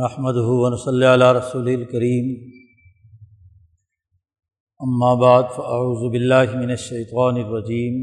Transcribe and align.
نحمد 0.00 0.36
ہُون 0.46 0.74
صلی 0.76 1.06
اللہ 1.06 1.30
رسول 1.32 1.68
الکریم 1.68 2.26
بعد 5.20 5.42
فاعوذ 5.54 6.02
باللہ 6.10 6.56
من 6.56 6.70
الشیطان 6.70 7.36
الرجیم 7.36 7.94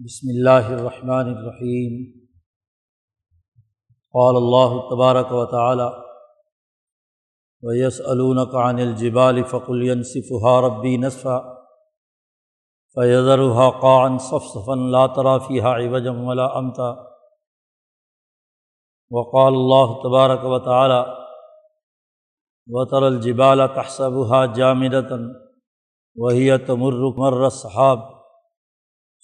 بسم 0.00 0.32
اللہ 0.32 0.68
الرحمن 0.72 1.30
الرحیم 1.30 1.94
قال 4.14 4.40
اللہ 4.42 4.76
تبارک 4.90 5.32
و 5.32 5.46
تعالی 5.46 5.88
ویسألونک 7.62 8.54
عن 8.66 8.78
الجبال، 8.78 9.42
فقل 9.42 9.82
ينسفها 9.82 10.60
ربی 10.60 10.96
نصفا 10.96 11.38
فیذرها 12.96 13.70
قاعا 13.80 14.14
صفصفا 14.28 14.78
لا 14.90 15.06
ترى 15.06 15.36
فيها 15.48 15.74
عوجا 15.74 16.16
ولا 16.20 16.52
امتا 16.58 17.13
وقال 19.16 19.54
اللہ 19.54 20.02
تبارک 20.02 20.40
و 20.42 20.58
تعالی 20.58 21.00
وطر 22.66 23.02
الجبال 23.02 23.60
تحسبها 23.74 24.46
جامدتا 24.46 25.18
وهي 26.14 26.58
تمر 26.58 27.02
مر 27.18 27.44
الصحاب 27.44 27.98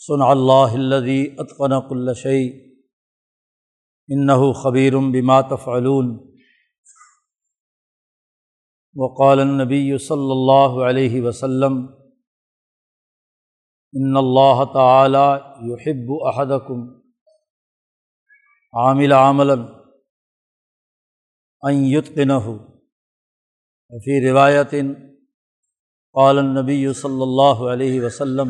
صنع 0.07 0.27
اللہ 0.27 0.75
الذي 0.75 1.27
اتقن 1.39 1.89
كل 1.89 2.15
شيء. 2.15 2.71
انه 4.09 4.53
خبير 4.53 4.93
بما 4.97 5.41
تفعلون. 5.41 6.31
وقال 8.95 9.41
النبي 9.41 9.99
صلی 9.99 10.31
اللہ 10.31 10.85
علیہ 10.85 11.23
وسلم 11.23 11.87
ان 13.93 14.17
اللہ 14.17 14.65
تعالی 14.73 15.27
يحب 15.73 16.11
احدكم 16.11 17.01
عامل 19.13 19.13
عاملاً 21.63 21.93
یتقنہ۔ 21.93 22.39
فی 24.05 24.31
روایت 24.31 24.75
قال 26.13 26.39
النبی 26.39 26.93
صلی 26.93 27.23
اللہ 27.23 27.73
علیہ 27.73 28.01
وسلم، 28.01 28.49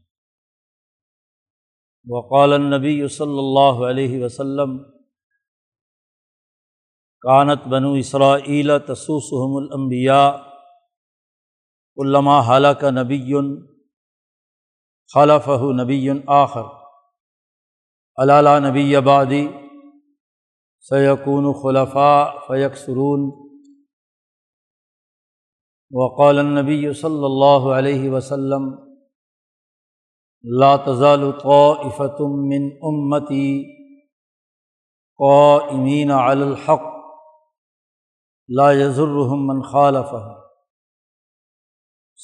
وقال 2.06 2.52
النبی 2.52 3.08
صلی 3.08 3.39
اللہ 3.39 3.84
علیہ 3.91 4.24
وسلم، 4.24 4.78
کانت 7.20 7.67
بنو 7.67 7.92
اسرائیل 7.92 8.70
تسوسحم 8.86 9.56
الانبیاء 9.56 10.30
علامہ 11.97 12.41
حالہ 12.47 12.69
کا 12.69 12.91
نبی۔ 12.91 13.76
خلف 15.15 15.49
نبی 15.81 16.09
آخر. 16.27 16.67
علالہ 18.19 18.59
نبی 18.65 18.97
آبادی 18.97 19.47
سیقون 20.89 21.53
خلفاء 21.63 22.25
فیق 22.47 22.77
سرون 22.77 23.31
وقال 25.93 26.39
النبی 26.39 26.93
صلی 27.01 27.25
اللہ 27.25 27.67
علیہ 27.77 28.11
وسلم، 28.11 28.69
لا 30.45 30.75
تزال 30.87 31.31
طائفة 31.43 32.27
من 32.51 32.69
امتی 32.91 33.48
قائمین 35.20 36.11
علی 36.11 36.43
الحق، 36.43 36.93
لا 38.48 38.70
يضرهم 38.73 39.47
من 39.47 39.63
خالفهم 39.63 40.37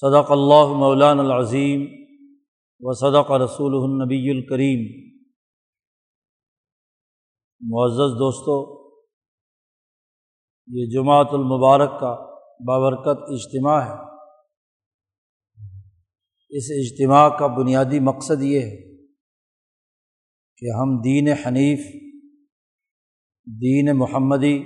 صدق 0.02 0.30
اللہ 0.32 0.78
مولان 0.84 1.20
العظیم. 1.20 1.90
و 2.82 2.92
صدق 2.92 3.30
رسول 3.30 3.90
النبی 3.90 4.30
الکریم۔ 4.30 5.12
معزز 7.60 8.18
دوستو، 8.18 8.82
یہ 10.66 10.86
جماعت 10.90 11.26
المبارک 11.32 12.00
کا 12.00 12.16
بابرکت 12.66 13.20
اجتماع 13.28 13.80
ہے۔ 13.80 14.12
اس 16.50 16.64
اجتماع 16.70 17.28
کا 17.28 17.46
بنیادی 17.46 18.00
مقصد 18.00 18.42
یہ 18.42 18.60
ہے 18.60 18.96
کہ 20.56 20.66
ہم 20.80 21.00
دین 21.00 21.28
حنیف، 21.28 21.78
دین 23.46 23.98
محمدی، 23.98 24.58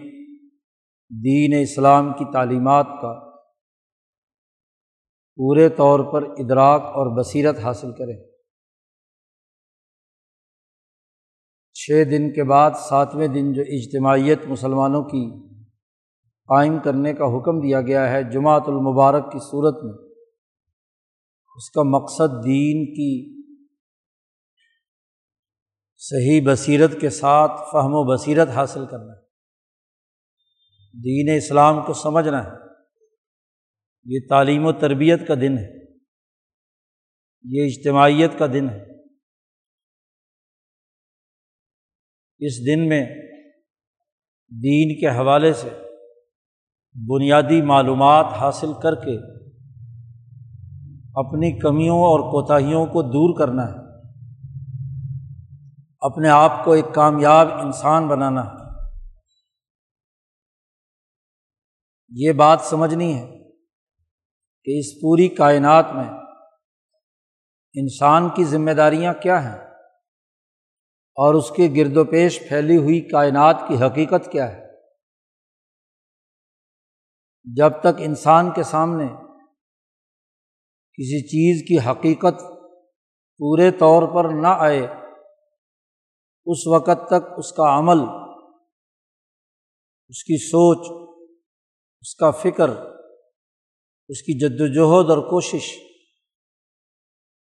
دین 1.25 1.63
اسلام 1.63 2.13
کی 2.13 2.33
تعلیمات 2.33 2.87
کا 3.03 3.26
پورے 5.37 5.69
طور 5.69 6.13
پر 6.13 6.23
ادراک 6.23 6.83
اور 6.83 7.21
بصیرت 7.21 7.59
حاصل 7.59 7.93
کریں 7.93 8.37
چھ 11.75 11.91
دن 12.11 12.33
کے 12.33 12.45
بعد 12.45 12.71
ساتویں 12.89 13.29
دن 13.29 13.53
جو 13.53 13.63
اجتماعیت 13.63 14.39
مسلمانوں 14.47 15.03
کی 15.03 15.47
قائم 16.49 16.79
کرنے 16.79 17.15
کا 17.15 17.25
حکم 17.25 17.61
دیا 17.61 17.81
گیا 17.81 18.11
ہے 18.11 18.23
جماعت 18.23 18.63
المبارک 18.67 19.33
کی 19.33 19.39
صورت 19.39 19.85
میں، 19.85 20.15
اس 21.57 21.71
کا 21.71 21.83
مقصد 21.83 22.45
دین 22.45 22.95
کی 22.95 23.43
صحیح 25.97 26.41
بصیرت 26.47 27.01
کے 27.01 27.11
ساتھ 27.11 27.61
فہم 27.73 27.95
و 27.95 28.15
بصیرت 28.15 28.49
حاصل 28.49 28.87
کرنا 28.87 29.13
ہے۔ 29.13 29.27
دین 30.95 31.37
اسلام 31.37 31.83
کو 31.87 31.93
سمجھنا 31.93 32.45
ہے۔ 32.45 32.66
یہ 34.09 34.19
تعلیم 34.28 34.67
و 34.67 34.72
تربیت 34.72 35.28
کا 35.28 35.34
دن 35.34 35.59
ہے۔ 35.59 35.94
یہ 37.43 37.65
اجتماعیت 37.65 38.39
کا 38.39 38.47
دن 38.47 38.71
ہے۔ 38.71 38.84
اس 42.39 42.66
دن 42.66 42.89
میں 42.89 43.06
دین 44.49 45.00
کے 45.00 45.09
حوالے 45.09 45.53
سے 45.53 45.69
بنیادی 47.09 47.62
معلومات 47.62 48.25
حاصل 48.25 48.72
کر 48.83 48.95
کے 48.95 49.16
اپنی 51.15 51.59
کمیوں 51.59 51.99
اور 51.99 52.21
کوتاہیوں 52.21 52.87
کو 52.87 53.03
دور 53.03 53.39
کرنا 53.39 53.62
ہے۔ 53.62 53.87
اپنے 56.00 56.28
آپ 56.28 56.65
کو 56.65 56.72
ایک 56.72 56.95
کامیاب 56.95 57.49
انسان 57.53 58.09
بنانا 58.09 58.45
ہے۔ 58.45 58.56
یہ 62.09 62.33
بات 62.33 62.61
سمجھنی 62.61 63.15
ہے۔ 63.15 63.46
کہ 64.66 64.78
اس 64.78 64.94
پوری 64.94 65.28
کائنات 65.28 65.84
میں 65.94 66.09
انسان 67.75 68.28
کی 68.28 68.44
ذمہ 68.44 68.71
داریاں 68.71 69.15
کیا 69.15 69.44
ہیں 69.44 69.59
اور 71.16 71.34
اس 71.34 71.50
کے 71.50 71.69
گرد 71.77 71.97
و 71.97 72.04
پیش 72.04 72.49
پھیلی 72.49 72.77
ہوئی 72.77 73.00
کائنات 73.00 73.56
کی 73.69 73.75
حقیقت 73.75 74.32
کیا 74.32 74.53
ہے؟ 74.53 74.66
جب 77.56 77.71
تک 77.81 77.97
انسان 77.99 78.50
کے 78.50 78.62
سامنے 78.62 79.06
کسی 80.98 81.22
چیز 81.27 81.69
کی 81.69 81.91
حقیقت 81.91 82.41
پورے 83.41 83.71
طور 83.71 84.03
پر 84.15 84.31
نہ 84.31 84.48
آئے، 84.48 84.87
اس 86.47 86.66
وقت 86.66 87.06
تک 87.06 87.33
اس 87.37 87.53
کا 87.53 87.78
عمل، 87.78 87.98
اس 90.09 90.25
کی 90.25 90.37
سوچ، 90.47 91.10
اس 92.00 92.15
کا 92.15 92.31
فکر 92.31 92.96
اس 94.09 94.22
کی 94.22 94.39
جد 94.39 94.61
وجہد 94.61 95.11
اور 95.11 95.19
کوشش 95.19 95.78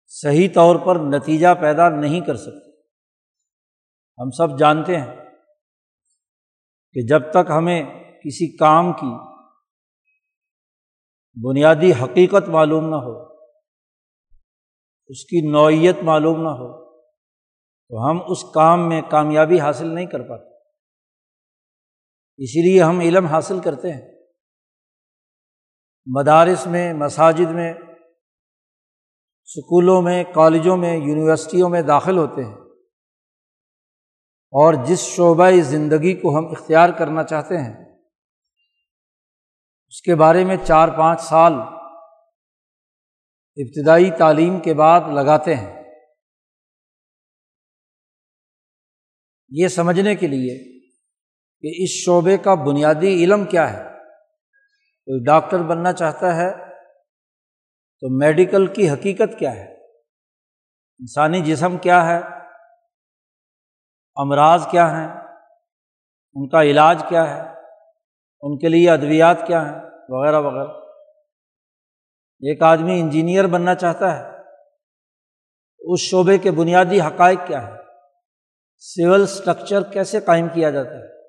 صحیح 0.06 0.48
طور 0.54 0.76
پر 0.76 0.96
نتیجہ 0.96 1.54
پیدا 1.60 1.88
نہیں 1.88 2.20
کر 2.20 2.36
سکتے 2.36 2.70
ہم 4.18 4.30
سب 4.30 4.58
جانتے 4.58 4.96
ہیں 4.96 5.16
کہ 6.92 7.06
جب 7.06 7.30
تک 7.30 7.50
ہمیں 7.56 7.82
کسی 8.24 8.56
کام 8.56 8.92
کی 8.92 9.36
بنیادی 11.48 11.92
حقیقت 11.92 12.48
معلوم 12.48 12.88
نہ 12.88 12.96
ہو، 12.96 13.22
اس 15.06 15.24
کی 15.24 15.50
نوعیت 15.50 15.96
معلوم 16.02 16.42
نہ 16.42 16.48
ہو، 16.48 16.98
تو 17.88 18.10
ہم 18.10 18.30
اس 18.30 18.38
کام 18.54 18.88
میں 18.88 19.02
کامیابی 19.10 19.60
حاصل 19.60 19.94
نہیں 19.94 20.06
کر 20.06 20.22
پاتے۔ 20.22 20.56
اسی 22.36 22.72
لیے 22.72 22.82
ہم 22.82 23.00
علم 23.00 23.26
حاصل 23.26 23.60
کرتے 23.60 23.92
ہیں۔ 23.92 24.15
مدارس 26.06 26.66
میں، 26.66 26.94
مساجد 26.94 27.50
میں 27.50 27.74
اسکولوں 29.44 30.02
میں، 30.02 30.24
کالجوں 30.34 30.76
میں، 30.76 30.96
یونیورسٹیوں 30.96 31.68
میں 31.68 31.82
داخل 31.82 32.18
ہوتے 32.18 32.44
ہیں۔ 32.44 32.54
اور 34.50 34.74
جس 34.84 34.98
شعبۂ 34.98 35.60
زندگی 35.60 36.14
کو 36.14 36.38
ہم 36.38 36.46
اختیار 36.46 36.90
کرنا 36.90 37.24
چاہتے 37.24 37.58
ہیں، 37.58 37.84
اس 39.88 40.02
کے 40.02 40.14
بارے 40.14 40.44
میں 40.44 40.56
چار 40.64 40.88
پانچ 40.88 41.20
سال 41.20 41.52
ابتدائی 43.56 44.10
تعلیم 44.18 44.60
کے 44.60 44.74
بعد 44.74 45.00
لگاتے 45.14 45.54
ہیں۔ 45.54 45.84
یہ 49.48 49.68
سمجھنے 49.68 50.14
کے 50.14 50.26
لیے 50.26 50.80
کہ 51.60 51.82
اس 51.82 51.90
شعبے 51.90 52.36
کا 52.36 52.54
بنیادی 52.54 53.24
علم 53.24 53.44
کیا 53.44 53.72
ہے۔ 53.72 53.95
کوئی 55.06 55.24
ڈاکٹر 55.24 55.58
بننا 55.58 55.92
چاہتا 55.92 56.36
ہے 56.36 56.52
تو 58.00 58.18
میڈیکل 58.18 58.66
کی 58.66 58.90
حقیقت 58.90 59.38
کیا 59.38 59.52
ہے؟ 59.52 59.74
انسانی 61.00 61.42
جسم 61.42 61.78
کیا 61.78 62.06
ہے؟ 62.06 62.20
امراض 64.16 64.66
کیا 64.70 64.90
ہیں؟ 64.90 65.08
ان 66.34 66.48
کا 66.48 66.62
علاج 66.62 67.02
کیا 67.08 67.36
ہے؟ 67.36 67.50
ان 68.40 68.58
کے 68.58 68.68
لیے 68.68 68.90
ادویات 68.90 69.36
کیا 69.46 69.66
ہیں؟ 69.66 69.80
وغیرہ 70.08 70.40
وغیرہ۔ 70.40 70.68
ایک 72.40 72.62
آدمی 72.62 73.00
انجینئر 73.00 73.46
بننا 73.46 73.74
چاہتا 73.74 74.18
ہے 74.18 74.36
اس 75.78 76.00
شعبے 76.00 76.38
کے 76.38 76.50
بنیادی 76.50 77.00
حقائق 77.00 77.38
کیا 77.46 77.66
ہے 77.66 77.72
سول 78.78 79.22
اسٹرکچر 79.22 79.82
کیسے 79.82 80.20
قائم 80.20 80.48
کیا 80.48 80.70
جاتا 80.70 80.90
ہے؟ 80.90 81.22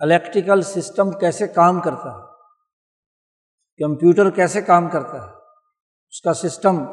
الیکٹریکل 0.00 0.62
سسٹم 0.62 1.10
کیسے 1.10 1.48
کام 1.48 1.80
کرتا 1.80 2.10
ہے؟ 2.10 2.31
کمپیوٹر 3.82 4.30
کیسے 4.30 4.62
کام 4.62 4.88
کرتا 4.90 5.16
ہے، 5.22 5.30
اس 6.12 6.20
کا 6.20 6.34
سسٹم 6.34 6.84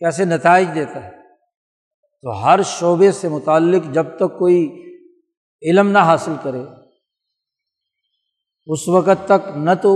کیسے 0.00 0.24
نتائج 0.24 0.68
دیتا 0.74 1.04
ہے۔ 1.04 1.10
تو 2.24 2.32
ہر 2.44 2.62
شعبے 2.62 3.12
سے 3.12 3.28
متعلق 3.28 3.82
جب 3.92 4.06
تک 4.16 4.38
کوئی 4.38 4.58
علم 5.62 5.90
نہ 5.90 5.98
حاصل 5.98 6.32
کرے، 6.42 6.62
اس 8.66 8.88
وقت 8.88 9.26
تک 9.26 9.56
نہ 9.56 9.74
تو 9.82 9.92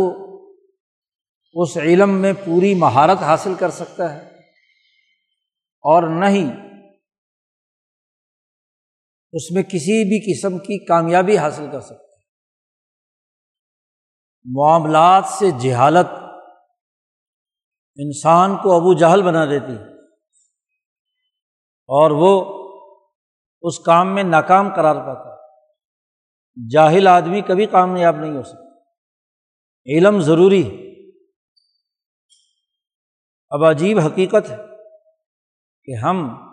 اس 1.57 1.77
علم 1.77 2.11
میں 2.11 2.33
پوری 2.45 2.75
مہارت 2.75 3.23
حاصل 3.23 3.55
کر 3.55 3.71
سکتا 3.71 4.15
ہے 4.15 4.19
اور 5.85 6.09
نہ 6.11 6.29
ہی 6.29 6.45
اس 9.33 9.51
میں 9.51 9.63
کسی 9.63 9.97
بھی 10.05 10.19
قسم 10.27 10.59
کی 10.59 10.79
کامیابی 10.85 11.39
حاصل 11.39 11.67
کر 11.73 11.81
سکتا 11.81 12.05
ہے۔ 12.05 12.10
معاملات 14.45 15.25
سے 15.25 15.51
جہالت 15.51 16.07
انسان 17.97 18.57
کو 18.57 18.77
ابو 18.77 18.95
جہل 18.95 19.23
بنا 19.23 19.45
دیتی 19.45 19.75
اور 21.89 22.11
وہ 22.11 22.61
اس 23.63 23.79
کام 23.79 24.15
میں 24.15 24.23
ناکام 24.23 24.75
قرار 24.75 24.95
پاتا 24.95 25.31
جاہل 26.71 27.07
آدمی 27.07 27.41
کبھی 27.41 27.67
کامیاب 27.67 28.17
نہیں 28.17 28.37
ہو 28.37 28.43
سکتا۔ 28.43 28.71
علم 29.87 30.21
ضروری 30.21 30.67
ہے۔ 30.71 30.91
اب 33.51 33.65
عجیب 33.65 33.99
حقیقت 33.99 34.51
ہے 34.51 34.57
کہ 35.85 35.95
ہم 35.95 36.47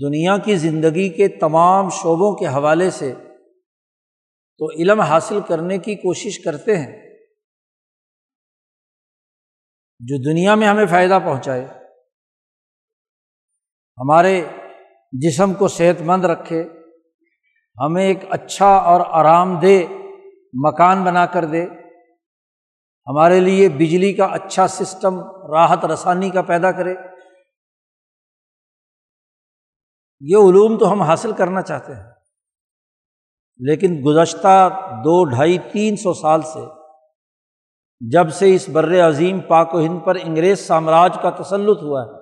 دنیا 0.00 0.38
کی 0.38 0.56
زندگی 0.56 1.08
کے 1.08 1.28
تمام 1.28 1.90
شعبوں 1.90 2.36
کے 2.36 2.46
حوالے 2.46 2.90
سے 2.90 3.14
تو 4.58 4.70
علم 4.70 5.00
حاصل 5.00 5.40
کرنے 5.48 5.78
کی 5.78 5.94
کوشش 5.94 6.44
کرتے 6.44 6.76
ہیں 6.76 7.08
جو 10.00 10.32
دنیا 10.32 10.54
میں 10.54 10.68
ہمیں 10.68 10.86
فائدہ 10.86 11.18
پہنچائے، 11.24 11.64
ہمارے 13.98 14.44
جسم 15.12 15.54
کو 15.54 15.68
صحت 15.68 16.02
مند 16.02 16.24
رکھے، 16.24 16.64
ہمیں 17.84 18.04
ایک 18.04 18.18
اچھا 18.30 18.66
اور 18.66 19.00
آرام 19.06 19.60
دہ 19.60 19.92
مکان 20.52 21.04
بنا 21.04 21.26
کر 21.26 21.44
دے، 21.44 21.64
ہمارے 23.06 23.40
لیے 23.40 23.68
بجلی 23.68 24.12
کا 24.12 24.24
اچھا 24.24 24.68
سسٹم، 24.68 25.20
راحت 25.52 25.84
رسانی 25.84 26.30
کا 26.30 26.42
پیدا 26.42 26.72
کرے۔ 26.72 26.94
یہ 30.20 30.36
علوم 30.36 30.78
تو 30.78 30.92
ہم 30.92 31.02
حاصل 31.02 31.32
کرنا 31.32 31.62
چاہتے 31.62 31.92
ہیں۔ 31.92 32.17
لیکن 33.58 34.02
گزشتہ 34.06 34.68
دو 35.04 35.24
ڈھائی 35.24 35.58
تین 35.58 35.96
سو 35.96 36.14
سال 36.14 36.42
سے 36.42 36.60
جب 38.00 38.30
سے 38.30 38.54
اس 38.54 38.68
بر 38.68 39.08
عظیم 39.08 39.40
پاک 39.40 39.74
و 39.74 39.78
ہند 39.78 39.98
پر 40.06 40.14
انگریز 40.14 40.66
سامراج 40.66 41.18
کا 41.22 41.30
تسلط 41.30 41.82
ہوا 41.82 42.02
ہے، 42.02 42.18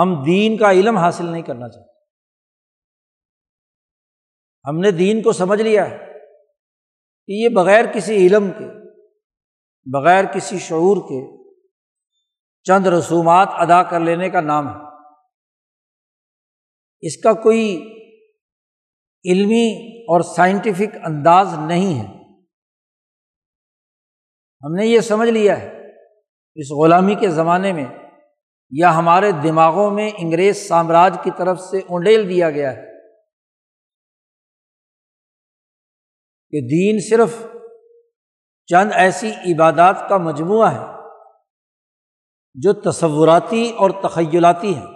ہم 0.00 0.24
دین 0.24 0.56
کا 0.56 0.70
علم 0.70 0.96
حاصل 0.96 1.26
نہیں 1.26 1.42
کرنا 1.42 1.68
چاہتے۔ 1.68 1.92
ہم 4.68 4.78
نے 4.78 4.90
دین 4.90 5.22
کو 5.22 5.32
سمجھ 5.32 5.62
لیا 5.62 5.90
ہے 5.90 5.98
کہ 7.26 7.32
یہ 7.32 7.48
بغیر 7.48 7.84
کسی 7.94 8.26
علم 8.26 8.50
کے، 8.58 8.66
بغیر 9.86 10.24
کسی 10.24 10.58
شعور 10.58 10.96
کے 10.96 11.48
چند 12.64 12.86
رسومات 12.86 13.48
ادا 13.50 13.82
کر 13.82 14.00
لینے 14.00 14.30
کا 14.30 14.40
نام 14.40 14.68
ہے۔ 14.68 14.88
اس 17.00 17.16
کا 17.16 17.32
کوئی 17.32 17.94
علمی 19.24 19.98
اور 20.02 20.20
سائنٹیفک 20.20 20.96
انداز 21.04 21.48
نہیں 21.58 22.00
ہے۔ 22.00 22.18
ہم 24.64 24.74
نے 24.74 24.86
یہ 24.86 25.00
سمجھ 25.00 25.28
لیا 25.28 25.60
ہے 25.60 25.78
اس 26.54 26.70
غلامی 26.70 27.14
کے 27.14 27.28
زمانے 27.28 27.72
میں 27.72 27.86
یا 28.70 28.94
ہمارے 28.94 29.32
دماغوں 29.32 29.90
میں 29.90 30.10
انگریز 30.18 30.68
سامراج 30.68 31.18
کی 31.24 31.30
طرف 31.38 31.60
سے 31.60 31.78
اونڈیل 31.78 32.28
دیا 32.28 32.50
گیا 32.50 32.76
ہے 32.76 32.86
کہ 36.50 36.60
دین 36.60 36.98
صرف 37.10 37.46
چند 38.66 38.90
ایسی 38.94 39.32
عبادات 39.52 40.08
کا 40.08 40.16
مجموعہ 40.16 40.74
ہے 40.74 41.08
جو 42.54 42.72
تصوراتی 42.72 43.72
اور 43.78 43.90
تخیلاتی 43.90 44.74
ہیں۔ 44.74 44.86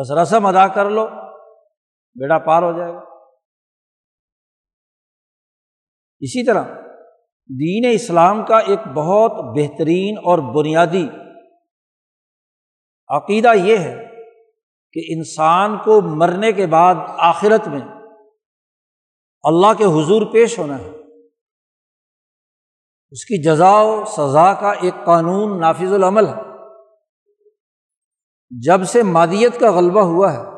بس 0.00 0.10
رسم 0.10 0.46
ادا 0.46 0.68
کر 0.68 0.90
لو۔ 0.90 1.25
بیڑا 2.18 2.38
پار 2.38 2.62
ہو 2.62 2.78
جائے 2.78 2.92
گا۔ 2.92 3.00
اسی 6.20 6.46
طرح 6.46 6.64
دین 7.48 7.90
اسلام 7.92 8.44
کا 8.44 8.58
ایک 8.58 8.78
بہت 8.94 9.32
بہترین 9.32 10.18
اور 10.18 10.38
بنیادی 10.54 11.08
عقیدہ 13.08 13.52
یہ 13.54 13.76
ہے 13.76 14.06
کہ 14.92 15.02
انسان 15.08 15.78
کو 15.78 16.00
مرنے 16.00 16.52
کے 16.52 16.66
بعد 16.66 16.94
آخرت 17.08 17.68
میں 17.68 17.80
اللہ 19.42 19.74
کے 19.78 19.84
حضور 19.84 20.32
پیش 20.32 20.58
ہونا 20.58 20.78
ہے۔ 20.78 20.90
اس 23.10 23.24
کی 23.24 23.42
جزا 23.42 23.80
و 23.82 24.04
سزا 24.04 24.54
کا 24.60 24.72
ایک 24.72 24.94
قانون 25.04 25.60
نافذ 25.60 25.92
العمل 25.92 26.26
ہے۔ 26.26 26.42
جب 28.50 28.84
سے 28.84 29.02
مادیت 29.02 29.60
کا 29.60 29.72
غلبہ 29.72 30.00
ہوا 30.00 30.32
ہے 30.32 30.55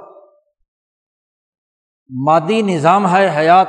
مادی 2.09 2.63
نظام 2.63 3.17
ہے 3.17 3.37
حیات 3.37 3.69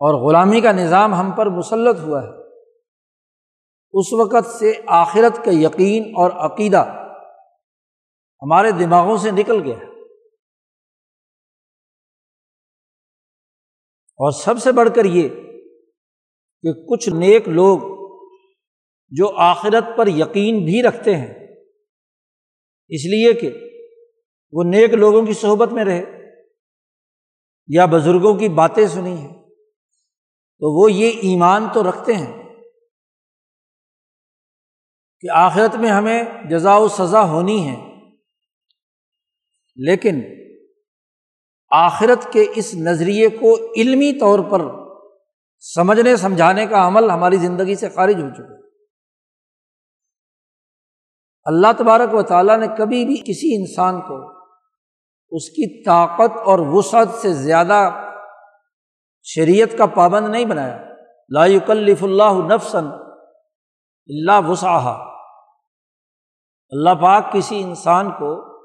اور 0.00 0.26
غلامی 0.26 0.60
کا 0.60 0.72
نظام 0.72 1.14
ہم 1.14 1.30
پر 1.32 1.46
مسلط 1.46 2.00
ہوا 2.00 2.22
ہے۔ 2.22 2.42
اس 3.92 4.12
وقت 4.12 4.46
سے 4.46 4.72
آخرت 4.86 5.44
کا 5.44 5.50
یقین 5.50 6.02
اور 6.16 6.30
عقیدہ 6.30 6.84
ہمارے 8.42 8.70
دماغوں 8.70 9.16
سے 9.16 9.30
نکل 9.30 9.62
گیا 9.62 9.76
اور 14.18 14.30
سب 14.30 14.58
سے 14.58 14.72
بڑھ 14.72 14.88
کر 14.96 15.04
یہ 15.04 15.28
کہ 16.62 16.72
کچھ 16.72 17.08
نیک 17.08 17.48
لوگ 17.48 17.78
جو 19.10 19.36
آخرت 19.36 19.84
پر 19.96 20.06
یقین 20.06 20.64
بھی 20.64 20.82
رکھتے 20.82 21.16
ہیں، 21.16 21.34
اس 22.88 23.04
لیے 23.04 23.32
کہ 23.32 23.50
وہ 24.52 24.62
نیک 24.64 24.90
لوگوں 24.90 25.26
کی 25.26 25.32
صحبت 25.32 25.72
میں 25.72 25.84
رہے۔ 25.84 26.21
یا 27.72 27.84
بزرگوں 27.86 28.34
کی 28.38 28.48
باتیں 28.54 28.86
سنی 28.86 29.12
ہیں، 29.12 29.32
تو 30.62 30.72
وہ 30.72 30.90
یہ 30.92 31.20
ایمان 31.22 31.68
تو 31.74 31.82
رکھتے 31.88 32.14
ہیں 32.14 32.32
کہ 35.24 35.30
آخرت 35.36 35.76
میں 35.76 35.90
ہمیں 35.90 36.48
جزا 36.50 36.76
و 36.76 36.88
سزا 36.88 37.22
ہونی 37.30 37.58
ہے، 37.68 37.76
لیکن 39.78 40.20
آخرت 41.70 42.32
کے 42.32 42.44
اس 42.56 42.74
نظریے 42.74 43.28
کو 43.28 43.54
علمی 43.76 44.12
طور 44.20 44.38
پر 44.50 44.60
سمجھنے، 45.64 46.16
سمجھانے 46.16 46.66
کا 46.66 46.86
عمل 46.86 47.10
ہماری 47.10 47.36
زندگی 47.38 47.74
سے 47.74 47.88
خارج 47.88 48.20
ہو 48.22 48.28
چکا 48.30 48.60
اللہ 51.46 51.72
تبارک 51.78 52.14
و 52.14 52.22
تعالیٰ 52.22 52.58
نے 52.58 52.66
کبھی 52.78 53.04
بھی 53.04 53.16
کسی 53.24 53.54
انسان 53.56 54.00
کو 54.00 54.18
اس 55.32 55.50
کی 55.50 55.84
طاقت 55.84 56.38
اور 56.44 56.58
وسعت 56.58 57.08
سے 57.08 57.32
زیادہ 57.32 57.90
شریعت 59.22 59.78
کا 59.78 59.86
پابند 59.86 60.28
نہیں 60.28 60.44
بنایا۔ 60.44 60.78
لا 61.28 61.46
یکلف 61.46 62.04
اللہ 62.04 62.54
نفسن 62.54 62.86
اللہ 64.06 64.48
وسعہ 64.48 64.86
اللہ 66.70 66.90
پاک 67.02 67.32
کسی 67.32 67.62
انسان 67.62 68.10
کو 68.10 68.58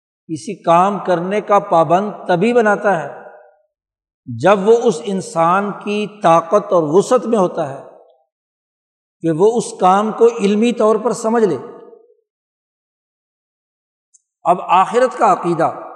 کسی 0.00 0.62
کام 0.62 0.98
کرنے 0.98 1.40
کا 1.40 1.58
پابند 1.58 2.10
تبھی 2.28 2.52
بناتا 2.52 3.02
ہے 3.02 3.20
جب 4.42 4.58
وہ 4.64 4.76
اس 4.84 5.02
انسان 5.04 5.72
کی 5.72 6.06
طاقت 6.22 6.72
اور 6.72 6.82
وسعت 6.86 7.26
میں 7.26 7.38
ہوتا 7.38 7.68
ہے 7.68 7.84
کہ 9.20 9.30
وہ 9.30 9.56
اس 9.56 9.64
کام 9.80 10.12
کو 10.12 10.26
علمی 10.26 10.72
طور 10.72 10.96
پر 10.96 11.12
سمجھ 11.12 11.44
لے۔ 11.44 11.56
اب 14.42 14.56
آخرت 14.60 15.18
کا 15.18 15.32
عقیدہ۔ 15.32 15.89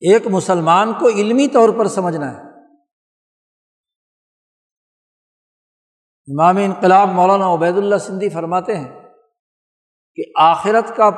ایک 0.00 0.26
مسلمان 0.26 0.92
کو 0.92 1.08
علمی 1.08 1.48
طور 1.48 1.68
پر 1.78 1.88
سمجھنا 1.88 2.32
ہے۔ 2.32 2.48
امام 6.32 6.56
انقلاب 6.56 7.08
مولانا 7.08 7.54
عبید 7.54 7.76
اللہ 7.76 7.96
سندھی 7.96 8.28
فرماتے 8.28 8.76
ہیں 8.76 9.08
کہ 10.14 10.22
آخرت 10.36 10.96
کا 10.96 11.10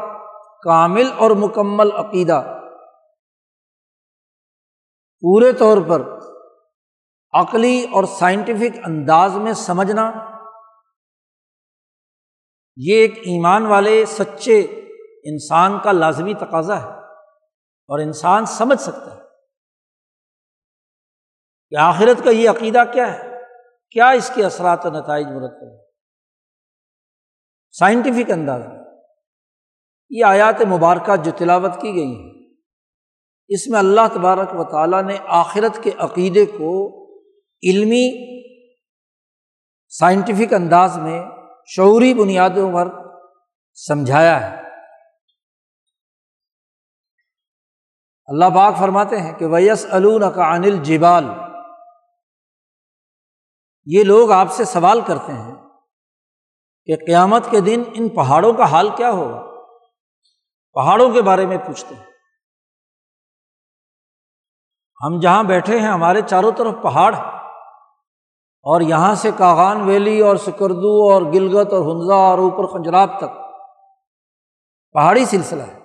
کامل 0.64 1.12
اور 1.18 1.30
مکمل 1.30 1.92
عقیدہ 1.92 2.58
پورے 5.22 5.52
طور 5.52 5.78
پر 5.88 6.02
عقلی 7.32 7.87
اور 7.92 8.04
سائنٹیفک 8.04 8.78
انداز 8.84 9.37
میں 9.37 9.52
سمجھنا، 9.52 10.12
یہ 12.76 12.94
ایک 12.94 13.18
ایمان 13.18 13.66
والے 13.66 14.04
سچے 14.06 14.60
انسان 15.25 15.78
کا 15.84 15.92
لازمی 15.92 16.34
تقاضا 16.34 16.82
ہے۔ 16.82 17.00
اور 17.90 17.99
انسان 17.99 18.47
سمجھ 18.47 18.80
سکتا 18.80 19.14
ہے 19.14 19.20
کہ 21.68 21.76
آخرت 21.76 22.25
کا 22.25 22.30
یہ 22.30 22.50
عقیدہ 22.50 22.82
کیا 22.92 23.14
ہے؟ 23.14 23.30
کیا 23.90 24.09
اس 24.09 24.30
کے 24.35 24.44
اثرات 24.44 24.87
و 24.87 24.90
نتائج 24.90 25.26
مرتب 25.26 25.70
ہیں 25.70 25.78
سائنٹیفک 27.70 28.30
انداز 28.30 28.66
میں 28.66 28.78
یہ 30.11 30.25
آیات 30.25 30.61
مبارکہ 30.61 31.16
جو 31.16 31.30
تلاوت 31.38 31.80
کی 31.80 31.94
گئی 31.94 32.14
ہیں، 32.14 32.54
اس 33.49 33.66
میں 33.68 33.78
اللہ 33.78 34.09
تبارک 34.14 34.54
و 34.54 34.64
تعالیٰ 34.64 35.02
نے 35.02 35.16
آخرت 35.26 35.82
کے 35.82 35.90
عقیدے 35.99 36.47
کو 36.47 36.73
علمی، 37.62 38.06
سائنٹیفک 39.88 40.54
انداز 40.54 40.99
میں 40.99 41.23
شعوری 41.66 42.14
بنیادوں 42.14 42.73
پر 42.73 42.88
سمجھایا 43.75 44.40
ہے۔ 44.40 44.69
اللہ 48.30 48.44
باغ 48.44 48.72
فرماتے 48.78 49.20
ہیں 49.20 49.38
کہ 49.38 49.46
ویس 49.46 49.87
کا 50.34 50.52
انل 50.52 50.76
جبال 50.76 51.25
یہ 53.84 54.04
لوگ 54.04 54.30
آپ 54.30 54.46
سے 54.50 54.64
سوال 54.64 55.00
کرتے 55.00 55.32
ہیں 55.32 55.54
کہ 56.84 56.96
قیامت 57.06 57.50
کے 57.50 57.60
دن 57.60 57.82
ان 57.94 58.08
پہاڑوں 58.08 58.52
کا 58.52 58.64
حال 58.64 58.88
کیا 58.96 59.10
ہوگا؟ 59.10 59.42
پہاڑوں 60.72 61.10
کے 61.10 61.22
بارے 61.22 61.46
میں 61.46 61.58
پوچھتے 61.58 61.94
ہیں۔ 61.94 62.04
ہم 65.04 65.20
جہاں 65.20 65.42
بیٹھے 65.42 65.80
ہیں، 65.80 65.88
ہمارے 65.88 66.22
چاروں 66.22 66.52
طرف 66.52 66.75
پہاڑ 66.82 67.14
اور 68.62 68.80
یہاں 68.80 69.14
سے 69.14 69.30
کاغان 69.38 69.80
ویلی 69.80 70.20
اور 70.20 70.37
سکردو 70.37 71.12
اور 71.12 71.22
گلگت 71.22 71.72
اور 71.72 71.82
ہنزا 71.82 72.14
اور 72.14 72.38
اوپر 72.38 72.66
خنجراب 72.66 73.18
تک۔ 73.18 73.37
پہاڑی 74.92 75.25
سلسلہ 75.25 75.62
ہے۔ 75.62 75.80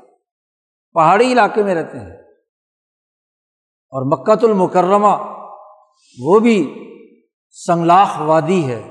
پہاڑی 0.93 1.33
علاقے 1.33 1.63
میں 1.63 1.75
رہتے 1.75 1.99
ہیں۔ 1.99 2.24
اور 3.95 4.03
مکت 4.05 4.43
المکرمہ، 4.43 5.41
وہ 6.19 6.39
بھی 6.39 6.81
سنگلاخ 7.49 8.21
وادی 8.21 8.71
ہے، 8.71 8.89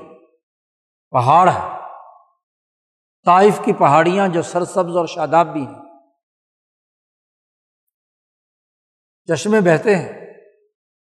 پہاڑ 1.11 1.49
ہے۔ 1.49 1.79
طائف 3.25 3.59
کی 3.65 3.73
پہاڑیاں 3.73 4.27
جو 4.27 4.41
سرسبز 4.41 4.97
اور 4.97 5.05
شاداب 5.05 5.47
بھی 5.47 5.67
ہیں۔ 5.67 5.81
چشمے 9.27 9.61
بہتے 9.61 9.95
ہیں، 9.95 10.33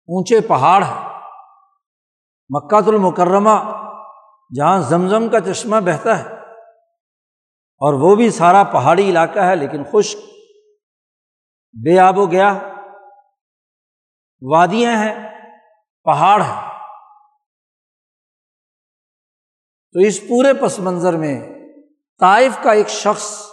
اونچے 0.09 0.41
پہاڑ 0.41 0.83
ہیں۔ 0.83 1.21
مکہ 2.49 2.89
المکرمہ، 2.89 3.87
جہاں 4.57 4.81
زمزم 4.81 5.29
کا 5.29 5.41
چشمہ 5.41 5.77
بہتا 5.81 6.19
ہے۔ 6.19 6.35
اور 7.79 7.95
وہ 7.95 8.17
بھی 8.17 8.31
سارا 8.31 8.65
پہاڑی 8.65 9.11
علاقہ 9.11 9.39
ہے، 9.39 9.57
لیکن 9.57 9.85
خشک، 9.93 10.19
بے 11.73 11.99
آب 11.99 12.19
و 12.19 12.27
گیا۔ 12.27 12.59
وادیاں 14.43 14.93
ہیں، 14.93 15.31
پہاڑ 16.05 16.43
ہیں۔ 16.43 16.71
تو 19.93 19.99
اس 19.99 20.21
پورے 20.29 20.53
پس 20.55 20.79
منظر 20.79 21.17
میں 21.17 21.49
طائف 22.21 22.59
کا 22.63 22.73
ایک 22.73 22.89
شخص، 22.89 23.47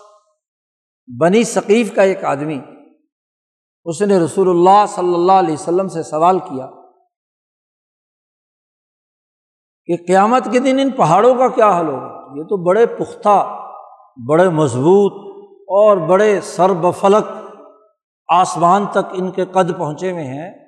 بنی 1.19 1.43
ثقیف 1.43 1.95
کا 1.95 2.01
ایک 2.01 2.23
آدمی، 2.23 2.61
اس 3.85 4.01
نے 4.01 4.19
رسول 4.19 4.49
اللہ 4.49 4.85
صلی 4.87 5.13
اللہ 5.13 5.31
علیہ 5.31 5.53
وسلم 5.53 5.87
سے 5.87 6.03
سوال 6.03 6.39
کیا 6.39 6.67
کہ 9.85 9.95
قیامت 10.07 10.43
کے 10.51 10.59
دن 10.59 10.79
ان 10.79 10.91
پہاڑوں 10.91 11.35
کا 11.35 11.47
کیا 11.47 11.79
حل 11.79 11.87
ہوگا؟ 11.87 12.37
یہ 12.37 12.43
تو 12.43 12.63
بڑے 12.63 12.85
پختہ، 12.85 13.65
بڑے 14.29 14.49
مضبوط 14.49 15.13
اور 15.59 15.97
بڑے 15.97 16.41
سر 16.41 16.73
بفلک 16.73 17.25
آسمان 18.27 18.85
تک 18.85 19.05
ان 19.11 19.31
کے 19.31 19.45
قد 19.45 19.77
پہنچے 19.77 20.11
ہوئے 20.11 20.23
ہیں۔ 20.23 20.66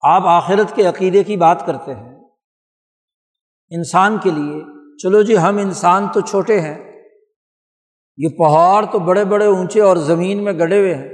آپ 0.00 0.22
آخرت 0.24 0.76
کے 0.76 0.86
عقیدے 0.86 1.24
کی 1.24 1.36
بات 1.36 1.66
کرتے 1.66 1.94
ہیں۔ 1.94 2.20
انسان 3.70 4.18
کے 4.18 4.30
لیے، 4.30 4.62
چلو 4.98 5.22
جی 5.22 5.38
ہم 5.38 5.56
انسان 5.56 6.08
تو 6.08 6.20
چھوٹے 6.20 6.60
ہیں۔ 6.60 7.02
یہ 8.16 8.28
پہاڑ 8.38 8.86
تو 8.86 8.98
بڑے 8.98 9.24
بڑے 9.24 9.46
اونچے 9.46 9.80
اور 9.80 9.96
زمین 9.96 10.44
میں 10.44 10.52
گڑے 10.52 10.78
ہوئے 10.78 10.94
ہیں۔ 10.94 11.08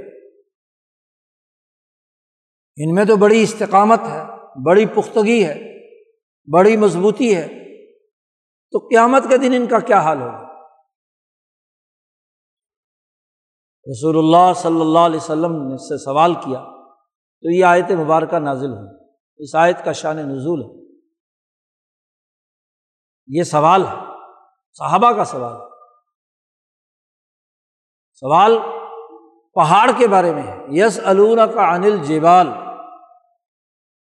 ان 2.77 2.95
میں 2.95 3.05
تو 3.05 3.15
بڑی 3.15 3.41
استقامت 3.41 3.99
ہے، 3.99 4.23
بڑی 4.65 4.85
پختگی 4.85 5.45
ہے، 5.45 5.59
بڑی 6.53 6.77
مضبوطی 6.77 7.35
ہے۔ 7.35 7.47
تو 8.71 8.77
قیامت 8.77 9.23
کے 9.29 9.37
دن 9.37 9.53
ان 9.55 9.67
کا 9.67 9.79
کیا 9.79 9.99
حال 9.99 10.21
ہوگا؟ 10.21 10.43
رسول 13.91 14.17
اللہ 14.17 14.53
صلی 14.55 14.81
اللہ 14.81 14.99
علیہ 14.99 15.17
وسلم 15.17 15.67
نے 15.67 15.77
سے 15.77 15.97
سوال 15.97 16.33
کیا۔ 16.33 16.76
تو 17.41 17.55
یہ 17.55 17.65
آیت 17.65 17.91
مبارکہ 17.91 18.39
نازل 18.39 18.69
ہوئی 18.69 19.09
اس 19.37 19.55
آیت 19.55 19.85
کا 19.85 19.91
شان 19.91 20.17
نزول 20.17 20.61
ہے۔ 20.61 20.97
یہ 23.27 23.43
سوال 23.43 23.87
ہے۔ 23.87 23.93
صحابہ 24.73 25.11
کا 25.11 25.25
سوال 25.25 25.53
ہے۔ 25.53 25.67
سوال 28.13 28.57
پہاڑ 29.55 29.91
کے 29.97 30.07
بارے 30.07 30.33
میں 30.33 30.43
ہے۔ 30.43 30.65
یس 30.69 30.99
الون 31.05 31.39
کا 31.53 31.73
انل 31.73 32.05
جیبال 32.05 32.47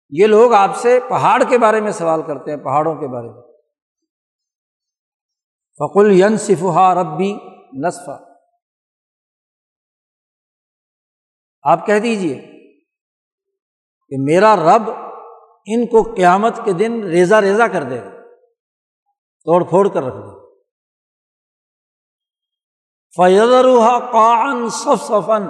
یہ 0.10 0.28
لوگ 0.28 0.54
آپ 0.54 0.76
سے 0.76 1.00
پہاڑ 1.10 1.44
کے 1.50 1.58
بارے 1.58 1.82
میں 1.82 1.92
سوال 1.92 2.22
کرتے 2.22 2.52
ہیں، 2.52 2.58
پہاڑوں 2.58 2.96
کے 2.96 3.08
بارے 3.08 3.28
میں۔ 3.28 3.42
فقل 5.78 6.12
ین 6.12 6.38
صفحہ 6.38 6.94
ربی 6.94 7.38
نصفہ 7.88 8.24
آپ 11.64 11.86
کہہ 11.86 12.00
دیجیے 12.00 12.55
کہ 14.10 14.16
میرا 14.20 14.56
رب 14.56 14.90
ان 15.66 15.86
کو 15.88 16.14
قیامت 16.14 16.60
کے 16.66 16.74
دن 16.74 17.04
ریزا 17.04 17.42
ریزا 17.42 17.68
کر 17.68 17.84
دے 17.84 18.02
گا، 18.06 18.10
توڑ 19.46 19.64
پھوڑ 19.64 19.90
کر 19.90 20.04
رکھ 20.04 20.16
دے 20.16 20.36
فیضروحا 23.16 24.00
قان 24.12 24.70
صف 24.70 25.04
صفن 25.04 25.44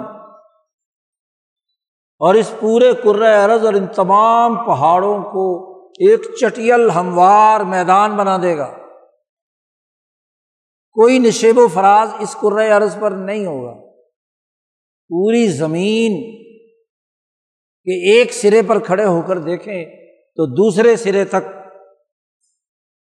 اور 2.20 2.34
اس 2.34 2.52
پورے 2.60 2.92
عرض 3.26 3.64
اور 3.66 3.74
ان 3.74 3.86
تمام 3.86 4.66
پہاڑوں 4.66 5.22
کو 5.22 5.44
ایک 5.88 6.20
چٹیل 6.40 6.90
ہموار 6.90 7.60
میدان 7.60 8.16
بنا 8.16 8.36
دے 8.36 8.56
گا۔ 8.58 8.76
کوئی 10.96 11.18
نشیب 11.18 11.58
و 11.58 11.68
فراز 11.68 12.10
اس 12.18 12.36
عرض 12.76 12.98
پر 13.00 13.10
نہیں 13.10 13.46
ہوگا۔ 13.46 13.74
پوری 15.08 15.46
زمین 15.48 16.12
کے 17.86 18.18
ایک 18.18 18.34
سرے 18.34 18.62
پر 18.62 18.78
کھڑے 18.78 19.04
ہو 19.04 19.22
کر 19.22 19.38
دیکھیں 19.38 19.84
تو 20.36 20.46
دوسرے 20.46 20.96
سرے 20.96 21.24
تک، 21.24 21.48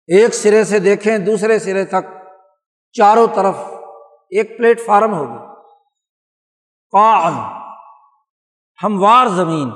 ایک 0.08 0.36
سرے 0.36 0.64
سے 0.64 0.80
دیکھیں 0.80 1.18
دوسرے 1.18 1.60
سرے 1.60 1.86
تک 1.86 2.12
چاروں 2.92 3.28
طرف 3.36 3.56
ایک 4.30 4.58
پلیٹ 4.58 4.86
فارم 4.86 5.14
ہوگی۔ 5.14 5.54
قان 6.92 7.34
ہموار 8.84 9.28
زمین۔ 9.28 9.70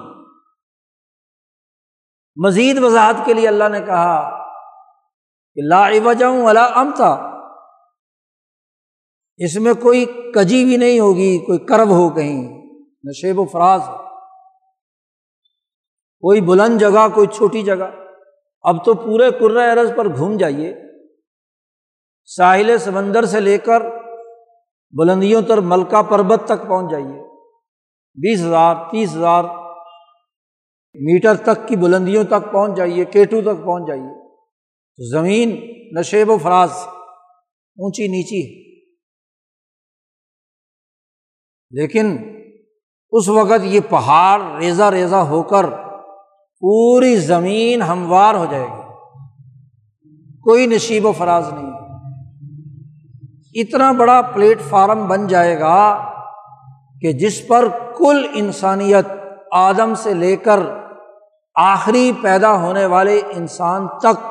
مزید 2.46 2.78
وضاحت 2.78 3.16
کے 3.25 3.34
لیے 3.34 3.48
اللہ 3.48 3.70
نے 3.70 3.82
کہا 3.82 4.30
کہ 5.56 5.62
لا 5.62 5.89
وجہ 6.04 6.25
امتا۔ 6.75 7.39
اس 9.38 9.56
میں 9.56 9.74
کوئی 9.74 10.06
کجی 10.06 10.66
بھی 10.66 10.78
نہیں 10.78 11.00
ہوگی، 11.00 11.46
کوئی 11.46 11.60
کرب 11.60 11.89
ہو 11.89 12.10
کہیں، 12.10 12.44
نشیب 13.04 13.39
و 13.39 13.46
فراز۔ 13.46 13.82
ہو 13.82 14.09
کوئی 16.20 16.42
بلند 16.42 16.80
جگہ، 16.80 17.08
کوئی 17.16 17.28
چھوٹی 17.28 17.62
جگہ۔ 17.62 17.92
اب 18.62 18.86
تو 18.86 18.94
پورے 18.94 19.32
ارض 19.72 19.92
پر 19.96 20.08
گھوم 20.16 20.38
جائیے۔ 20.38 20.74
ساحل 22.26 22.78
سمندر 22.78 23.26
سے 23.26 23.40
لے 23.40 23.58
کر 23.58 23.82
بلندیوں 24.92 25.42
تر 25.42 25.58
ملکہ 25.58 26.02
پربت 26.02 26.42
تک 26.46 26.68
پہنچ 26.68 26.92
جائیے۔ 26.92 27.22
بیس 28.16 28.42
ہزار، 28.42 28.76
تیس 28.92 29.16
ہزار 29.16 29.44
میٹر 30.94 31.36
تک 31.36 31.68
کی 31.68 31.76
بلندیوں 31.76 32.24
تک 32.24 32.52
پہنچ 32.52 32.78
جائیے، 32.78 33.06
کیٹو 33.06 33.42
تک 33.42 33.66
پہنچ 33.66 33.88
جائیے۔ 33.88 34.38
زمین 35.12 35.50
نشیب 36.00 36.30
و 36.30 36.38
فراز، 36.38 36.72
اونچی 37.78 38.08
نیچی۔ 38.08 38.60
ہے 38.60 38.70
لیکن 41.72 42.18
اس 43.12 43.30
وقت 43.30 43.64
یہ 43.64 43.80
پہاڑ 43.90 44.42
ریزا 44.60 44.92
ریزا 44.92 45.22
ہو 45.22 45.44
کر 45.44 45.88
پوری 46.62 47.16
زمین 47.16 47.82
ہموار 47.82 48.36
ہو 48.36 48.46
جائے 48.46 48.68
گی۔ 48.68 48.82
کوئی 50.42 50.68
نشیب 50.68 51.06
و 51.06 51.12
فراز 51.12 51.54
نہیں۔ 51.54 51.72
اتنا 53.56 53.92
بڑا 53.92 54.22
پلیٹ 54.22 54.62
فارم 54.62 55.08
بن 55.08 55.28
جائے 55.28 55.60
گا 55.60 56.10
کہ 57.01 57.13
جس 57.13 57.48
پر 57.48 57.68
کل 57.98 58.28
انسانیت 58.34 59.06
آدم 59.51 59.96
سے 59.96 60.13
لے 60.13 60.36
کر 60.36 60.60
آخری 61.56 62.12
پیدا 62.22 62.54
ہونے 62.54 62.86
والے 62.86 63.22
انسان 63.32 63.88
تک 63.88 64.24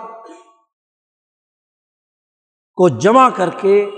کو 2.75 2.89
جمع 2.89 3.29
کر 3.29 3.51
کے 3.51 3.91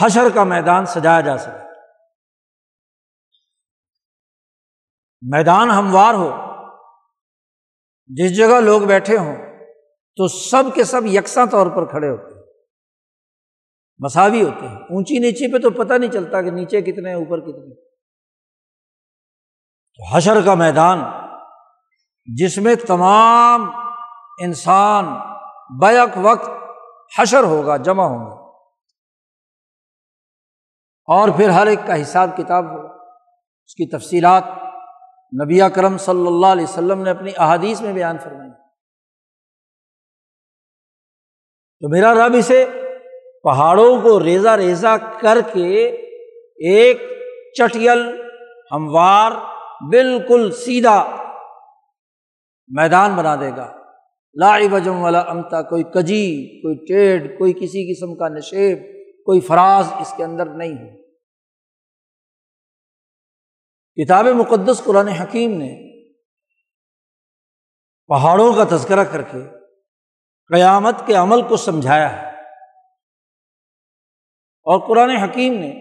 حشر 0.00 0.28
کا 0.34 0.44
میدان 0.44 0.86
سجایا 0.86 1.20
جا 1.20 1.38
سکے۔ 1.38 1.68
میدان 5.22 5.70
ہموار 5.70 6.14
ہو۔ 6.14 6.47
جس 8.08 8.36
جگہ 8.36 8.60
لوگ 8.60 8.82
بیٹھے 8.82 9.18
ہوں، 9.18 9.36
تو 10.16 10.28
سب 10.28 10.64
کے 10.74 10.84
سب 10.84 11.06
یکساں 11.06 11.46
طور 11.46 11.66
پر 11.66 11.84
کھڑے 11.84 12.08
ہوتے 12.08 12.34
ہیں۔ 12.34 12.42
مساوی 13.98 14.42
ہوتے 14.42 14.68
ہیں۔ 14.68 14.76
اونچی 14.76 15.18
نیچی 15.18 15.52
پہ 15.52 15.58
تو 15.58 15.70
پتہ 15.70 15.94
نہیں 15.94 16.10
چلتا 16.10 16.42
کہ 16.42 16.50
نیچے 16.50 16.82
کتنے 16.82 17.12
اوپر 17.12 17.40
کتنے 17.40 17.74
تو 19.94 20.16
حشر 20.16 20.44
کا 20.44 20.54
میدان، 20.54 20.98
جس 22.26 22.58
میں 22.58 22.74
تمام 22.74 23.70
انسان 24.40 25.04
بیک 25.80 26.18
وقت 26.22 26.50
حشر 27.18 27.42
ہوگا، 27.42 27.76
جمع 27.76 28.04
ہوں 28.04 28.26
گے۔ 28.26 28.48
اور 31.06 31.28
پھر 31.36 31.48
ہر 31.48 31.66
ایک 31.66 31.78
کا 31.86 32.02
حساب 32.02 32.36
کتاب 32.36 32.64
ہوگا 32.64 32.94
اس 33.66 33.74
کی 33.74 33.86
تفصیلات۔ 33.86 34.44
نبی 35.32 35.60
کرم 35.74 35.98
صلی 35.98 36.26
اللہ 36.26 36.46
علیہ 36.46 36.64
وسلم 36.64 37.02
نے 37.02 37.10
اپنی 37.10 37.30
احادیث 37.36 37.80
میں 37.80 37.92
بیان 37.92 38.18
فرمائی۔ 38.18 38.50
تو 41.80 41.88
میرا 41.88 42.14
رب 42.14 42.34
اسے 42.38 42.64
پہاڑوں 43.42 44.02
کو 44.02 44.24
ریزا 44.24 44.56
ریزا 44.56 44.96
کر 44.96 45.38
کے 45.52 45.84
ایک 46.56 47.02
چٹیل 47.58 48.22
ہموار 48.72 49.32
بالکل 49.90 50.50
سیدھا 50.50 51.16
میدان 52.68 53.16
بنا 53.16 53.36
دے 53.36 53.50
گا۔ 53.56 53.72
لا 54.34 54.58
بجم 54.72 55.02
والا 55.02 55.20
امتا، 55.20 55.62
کوئی 55.62 55.82
کجی، 55.82 56.60
کوئی 56.62 56.76
ٹیڈ 56.76 57.38
کوئی 57.38 57.52
کسی 57.52 57.94
قسم 57.94 58.16
کا 58.16 58.28
نشیب، 58.28 58.78
کوئی 59.24 59.40
فراز 59.40 59.92
اس 60.00 60.14
کے 60.16 60.24
اندر 60.24 60.46
نہیں۔ 60.46 60.72
ہے 60.72 61.07
کتاب 64.04 64.26
مقدس 64.26 64.82
قرآن 64.84 65.08
حکیم 65.08 65.50
نے 65.50 66.02
پہاڑوں 68.06 68.52
کا 68.52 68.76
تذکرہ 68.76 69.04
کر 69.04 69.22
کے 69.22 69.38
قیامت 70.54 70.94
کے 71.06 71.14
عمل 71.14 71.42
کو 71.48 71.56
سمجھایا 71.56 72.22
ہے۔ 72.22 72.28
اور 74.62 74.88
قرآن 74.88 75.10
حکیم 75.10 75.52
نے 75.52 75.72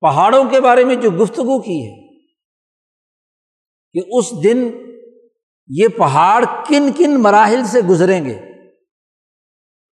پہاڑوں 0.00 0.44
کے 0.50 0.60
بارے 0.60 0.84
میں 0.84 0.94
جو 0.94 1.10
گفتگو 1.10 1.62
کی 1.62 1.86
ہے 1.86 2.24
کہ 3.92 4.08
اس 4.18 4.44
دن 4.44 4.70
یہ 5.68 5.88
پہاڑ 5.88 6.44
کن 6.68 6.92
کن 6.96 7.22
مراحل 7.22 7.64
سے 7.64 7.80
گزریں 7.80 8.24
گے، 8.24 8.66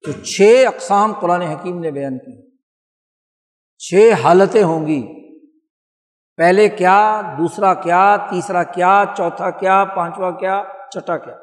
تو 0.02 0.12
چھ 0.12 0.64
اقسام 0.66 1.12
قرآن 1.20 1.42
حکیم 1.42 1.80
نے 1.80 1.90
بیان 1.90 2.18
کی 2.18 2.56
چھ 3.78 4.12
حالتیں 4.22 4.62
ہوں 4.62 4.86
گی۔ 4.86 5.23
پہلے 6.36 6.68
کیا، 6.68 7.22
دوسرا 7.38 7.74
کیا، 7.74 8.16
تیسرا 8.16 8.62
کیا، 8.62 9.04
چوتھا 9.16 9.50
کیا، 9.50 9.84
پانچواں 9.84 10.32
کیا، 10.32 10.62
چھٹا 10.92 11.16
کیا؟ 11.16 11.34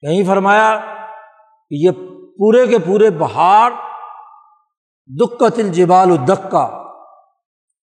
کہیں 0.00 0.26
فرمایا 0.26 0.80
کہ 1.68 1.74
یہ 1.74 1.90
پورے 2.38 2.66
کے 2.66 2.78
پورے 2.78 3.10
پہاڑ 3.10 3.72
دکھ 5.20 5.60
جبال 5.60 6.10
الدکا 6.10 6.82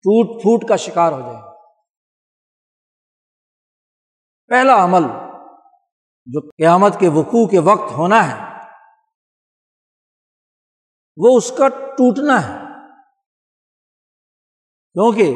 ٹوٹ 0.03 0.41
پھوٹ 0.41 0.69
کا 0.69 0.75
شکار 0.75 1.11
ہو 1.11 1.19
جائے۔ 1.19 1.55
پہلا 4.47 4.83
عمل 4.83 5.01
جو 6.25 6.49
قیامت 6.49 6.99
کے 6.99 7.09
وقوع 7.09 7.47
کے 7.47 7.59
وقت 7.59 7.91
ہونا 7.91 8.27
ہے، 8.27 8.63
وہ 11.17 11.37
اس 11.37 11.51
کا 11.57 11.67
ٹوٹنا 11.67 12.47
ہے۔ 12.47 12.66
کیونکہ 14.97 15.33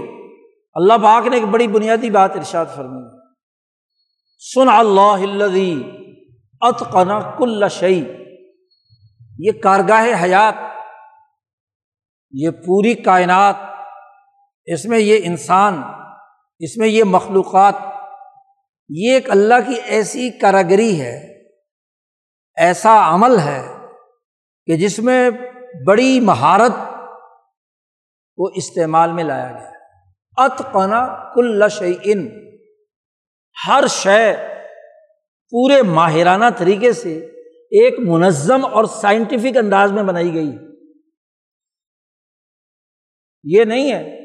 اللہ 0.73 0.93
پاک 0.93 1.27
نے 1.27 1.35
ایک 1.35 1.45
بڑی 1.45 1.67
بنیادی 1.67 2.09
بات 2.09 2.35
ارشاد 2.35 2.65
فرمی 2.75 3.03
سن 4.53 4.69
اللہ 4.69 5.23
اتقنا 6.61 7.19
کل 7.37 7.67
شعی 7.71 8.03
یہ 9.39 9.51
کارگاہ 9.51 10.23
حیات، 10.23 10.55
یہ 12.31 12.49
پوری 12.49 12.93
کائنات، 12.93 13.55
اس 14.65 14.85
میں 14.85 14.99
یہ 14.99 15.19
انسان، 15.23 15.81
اس 16.59 16.77
میں 16.77 16.87
یہ 16.87 17.03
مخلوقات، 17.03 17.75
یہ 18.89 19.13
ایک 19.13 19.31
اللہ 19.31 19.53
کی 19.67 19.75
ایسی 19.85 20.29
کاراگری 20.29 21.01
ہے، 21.01 21.15
ایسا 22.55 23.15
عمل 23.15 23.39
ہے 23.39 23.61
کہ 24.65 24.75
جس 24.75 24.99
میں 24.99 25.29
بڑی 25.87 26.19
مہارت 26.19 26.71
کو 28.41 28.53
استعمال 28.55 29.11
میں 29.11 29.23
لایا 29.23 29.51
گیا۔ 29.51 29.71
اتقنا 30.37 31.33
کل 31.33 31.63
ان 32.03 32.29
ہر 33.67 33.87
شے 33.87 34.33
پورے 35.51 35.81
ماہرانہ 35.81 36.45
طریقے 36.57 36.93
سے 36.93 37.17
ایک 37.71 37.99
منظم 37.99 38.65
اور 38.65 38.85
سائنٹیفک 38.85 39.57
انداز 39.57 39.91
میں 39.91 40.03
بنائی 40.03 40.33
گئی۔ 40.33 40.57
یہ 43.43 43.63
نہیں 43.63 43.93
ہے 43.93 44.17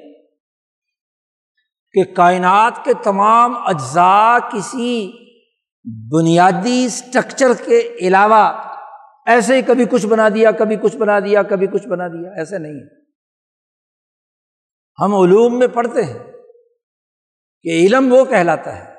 کہ 1.93 2.15
کائنات 2.15 2.85
کے 2.85 2.93
تمام 3.05 3.57
اجزاء 3.67 4.39
کسی 4.39 5.13
بنیادی 6.11 6.85
اسٹرکچر 6.85 7.49
کے 7.67 7.97
علاوہ 8.01 8.73
ایسے 9.27 9.57
ہی 9.57 9.63
کبھی 9.63 9.85
کچھ 9.85 10.07
بنا 10.07 10.29
دیا، 10.29 10.51
کبھی 10.51 10.77
کچھ 10.77 10.97
بنا 10.97 11.21
دیا، 11.21 11.43
کبھی 11.43 11.67
کچھ 11.67 11.89
بنا 11.89 12.09
دیا، 12.09 12.31
ایسے 12.31 12.59
نہیں 12.59 12.75
ہے۔ 12.75 13.06
ہم 15.01 15.15
علوم 15.15 15.59
میں 15.59 15.67
پڑھتے 15.67 16.05
ہیں 16.05 16.19
کہ 17.63 17.69
علم 17.69 18.13
وہ 18.13 18.25
کہلاتا 18.25 18.79
ہے 18.79 18.95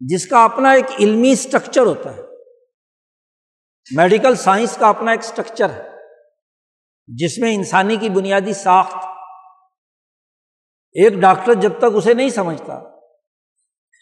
جس 0.00 0.26
کا 0.26 0.44
اپنا 0.44 0.70
ایک 0.70 0.84
علمی 1.00 1.30
اسٹرکچر 1.30 1.80
ہوتا 1.80 2.16
ہے۔ 2.16 2.22
میڈیکل 3.96 4.34
سائنس 4.34 4.76
کا 4.76 4.88
اپنا 4.88 5.10
ایک 5.10 5.20
اسٹرکچر 5.20 5.70
ہے، 5.70 5.88
جس 7.06 7.38
میں 7.38 7.54
انسانی 7.54 7.96
کی 7.96 8.08
بنیادی 8.08 8.52
ساخت۔ 8.52 8.96
ایک 10.92 11.12
ڈاکٹر 11.12 11.54
جب 11.54 11.72
تک 11.78 11.84
اسے 11.94 12.14
نہیں 12.14 12.28
سمجھتا 12.28 12.80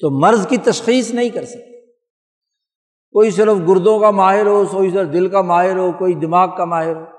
تو 0.00 0.20
مرض 0.20 0.46
کی 0.46 0.56
تشخیص 0.56 1.10
نہیں 1.10 1.28
کر 1.28 1.44
سکتا۔ 1.44 1.76
کوئی 3.12 3.30
صرف 3.30 3.56
گردوں 3.68 4.00
کا 4.00 4.10
ماہر 4.10 4.46
ہو، 4.46 4.64
کوئی 4.66 4.90
صرف 4.90 5.12
دل 5.12 5.28
کا 5.28 5.42
ماہر 5.42 5.76
ہو، 5.76 5.92
کوئی 5.92 6.14
دماغ 6.14 6.56
کا 6.56 6.64
ماہر 6.64 6.96
ہو۔ 6.96 7.15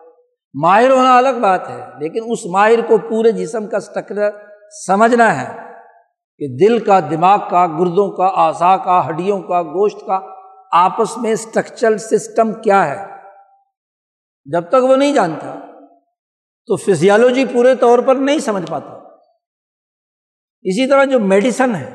ماہر 0.56 0.90
ہونا 0.90 1.18
الگ 1.18 1.40
بات 1.42 1.70
ہے، 1.70 1.82
لیکن 2.00 2.32
اس 2.32 2.46
ماہر 2.46 2.82
کو 2.82 2.98
پورے 2.98 3.32
جسم 3.32 3.68
کا 3.68 3.78
اسٹرکچر 3.78 4.30
سمجھنا 4.86 5.30
ہے 5.42 5.48
کہ 6.42 6.48
دل 6.58 6.80
کا، 6.80 7.00
دماغ 7.00 7.40
کا، 7.50 7.66
گردوں 7.68 8.10
کا 8.12 8.28
اعضا 8.46 8.76
کا، 8.78 9.08
ہڈیوں 9.10 9.42
کا، 9.42 9.62
گوشت 9.64 10.06
کا 10.08 10.20
آپس 10.72 11.18
میں 11.18 11.32
اسٹرکچرل 11.32 11.98
سسٹم 11.98 12.54
کیا 12.54 12.86
ہے۔ 12.86 13.06
جب 14.46 14.70
تک 14.70 14.84
وہ 14.84 14.96
نہیں 14.96 15.14
جانتا 15.14 15.54
تو 16.70 16.76
فزیالوجی 16.76 17.46
پورے 17.46 17.76
طور 17.76 18.00
پر 18.00 18.16
نہیں 18.16 18.40
سمجھ 18.40 18.66
پاتا۔ 18.70 18.94
اسی 20.66 20.90
طرح 20.90 21.04
جو 21.06 21.20
میڈیسن 21.20 21.76
ہے، 21.76 21.90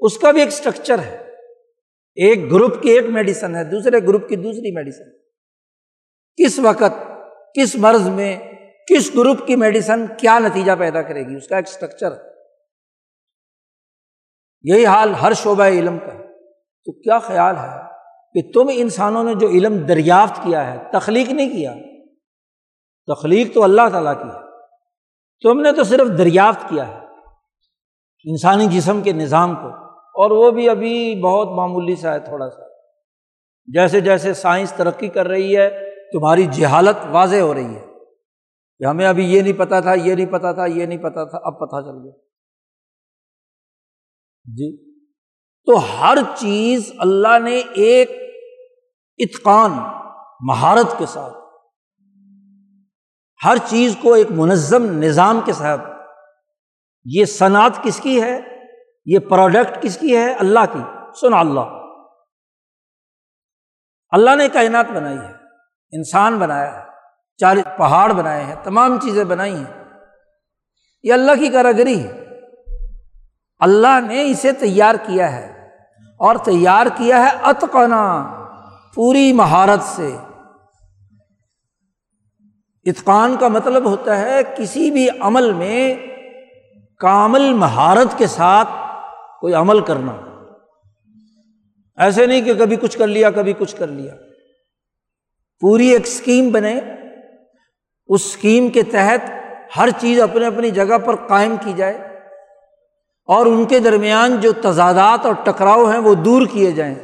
اس 0.00 0.18
کا 0.18 0.30
بھی 0.30 0.40
ایک 0.40 0.48
اسٹرکچر 0.48 0.98
ہے۔ 0.98 1.16
ایک 2.18 2.50
گروپ 2.52 2.82
کی 2.82 2.90
ایک 2.90 3.08
میڈیسن 3.08 3.56
ہے، 3.56 3.64
دوسرے 3.64 4.06
گروپ 4.06 4.28
کی 4.28 4.36
دوسری 4.36 4.74
میڈیسن 4.74 5.21
کس 6.36 6.58
وقت، 6.58 7.10
کس 7.54 7.76
مرض 7.76 8.08
میں، 8.08 8.38
کس 8.88 9.10
گروپ 9.14 9.46
کی 9.46 9.56
میڈیسن 9.56 10.06
کیا 10.06 10.38
نتیجہ 10.38 10.72
پیدا 10.78 11.02
کرے 11.02 11.22
گی؟ 11.22 11.36
اس 11.36 11.48
کا 11.48 11.56
ایک 11.56 11.68
اسٹرکچر 11.68 12.12
ہے۔ 12.12 12.32
یہی 14.62 14.86
حال 14.86 15.14
ہر 15.14 15.32
شعبہ 15.32 15.64
علم 15.64 15.98
کا 15.98 16.14
ہے۔ 16.14 16.22
تو 16.84 16.92
کیا 16.92 17.18
خیال 17.18 17.56
ہے 17.56 17.82
کہ 18.34 18.52
تم 18.52 18.70
انسانوں 18.72 19.24
نے 19.24 19.34
جو 19.34 19.48
علم 19.48 19.76
دریافت 19.76 20.36
کیا 20.36 20.72
ہے، 20.72 20.78
تخلیق 20.92 21.30
نہیں 21.30 21.50
کیا؟ 21.50 21.74
تخلیق 23.14 23.54
تو 23.54 23.64
اللہ 23.64 23.88
تعالیٰ 23.92 24.22
کی 24.22 24.28
ہے۔ 24.28 24.42
تم 25.42 25.60
نے 25.60 25.72
تو 25.72 25.84
صرف 25.84 26.18
دریافت 26.18 26.68
کیا 26.68 26.88
ہے 26.88 26.98
انسانی 28.24 28.66
جسم 28.66 29.02
کے 29.02 29.12
نظام 29.12 29.54
کو، 29.54 29.68
اور 29.94 30.30
وہ 30.30 30.50
بھی 30.50 30.68
ابھی 30.68 31.20
بہت 31.20 31.48
معمولی 31.48 31.96
سا 31.96 32.14
ہے، 32.14 32.18
تھوڑا 32.18 32.50
سا۔ 32.50 32.62
جیسے 33.66 34.00
جیسے 34.00 34.34
سائنس 34.34 34.72
ترقی 34.72 35.08
کر 35.08 35.28
رہی 35.28 35.56
ہے 35.56 35.91
تمہاری 36.12 36.46
جہالت 36.46 36.96
واضح 37.10 37.36
ہو 37.36 37.54
رہی 37.54 37.76
ہے 37.76 37.86
کہ 38.78 38.86
ہمیں 38.86 39.06
ابھی 39.06 39.32
یہ 39.32 39.42
نہیں 39.42 39.58
پتا 39.58 39.80
تھا، 39.80 39.94
یہ 39.94 40.14
نہیں 40.14 40.32
پتا 40.32 40.52
تھا، 40.52 40.66
یہ 40.66 40.86
نہیں 40.86 40.98
پتا 40.98 41.24
تھا، 41.24 41.38
اب 41.42 41.60
پتہ 41.60 41.80
چل 41.80 41.96
گیا۔ 42.04 42.12
جی۔ 44.44 44.92
تو 45.66 45.76
ہر 45.76 46.18
چیز 46.36 46.92
اللہ 46.98 47.38
نے 47.38 47.62
ایک 47.74 48.10
اتقان، 49.18 49.70
مہارت 50.40 50.98
کے 50.98 51.06
ساتھ۔ 51.06 51.34
ہر 53.44 53.56
چیز 53.66 53.96
کو 54.02 54.14
ایک 54.14 54.26
منظم 54.30 54.84
نظام 54.84 55.40
کے 55.44 55.52
ساتھ۔ 55.52 55.80
یہ 57.04 57.24
صنعت 57.24 57.72
کس 57.82 58.00
کی 58.00 58.22
ہے؟ 58.22 58.40
یہ 59.06 59.18
پروڈکٹ 59.18 59.82
کس 59.82 59.98
کی 59.98 60.16
ہے؟ 60.16 60.32
اللہ 60.32 60.60
کی۔ 60.72 60.80
سن 61.20 61.34
اللہ۔ 61.34 61.82
اللہ 64.10 64.36
نے 64.36 64.48
کائنات 64.48 64.86
بنائی 64.90 65.18
ہے۔ 65.18 65.41
انسان 65.92 66.38
بنایا 66.38 66.78
ہے 66.78 66.84
چار 67.38 67.56
پہاڑ 67.78 68.12
بنائے 68.12 68.44
ہیں، 68.44 68.54
تمام 68.62 69.00
چیزیں 69.00 69.24
بنائی 69.24 69.54
ہیں۔ 69.54 69.84
یہ 71.02 71.12
اللہ 71.12 71.32
کی 71.38 71.48
کاراگری 71.48 72.02
ہے۔ 72.04 72.28
اللہ 73.58 74.00
نے 74.06 74.30
اسے 74.30 74.52
تیار 74.52 74.94
کیا 74.94 75.32
ہے۔ 75.32 75.68
اور 76.18 76.36
تیار 76.36 76.86
کیا 76.96 77.22
ہے 77.22 77.28
اتقنا، 77.42 78.32
پوری 78.94 79.32
مہارت 79.32 79.82
سے۔ 79.82 80.16
اتقان 82.84 83.36
کا 83.40 83.48
مطلب 83.48 83.84
ہوتا 83.84 84.18
ہے 84.18 84.38
کسی 84.56 84.90
بھی 84.90 85.08
عمل 85.20 85.52
میں 85.52 85.94
کامل 86.98 87.52
مہارت 87.52 88.18
کے 88.18 88.26
ساتھ 88.26 88.68
کوئی 89.40 89.54
عمل 89.54 89.80
کرنا۔ 89.80 90.12
ایسے 91.96 92.26
نہیں 92.26 92.40
کہ 92.40 92.54
کبھی 92.54 92.76
کچھ 92.76 92.98
کر 92.98 93.06
لیا، 93.06 93.30
کبھی 93.30 93.52
کچھ 93.52 93.76
کر 93.76 93.86
لیا۔ 93.86 94.14
پوری 95.62 95.88
ایک 95.88 96.06
اسکیم 96.06 96.50
بنے 96.50 96.80
اس 98.08 98.26
اسکیم 98.26 98.68
کے 98.68 98.82
تحت 98.82 99.30
ہر 99.76 99.88
چیز 100.00 100.20
اپنے 100.20 100.46
اپنی 100.46 100.70
جگہ 100.70 100.98
پر 100.98 101.16
قائم 101.16 101.56
کی 101.64 101.72
جائے 101.72 101.94
اور 103.28 103.46
ان 103.46 103.64
کے 103.64 103.78
درمیان 103.78 104.40
جو 104.40 104.52
تضادات 104.52 105.26
اور 105.26 105.34
ٹکراؤ 105.44 105.90
ہیں 105.90 105.98
وہ 105.98 106.14
دور 106.14 106.46
کیے 106.46 106.72
جائیں۔ 106.72 106.94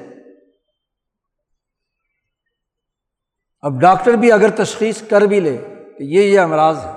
اب 3.61 3.81
ڈاکٹر 3.81 4.13
بھی 4.13 4.33
اگر 4.33 4.51
تشخیص 4.51 5.03
کر 5.03 5.21
بھی 5.21 5.41
لے 5.41 5.57
کہ 5.99 6.03
یہ 6.05 6.23
یہ 6.23 6.41
امراض 6.41 6.79
ہے 6.85 6.93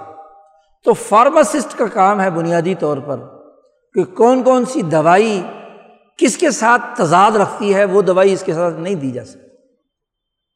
تو 0.85 0.93
فارماسسٹ 0.93 1.77
کا 1.77 1.85
کام 1.85 2.21
ہے 2.21 2.29
بنیادی 2.29 2.75
طور 2.75 2.97
پر 2.97 3.19
کہ 3.93 4.03
کون 4.03 4.43
کون 4.43 4.65
سی 4.65 4.81
دوائی 4.81 5.41
کس 6.17 6.37
کے 6.37 6.51
ساتھ 6.51 6.81
تضاد 6.97 7.31
رکھتی 7.31 7.75
ہے، 7.75 7.85
وہ 7.85 8.01
دوائی 8.01 8.33
اس 8.33 8.43
کے 8.43 8.53
ساتھ 8.53 8.75
نہیں 8.75 8.95
دی 8.95 9.11
جا 9.11 9.25
سکتی۔ 9.25 9.50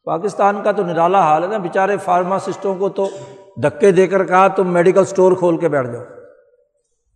پاکستان 0.05 0.63
کا 0.63 0.71
تو 0.71 0.83
نرالا 0.83 1.19
حال 1.19 1.43
ہے 1.43 1.47
نا۔ 1.47 1.57
بیچارے 1.57 1.97
فارماسسٹوں 1.97 2.75
کو 2.75 2.89
تو 2.89 3.09
دھکے 3.63 3.91
دے 3.91 4.07
کر 4.07 4.25
کہا 4.25 4.47
تم 4.47 4.67
میڈیکل 4.73 5.01
اسٹور 5.01 5.31
کھول 5.31 5.57
کے 5.57 5.69
بیٹھ 5.69 5.87
جاؤ۔ 5.87 6.03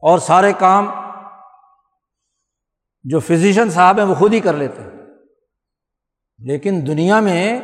اور 0.02 0.19
سارے 0.19 0.54
کام 0.60 0.88
جو 3.04 3.19
فزیشین 3.19 3.69
صاحب 3.69 3.97
ہیں 3.97 4.06
وہ 4.06 4.15
خود 4.15 4.34
ہی 4.34 4.39
کر 4.39 4.54
لیتے 4.54 4.82
ہیں۔ 4.82 4.89
لیکن 6.39 6.84
دنیا 6.88 7.19
میں 7.19 7.60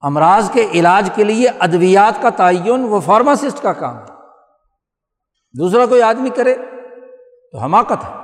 امراض 0.00 0.50
کے 0.50 0.68
علاج 0.74 1.10
کے 1.14 1.24
لیے 1.24 1.48
ادویات 1.48 2.22
کا 2.22 2.30
تعین 2.30 2.84
وہ 2.84 3.00
فارماسسٹ 3.00 3.62
کا 3.62 3.72
کام 3.72 3.98
ہے۔ 3.98 4.12
دوسرا 5.58 5.86
کوئی 5.86 6.02
آدمی 6.02 6.30
کرے 6.30 6.54
تو 7.52 7.58
حماقت 7.58 8.04
ہے۔ 8.04 8.14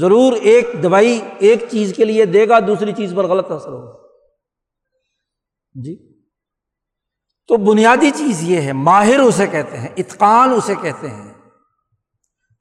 ضرور 0.00 0.32
ایک 0.32 0.70
دوائی 0.82 1.20
ایک 1.38 1.64
چیز 1.70 1.94
کے 1.96 2.04
لیے 2.04 2.24
دے 2.24 2.48
گا، 2.48 2.58
دوسری 2.66 2.92
چیز 2.92 3.12
پر 3.16 3.24
غلط 3.26 3.50
اثر 3.50 3.68
ہوگا۔ 3.68 4.07
جی؟ 5.84 5.96
تو 7.48 7.56
بنیادی 7.56 8.10
چیز 8.10 8.42
یہ 8.42 8.60
ہے، 8.60 8.72
ماہر 8.72 9.18
اسے 9.18 9.46
کہتے 9.46 9.76
ہیں، 9.78 9.88
اتقان 9.96 10.52
اسے 10.52 10.74
کہتے 10.80 11.08
ہیں، 11.08 11.32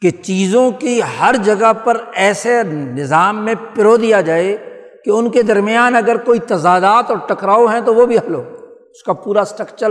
کہ 0.01 0.09
چیزوں 0.09 0.71
کی 0.71 1.01
ہر 1.19 1.35
جگہ 1.43 1.73
پر 1.73 1.97
ایسے 2.13 2.63
نظام 2.63 3.45
میں 3.45 3.55
پرو 3.75 3.97
دیا 3.97 4.21
جائے 4.21 4.57
کہ 5.05 5.09
ان 5.09 5.29
کے 5.29 5.41
درمیان 5.41 5.95
اگر 5.95 6.17
کوئی 6.17 6.39
تضادات 6.39 7.09
اور 7.09 7.17
ٹکراؤ 7.17 7.65
ہیں 7.65 7.81
تو 7.81 7.95
وہ 7.95 8.05
بھی 8.05 8.17
حل 8.17 8.35
ہو، 8.35 8.55
اس 8.91 9.03
کا 9.03 9.13
پورا 9.13 9.41
اسٹرکچر 9.41 9.89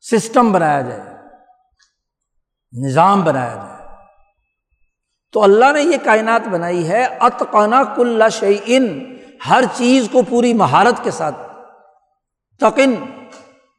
سسٹم 0.00 0.52
بنایا 0.52 0.80
جائے، 0.80 1.00
نظام 2.72 3.22
بنایا 3.22 3.54
جائے۔ 3.54 3.96
تو 5.32 5.42
اللہ 5.42 5.72
نے 5.72 5.82
یہ 5.82 5.96
کائنات 6.04 6.48
بنائی 6.48 6.88
ہے 6.88 7.06
اتقنا 7.20 7.82
کل 7.96 8.22
شعین 8.32 9.16
ہر 9.50 9.64
چیز 9.74 10.08
کو 10.12 10.22
پوری 10.22 10.54
مہارت 10.54 11.04
کے 11.04 11.10
ساتھ۔ 11.10 11.51
تقن 12.62 12.94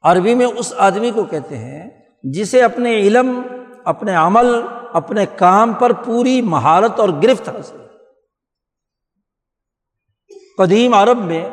عربی 0.04 0.36
میں 0.36 0.46
اس 0.46 0.74
آدمی 0.78 1.12
کو 1.12 1.24
کہتے 1.24 1.58
ہیں 1.58 1.89
جسے 2.24 2.62
اپنے 2.63 2.96
علم، 2.96 3.41
اپنے 3.86 4.15
عمل، 4.15 4.62
اپنے 4.93 5.26
کام 5.26 5.74
پر 5.74 5.93
پوری 5.93 6.41
مہارت 6.41 7.00
اور 7.00 7.10
گرفت 7.10 7.50
حاصل 7.50 7.78
قدیم 10.58 10.93
عرب 10.93 11.17
میں 11.17 11.50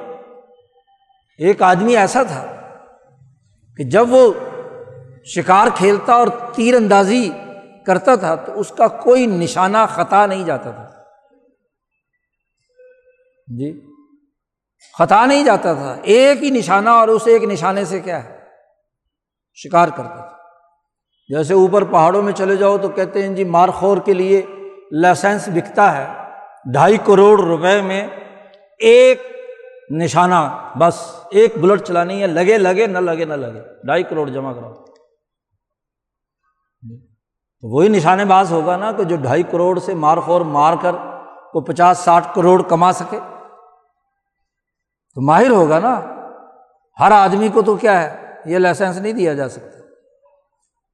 ایک 1.39 1.63
آدمی 1.63 1.97
ایسا 1.97 2.23
تھا 2.23 2.47
کہ 3.77 3.85
جب 3.85 4.07
وہ 4.11 4.33
شکار 5.25 5.67
کھیلتا 5.75 6.15
اور 6.15 6.29
تیر 6.55 6.75
اندازی 6.75 7.29
کرتا 7.87 8.15
تھا 8.15 8.35
تو 8.35 8.61
اس 8.61 8.73
کا 8.79 8.89
کوئی 8.89 9.27
نشانہ 9.27 9.85
خطا 9.89 10.27
نہیں 10.27 10.45
جاتا 10.45 10.71
تھا۔ 10.71 10.91
جی؟ 13.59 13.90
خطا 14.99 15.27
نہیں 15.27 15.45
جاتا 15.45 15.75
تھا۔ 15.75 15.97
ایک 16.03 16.43
ہی 16.43 16.51
نشانہ 16.51 16.91
اور 16.91 17.09
اس 17.09 17.23
ایک 17.27 17.45
نشانے 17.45 17.85
سے 17.85 18.01
کیا 18.01 18.25
ہے؟ 18.25 18.41
شکار 19.55 19.89
کرتا 19.89 20.15
تھا۔ 20.15 20.37
جیسے 21.29 21.55
اوپر 21.55 21.85
پہاڑوں 21.85 22.23
میں 22.23 22.33
چلے 22.33 22.57
جاؤ 22.57 22.79
تو 22.79 22.89
کہتے 22.89 23.23
ہیں 23.23 23.35
جی 23.35 23.45
مارخور 23.45 23.99
کے 23.99 24.13
لیے 24.15 24.43
لائسنس 24.93 25.49
بکتا 25.49 25.97
ہے 25.97 26.23
ڈھائی 26.73 26.97
کروڑ 26.97 27.41
روپے 27.41 27.83
میں 27.83 28.09
ایک 28.79 29.23
نشانہ۔ 29.91 30.71
بس 30.79 31.15
ایک 31.31 31.59
بلٹ 31.59 31.83
چلانی 31.83 32.23
ہے، 32.23 32.27
لگے 32.27 32.59
لگے، 32.59 32.87
نہ 32.87 32.99
لگے 32.99 33.25
نہ 33.25 33.35
لگے۔ 33.35 33.61
ڈھائی 33.87 34.03
کروڑ 34.03 34.29
جمع 34.29 34.53
کراؤ۔ 34.53 34.75
تو 37.61 37.77
وہی 37.77 37.89
نشانے 37.89 38.25
باز 38.25 38.53
ہوگا 38.53 38.77
نا 38.77 38.93
کہ 38.93 39.05
جو 39.05 39.17
ڈھائی 39.17 39.43
کروڑ 39.43 39.79
سے 39.79 39.95
مار 39.95 40.19
خور 40.19 40.41
مار 40.41 40.75
کر 40.83 40.93
کو 41.53 41.61
پچاس، 41.61 41.99
ساٹھ 41.99 42.29
کروڑ 42.35 42.63
کما 42.63 42.93
سکے۔ 42.93 43.19
تو 45.15 45.21
ماہر 45.21 45.51
ہوگا 45.51 45.79
نا۔ 45.79 46.01
ہر 47.01 47.11
آدمی 47.11 47.49
کو 47.49 47.63
تو 47.63 47.77
کیا 47.77 48.03
ہے، 48.03 48.27
یہ 48.45 48.59
لائسنس 48.59 48.99
نہیں 48.99 49.13
دیا 49.13 49.35
جا 49.35 49.49
سکتا۔ 49.49 49.79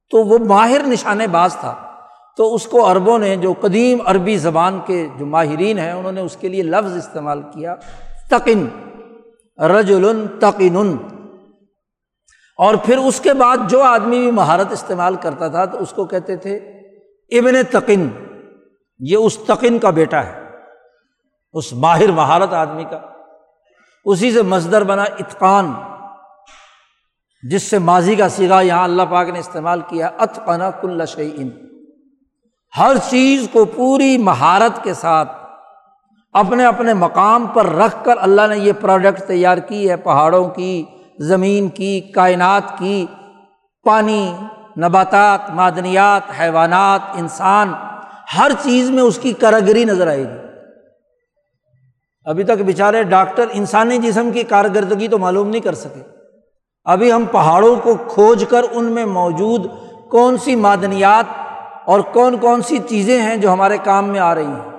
تو 0.09 0.17
وہ 0.17 0.37
ماہر 0.37 0.81
نشانے 0.87 1.27
باز 1.27 1.55
تھا۔ 1.55 1.75
تو 2.37 2.55
اس 2.55 2.65
کو 2.65 2.91
عربوں 2.91 3.19
نے 3.19 3.35
جو 3.35 3.53
قدیم 3.61 3.97
عربی 4.05 4.37
زبان 4.37 4.79
کے 4.85 5.07
جو 5.17 5.25
ماہرین 5.25 5.79
ہیں، 5.79 5.91
انہوں 5.91 6.11
نے 6.11 6.21
اس 6.21 6.37
کے 6.37 6.47
لیے 6.47 6.63
لفظ 6.63 6.97
استعمال 6.97 7.41
کیا۔ 7.41 7.75
تقن 8.29 8.67
رجل 9.61 10.25
تقن 10.39 10.97
اور 12.57 12.75
پھر 12.75 12.97
اس 12.97 13.19
کے 13.19 13.33
بعد 13.33 13.57
جو 13.69 13.83
آدمی 13.83 14.19
بھی 14.19 14.31
مہارت 14.31 14.71
استعمال 14.71 15.15
کرتا 15.15 15.47
تھا، 15.47 15.65
تو 15.65 15.77
اس 15.77 15.91
کو 15.91 16.05
کہتے 16.05 16.35
تھے، 16.35 16.55
ابن 17.29 17.55
تقن۔ 17.71 18.09
یہ 18.99 19.17
اس 19.17 19.37
تقن 19.37 19.79
کا 19.79 19.89
بیٹا 19.89 20.25
ہے، 20.25 20.43
اس 21.53 21.73
ماہر 21.73 22.11
مہارت 22.11 22.53
آدمی 22.53 22.83
کا۔ 22.83 23.16
اسی 24.09 24.31
سے 24.31 24.41
مزدر 24.41 24.83
بنا 24.83 25.03
اتقان، 25.03 25.73
جس 27.49 27.63
سے 27.63 27.79
ماضی 27.79 28.15
کا 28.15 28.29
سیگا 28.29 28.61
یہاں 28.61 28.83
اللہ 28.83 29.03
پاک 29.09 29.29
نے 29.29 29.39
استعمال 29.39 29.81
کیا 29.87 30.09
اتقنا 30.17 30.71
کل 30.71 31.05
شعین 31.05 31.49
ہر 32.77 32.95
چیز 33.09 33.47
کو 33.51 33.65
پوری 33.65 34.17
مہارت 34.17 34.83
کے 34.83 34.93
ساتھ 34.93 35.31
اپنے 36.33 36.65
اپنے 36.65 36.93
مقام 36.93 37.45
پر 37.45 37.65
رکھ 37.65 38.05
کر 38.05 38.15
اللہ 38.19 38.41
نے 38.49 38.57
یہ 38.57 38.71
پروڈکٹ 38.81 39.21
تیار 39.27 39.57
کی 39.57 39.89
ہے، 39.89 39.95
پہاڑوں 39.95 40.49
کی، 40.49 40.83
زمین 41.19 41.69
کی، 41.69 42.01
کائنات 42.01 42.77
کی، 42.77 43.05
پانی، 43.83 44.33
نباتات، 44.77 45.49
معدنیات، 45.49 46.21
حیوانات، 46.39 47.01
انسان۔ 47.13 47.73
ہر 48.37 48.51
چیز 48.63 48.89
میں 48.89 49.03
اس 49.03 49.19
کی 49.21 49.33
کراگری 49.33 49.85
نظر 49.85 50.07
آئے 50.07 50.23
گی۔ 50.23 50.46
ابھی 52.27 52.43
تک 52.43 52.61
بیچارے 52.61 53.03
ڈاکٹر 53.03 53.45
انسانی 53.51 53.97
جسم 53.97 54.31
کی 54.31 54.43
کارکردگی 54.43 55.07
تو 55.07 55.17
معلوم 55.17 55.49
نہیں 55.49 55.61
کر 55.61 55.73
سکے۔ 55.73 56.01
ابھی 56.83 57.11
ہم 57.11 57.25
پہاڑوں 57.31 57.75
کو 57.75 57.95
کھوج 58.07 58.45
کر 58.49 58.61
ان 58.71 58.85
میں 58.85 59.05
موجود 59.05 59.67
کون 60.09 60.37
سی 60.37 60.55
معدنیات 60.55 61.25
اور 61.85 61.99
کون 61.99 62.37
کون 62.37 62.61
سی 62.61 62.77
چیزیں 62.89 63.21
ہیں 63.21 63.37
جو 63.37 63.53
ہمارے 63.53 63.77
کام 63.83 64.09
میں 64.09 64.19
آ 64.19 64.35
رہی 64.35 64.45
ہیں۔ 64.45 64.71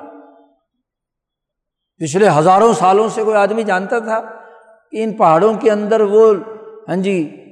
پچھلے 1.97 2.29
ہزاروں 2.39 2.73
سالوں 2.73 3.09
سے 3.09 3.25
کوئی 3.25 3.37
آدمی 3.37 3.63
جانتا 3.63 3.99
تھا 3.99 4.21
کہ 4.91 5.05
ان 5.05 5.13
پہاڑوں 5.13 5.55
کے 5.55 5.71
اندر 5.71 6.01
وہ 6.01 6.35
ہاں 6.89 6.97
جی 6.97 7.45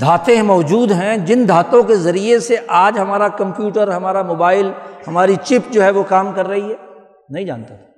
دھاتیں 0.00 0.42
موجود 0.42 0.90
ہیں، 0.90 1.16
جن 1.16 1.48
دھاتوں 1.48 1.82
کے 1.82 1.96
ذریعے 1.96 2.38
سے 2.38 2.56
آج 2.68 2.98
ہمارا 2.98 3.28
کمپیوٹر، 3.28 3.88
ہمارا 3.88 4.22
موبائل، 4.22 4.70
ہماری 5.06 5.36
چپ 5.44 5.72
جو 5.72 5.82
ہے 5.82 5.90
وہ 5.90 6.02
کام 6.02 6.32
کر 6.32 6.48
رہی 6.48 6.70
ہے۔ 6.70 6.76
نہیں 7.28 7.44
جانتا 7.44 7.74
تھا۔ 7.74 7.89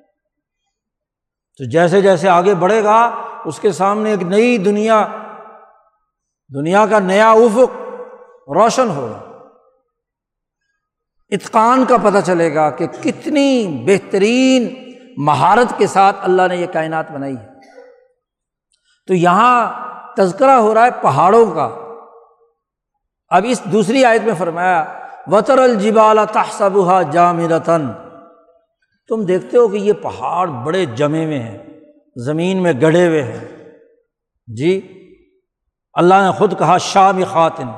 تو 1.58 1.64
جیسے 1.64 2.00
جیسے 2.00 2.28
آگے 2.28 2.54
بڑھے 2.54 2.84
گا، 2.84 3.10
اس 3.44 3.58
کے 3.58 3.72
سامنے 3.72 4.10
ایک 4.10 4.22
نئی 4.22 4.58
دنیا 4.58 5.06
دنیا 6.54 6.86
کا 6.90 6.98
نیا 6.98 7.30
افق 7.30 7.76
روشن 8.48 8.90
ہوگا۔ 8.90 9.18
اتقان 11.30 11.84
کا 11.84 11.96
پتہ 12.02 12.18
چلے 12.24 12.54
گا 12.54 12.70
کہ 12.70 12.86
کتنی 12.86 13.82
بہترین 13.86 14.92
مہارت 15.16 15.78
کے 15.78 15.86
ساتھ 15.86 16.16
اللہ 16.22 16.42
نے 16.48 16.56
یہ 16.56 16.66
کائنات 16.72 17.10
بنائی 17.10 17.36
ہے۔ 17.36 17.48
تو 19.06 19.14
یہاں 19.14 19.72
تذکرہ 20.16 20.50
ہو 20.50 20.74
رہا 20.74 20.84
ہے 20.84 20.90
پہاڑوں 21.02 21.50
کا۔ 21.50 21.78
اب 23.28 23.42
اس 23.48 23.64
دوسری 23.64 24.04
آیت 24.04 24.22
میں 24.22 24.34
فرمایا 24.38 24.84
وطر 25.26 25.58
الجبال 25.58 26.18
تحسبہ 26.32 27.02
جامرتن 27.02 27.86
تم 29.12 29.25
دیکھتے 29.25 29.57
ہو 29.57 29.68
کہ 29.68 29.77
یہ 29.77 29.92
پہاڑ 29.92 30.48
بڑے 30.48 30.85
جمے 30.85 31.25
ہوئے 31.25 31.38
ہیں، 31.38 31.59
زمین 32.16 32.62
میں 32.62 32.72
گڑھے 32.83 33.07
ہوئے 33.07 33.22
ہیں۔ 33.22 33.68
جی 34.46 34.81
اللہ 35.94 36.14
نے 36.14 36.38
خود 36.38 36.59
کہا، 36.59 36.79
شام 36.79 37.22
خاتن۔ 37.29 37.68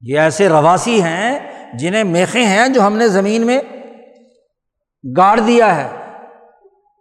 یہ 0.00 0.18
ایسے 0.18 0.48
رواسی 0.48 1.02
ہیں 1.02 1.38
جنہیں 1.78 2.04
میخے 2.04 2.44
ہیں 2.44 2.68
جو 2.68 2.86
ہم 2.86 2.96
نے 2.96 3.08
زمین 3.08 3.46
میں 3.46 3.60
گاڑ 5.16 5.40
دیا 5.40 5.76
ہے۔ 5.76 5.96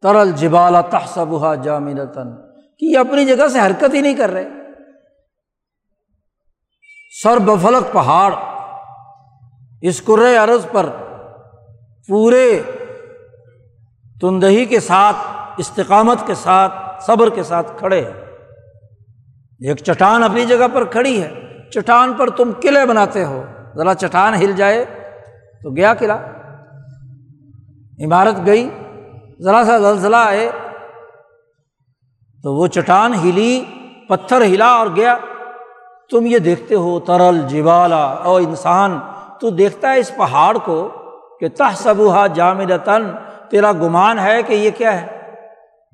ترل 0.01 0.31
جبالا 0.31 0.81
تحسبہ 0.81 1.55
جامرتن 1.55 2.35
کہ 2.77 2.85
یہ 2.85 2.97
اپنی 2.97 3.25
جگہ 3.25 3.47
سے 3.47 3.59
حرکت 3.59 3.93
ہی 3.93 4.01
نہیں 4.01 4.15
کر 4.15 4.29
رہے۔ 4.29 4.47
سر 7.23 7.39
بفلک 7.39 7.93
پہاڑ، 7.93 8.33
اس 9.81 10.01
کر 10.01 10.37
عرض 10.37 10.65
پر 10.71 10.85
پورے 12.07 12.61
تندہی 14.21 14.65
کے 14.65 14.79
ساتھ، 14.79 15.17
استقامت 15.57 16.27
کے 16.27 16.33
ساتھ، 16.33 17.03
صبر 17.03 17.29
کے 17.29 17.43
ساتھ 17.43 17.71
کھڑے 17.77 18.01
ہیں۔ 18.01 18.13
ایک 19.59 19.77
چٹان 19.77 20.23
اپنی 20.23 20.45
جگہ 20.45 20.67
پر 20.73 20.85
کھڑی 20.85 21.23
ہے۔ 21.23 21.33
چٹان 21.69 22.13
پر 22.13 22.29
تم 22.29 22.51
قلعے 22.61 22.85
بناتے 22.85 23.25
ہو۔ 23.25 23.43
ذرا 23.75 23.95
چٹان 23.95 24.33
ہل 24.33 24.51
جائے 24.51 24.85
تو 25.63 25.75
گیا 25.75 25.93
قلعہ۔ 25.93 26.17
عمارت 28.05 28.45
گئی۔ 28.45 28.69
ذرا 29.41 29.63
سا 29.65 29.77
زلزلہ 29.77 30.15
آئے 30.15 30.51
تو 32.43 32.55
وہ 32.55 32.67
چٹان 32.67 33.13
ہلی، 33.13 33.65
پتھر 34.09 34.41
ہلا 34.41 34.67
اور 34.67 34.87
گیا۔ 34.95 35.17
تم 36.11 36.25
یہ 36.25 36.37
دیکھتے 36.37 36.75
ہو، 36.75 36.99
ترل 36.99 37.41
جیوالا 37.47 38.03
او 38.03 38.35
انسان۔ 38.35 38.99
تو 39.41 39.49
دیکھتا 39.49 39.91
ہے 39.91 39.99
اس 39.99 40.15
پہاڑ 40.15 40.57
کو 40.57 40.91
کہ 41.39 41.49
تہ 41.49 41.63
سبوہا 41.75 42.27
جامد 42.27 42.71
تن 42.85 43.11
تیرا 43.51 43.71
گمان 43.71 44.19
ہے 44.19 44.43
کہ 44.43 44.53
یہ 44.53 44.71
کیا 44.77 45.01
ہے؟ 45.01 45.19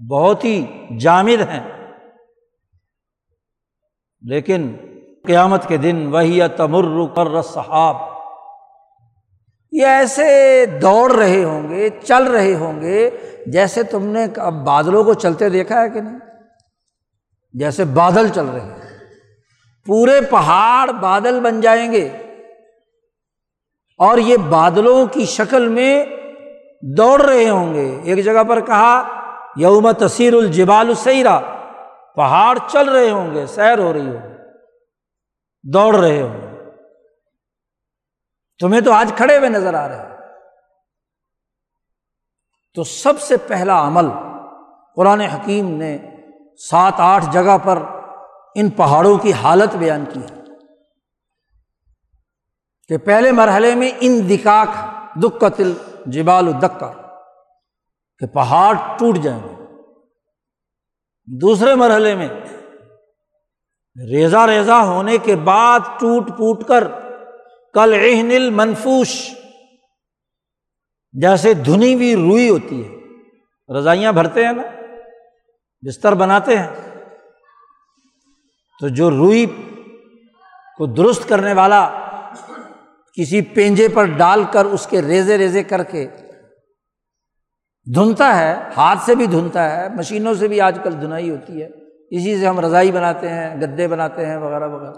بہت 0.10 0.46
ہی 0.46 0.66
جامد 1.00 1.42
ہیں۔ 1.42 1.94
لیکن 4.22 4.76
قیامت 5.26 5.68
کے 5.68 5.78
دن 5.78 6.08
وہی 6.08 6.40
تمر 6.58 7.08
کر 7.16 7.42
صحاب۔ 7.42 7.96
یہ 9.72 9.86
ایسے 9.86 10.66
دوڑ 10.82 11.16
رہے 11.16 11.44
ہوں 11.44 11.70
گے، 11.70 11.90
چل 11.90 12.24
رہے 12.24 12.56
ہوں 12.56 12.82
گے 12.82 13.10
جیسے 13.48 13.84
تم 13.84 14.06
نے 14.06 14.26
اب 14.38 14.54
بادلوں 14.54 15.04
کو 15.04 15.14
چلتے 15.14 15.50
دیکھا 15.50 15.82
ہے 15.82 15.90
کہ 15.90 16.02
نہیں؟ 16.02 16.20
جیسے 17.54 17.84
بادل 17.84 18.28
چل 18.28 18.46
رہے 18.46 18.60
ہیں۔ 18.60 18.80
پورے 19.86 20.22
پہاڑ 20.22 20.92
بادل 20.92 21.40
بن 21.40 21.62
جائیں 21.62 21.92
گے۔ 21.92 22.10
اور 23.98 24.18
یہ 24.18 24.38
بادلوں 24.38 25.06
کی 25.06 25.26
شکل 25.26 25.68
میں 25.68 26.06
دوڑ 26.82 27.22
رہے 27.22 27.50
ہوں 27.50 27.74
گے۔ 27.74 28.02
ایک 28.04 28.26
جگہ 28.26 28.44
پر 28.44 28.60
کہا، 28.60 29.04
یوم 29.56 29.92
تصیر 29.92 30.34
الجبال 30.34 30.96
سیرا، 30.96 31.40
پہاڑ 32.16 32.58
چل 32.68 32.90
رہے 32.90 33.10
ہوں 33.10 33.34
گے، 33.34 33.46
سیر 33.46 33.80
ہو 33.80 33.94
رہی 33.94 34.08
ہوگی 34.08 34.36
دوڑ 35.64 35.96
رہے 35.96 36.22
ہوں 36.22 36.42
گے۔ 36.42 36.72
تمہیں 38.60 38.82
تو 38.82 38.92
آج 38.92 39.14
کھڑے 39.18 39.38
ہوئے 39.38 39.50
نظر 39.50 39.74
آ 39.74 39.88
رہے 39.88 39.98
ہیں۔ 39.98 40.18
تو 42.74 42.84
سب 42.84 43.22
سے 43.22 43.38
پہلا 43.38 43.88
عمل، 43.88 44.06
قرآن 44.96 45.22
حکیم 45.22 45.70
نے 45.70 45.98
سات 46.70 46.94
آٹھ 46.98 47.26
جگہ 47.32 47.58
پر 47.64 47.80
ان 48.56 48.70
پہاڑوں 48.70 49.18
کی 49.18 49.34
حالت 49.34 49.76
بیان 49.76 50.06
کی 50.14 50.20
ہے۔ 50.20 50.42
کہ 52.88 52.98
پہلے 52.98 53.32
مرحلے 53.32 53.76
میں 53.76 53.92
ان 54.00 54.30
دکاک 54.30 54.68
دکھ 55.16 55.40
قتل 55.40 55.74
جبال 56.06 56.54
دکا 56.62 56.94
کہ 58.20 58.26
پہاڑ 58.28 58.76
ٹوٹ 59.00 59.18
جائیں 59.18 59.44
گے۔ 59.44 59.56
دوسرے 61.26 61.76
مرحلے 61.76 62.16
میں 62.16 62.28
ریزا 64.10 64.48
ریزا 64.48 64.84
ہونے 64.86 65.18
کے 65.18 65.36
بعد 65.36 65.80
ٹوٹ 66.00 66.30
پوٹ 66.30 66.64
کر، 66.64 66.88
کل 67.74 67.96
اہن 68.02 68.54
منفوش 68.54 69.36
جیسے 71.14 71.54
دھنی 71.54 71.94
ہوئی 71.94 72.16
روئی 72.16 72.50
ہوتی 72.50 72.88
ہے۔ 72.88 72.96
رضائیاں 73.78 74.12
بھرتے 74.12 74.46
ہیں 74.46 74.54
نا، 74.54 74.64
بستر 75.88 76.14
بناتے 76.14 76.60
ہیں۔ 76.60 76.68
تو 78.80 78.88
جو 78.88 79.10
روئی 79.10 79.46
کو 80.78 80.86
درست 80.86 81.30
کرنے 81.30 81.54
والا 81.54 82.05
کسی 83.20 83.42
پینجے 83.42 83.88
پر 83.88 84.06
ڈال 84.06 84.44
کر 84.52 84.66
اس 84.66 84.88
کے 84.88 85.02
ریزے 85.02 85.38
ریزے 85.38 85.64
کر 85.64 85.84
کے 85.84 86.08
دھنتا 87.96 88.40
ہے، 88.40 88.56
ہاتھ 88.78 89.00
سے 89.00 89.16
بھی 89.16 89.26
دھنتا 89.26 89.78
ہے، 89.78 89.90
مشینوں 89.90 90.34
سے 90.34 90.48
بھی 90.48 90.62
آج 90.62 90.80
کل 90.84 91.02
دھنائی 91.02 91.30
ہوتی 91.30 91.62
ہے۔ 91.62 91.68
اسی 92.12 92.40
سے 92.40 92.48
ہم 92.48 92.60
رضائی 92.60 92.92
بناتے 92.92 93.30
ہیں، 93.30 93.62
گدے 93.62 93.88
بناتے 93.88 94.26
ہیں، 94.26 94.38
وغیرہ 94.38 94.68
وغیرہ۔ 94.68 94.94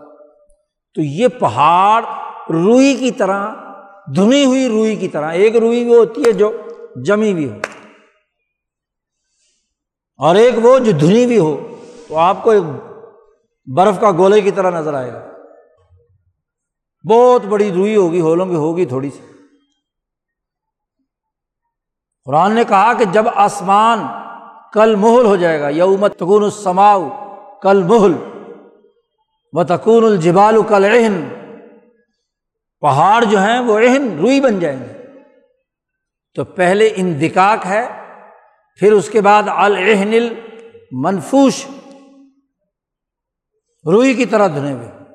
تو 0.95 1.01
یہ 1.01 1.27
پہاڑ 1.27 2.03
روئی 2.49 2.95
کی 2.95 3.11
طرح، 3.11 3.53
دھنی 4.15 4.45
ہوئی 4.45 4.67
روئی 4.67 4.95
کی 4.95 5.07
طرح، 5.07 5.31
ایک 5.31 5.55
روئی 5.55 5.89
وہ 5.89 5.95
ہوتی 5.95 6.23
ہے 6.27 6.31
جو 6.31 6.57
جمی 7.05 7.33
بھی 7.33 7.49
ہو۔ 7.49 7.55
اور 10.17 10.35
ایک 10.35 10.53
وہ 10.61 10.79
جو 10.79 10.91
دھنی 10.91 11.25
بھی 11.25 11.39
ہو، 11.39 11.75
تو 12.07 12.17
آپ 12.17 12.43
کو 12.43 12.51
ایک 12.51 12.63
برف 13.75 13.99
کا 13.99 14.11
گولے 14.11 14.41
کی 14.41 14.51
طرح 14.51 14.79
نظر 14.79 14.93
آئے 14.93 15.13
گا۔ 15.13 15.36
بہت 17.09 17.45
بڑی 17.45 17.71
روئی 17.71 17.95
ہوگی، 17.95 18.21
ہولوں 18.21 18.45
کی 18.45 18.55
ہوگی 18.55 18.85
تھوڑی 18.85 19.09
سی۔ 19.09 19.21
قرآن 22.25 22.51
نے 22.51 22.63
کہا 22.63 22.93
کہ 22.93 23.05
جب 23.05 23.25
آسمان 23.35 23.99
کل 24.73 24.95
محل 24.95 25.25
ہو 25.25 25.35
جائے 25.35 25.61
گا 25.61 25.69
یومت 25.69 26.15
تکون 26.15 26.43
السماؤ 26.43 27.09
کل 27.61 27.83
محل 27.83 28.13
و 29.53 29.63
تکون 29.63 30.03
الجبال 30.03 30.55
کل 30.67 30.85
اہن 30.85 31.27
پہاڑ 32.81 33.23
جو 33.23 33.39
ہیں 33.39 33.59
وہ 33.59 33.79
اہن 33.79 34.19
روئی 34.19 34.41
بن 34.41 34.59
جائیں 34.59 34.79
گے۔ 34.79 34.93
تو 36.35 36.43
پہلے 36.43 36.93
اندکاک 36.95 37.65
ہے، 37.65 37.87
پھر 38.79 38.91
اس 38.91 39.09
کے 39.09 39.21
بعد 39.21 39.43
الہن 39.47 40.13
منفوش 40.91 41.65
روئی 43.85 44.13
کی 44.13 44.25
طرح 44.25 44.47
دھنے 44.47 44.71
ہوئے۔ 44.71 45.06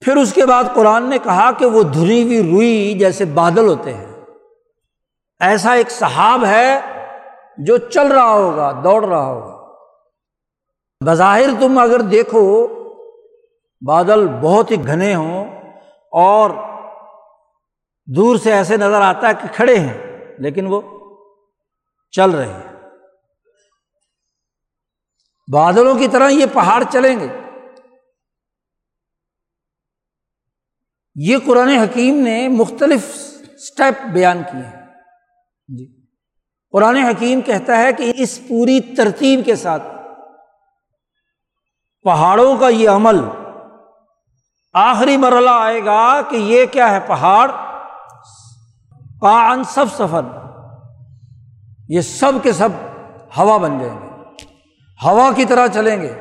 پھر 0.00 0.16
اس 0.16 0.34
کے 0.34 0.46
بعد 0.46 0.64
قرآن 0.74 1.10
نے 1.10 1.18
کہا 1.18 1.52
کہ 1.52 1.66
وہ 1.66 1.82
دھنی 1.82 2.22
ہوئی 2.22 2.52
روئی 2.52 2.98
جیسے 2.98 3.24
بادل 3.24 3.68
ہوتے 3.68 3.94
ہیں۔ 3.94 4.06
ایسا 5.40 5.72
ایک 5.72 5.90
صحاب 5.90 6.44
ہے 6.44 6.80
جو 7.58 7.76
چل 7.76 8.06
رہا 8.06 8.30
ہوگا، 8.30 8.80
دوڑ 8.84 9.04
رہا 9.04 9.26
ہوگا۔ 9.26 9.72
بظاہر 11.06 11.48
تم 11.60 11.78
اگر 11.78 12.00
دیکھو، 12.00 12.66
بادل 13.86 14.28
بہت 14.28 14.70
ہی 14.70 14.86
گھنے 14.86 15.14
ہوں 15.14 15.72
اور 16.12 16.50
دور 18.06 18.36
سے 18.36 18.52
ایسے 18.52 18.76
نظر 18.76 19.00
آتا 19.00 19.28
ہے 19.28 19.32
کہ 19.42 19.48
کھڑے 19.54 19.76
ہیں، 19.76 20.26
لیکن 20.38 20.66
وہ 20.66 20.80
چل 22.10 22.30
رہے 22.30 22.52
ہیں۔ 22.52 22.76
بادلوں 25.52 25.94
کی 25.94 26.08
طرح 26.08 26.28
یہ 26.28 26.46
پہاڑ 26.52 26.84
چلیں 26.90 27.20
گے۔ 27.20 27.47
یہ 31.20 31.36
قرآن 31.46 31.68
حکیم 31.68 32.20
نے 32.20 32.48
مختلف 32.48 33.06
اسٹیپ 33.54 34.06
بیان 34.06 34.42
کیے 34.52 34.62
ہیں۔ 34.62 34.86
جی۔ 35.68 36.06
قرآن 36.72 36.96
حکیم 36.96 37.40
کہتا 37.40 37.76
ہے 37.76 37.92
کہ 37.92 38.12
اس 38.16 38.40
پوری 38.48 38.80
ترتیب 38.80 39.40
کے 39.44 39.56
ساتھ 39.56 39.82
پہاڑوں 42.02 42.56
کا 42.56 42.68
یہ 42.68 42.88
عمل 42.88 43.20
آخری 44.72 45.16
مرحلہ 45.16 45.50
آئے 45.50 45.84
گا 45.84 46.20
کہ 46.30 46.36
یہ 46.36 46.66
کیا 46.66 46.90
ہے 46.90 47.00
پہاڑ؟ 47.00 47.50
کان 49.20 49.64
سب 49.64 49.84
سفر۔ 49.92 50.20
یہ 51.88 52.00
سب 52.00 52.32
کے 52.42 52.52
سب 52.52 52.68
ہوا 53.36 53.56
بن 53.56 53.78
جائیں 53.78 54.00
گے۔ 54.00 54.06
ہوا 55.04 55.32
کی 55.32 55.44
طرح 55.44 55.66
چلیں 55.66 56.02
گے۔ 56.02 56.12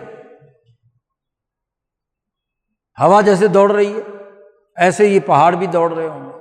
ہوا 3.02 3.22
جیسے 3.22 3.48
دوڑ 3.48 3.72
رہی 3.72 3.94
ہے۔ 3.94 4.17
ایسے 4.78 5.08
یہ 5.08 5.20
پہاڑ 5.26 5.54
بھی 5.56 5.68
دوڑ 5.68 5.92
رہے 5.94 6.08
ہوں 6.08 6.26
گے۔ 6.26 6.36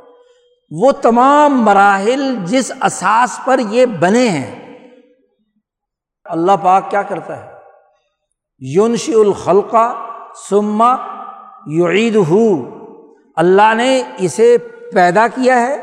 وہ 0.71 0.93
تمام 1.03 1.61
مراحل 1.65 2.23
جس 2.45 2.71
اساس 2.83 3.39
پر 3.45 3.61
یہ 3.71 3.87
بنے 4.01 4.29
ہیں، 4.29 4.55
اللہ 6.27 6.57
پاک 6.63 6.91
کیا 6.91 7.03
کرتا 7.03 7.37
ہے؟ 7.37 7.55
یونش 8.63 9.09
الخلقہ 9.15 9.87
سما 10.49 10.95
یعید 11.73 12.17
ہو 12.31 12.47
اللہ 13.37 13.75
نے 13.75 14.03
اسے 14.19 14.57
پیدا 14.93 15.27
کیا 15.29 15.61
ہے، 15.61 15.77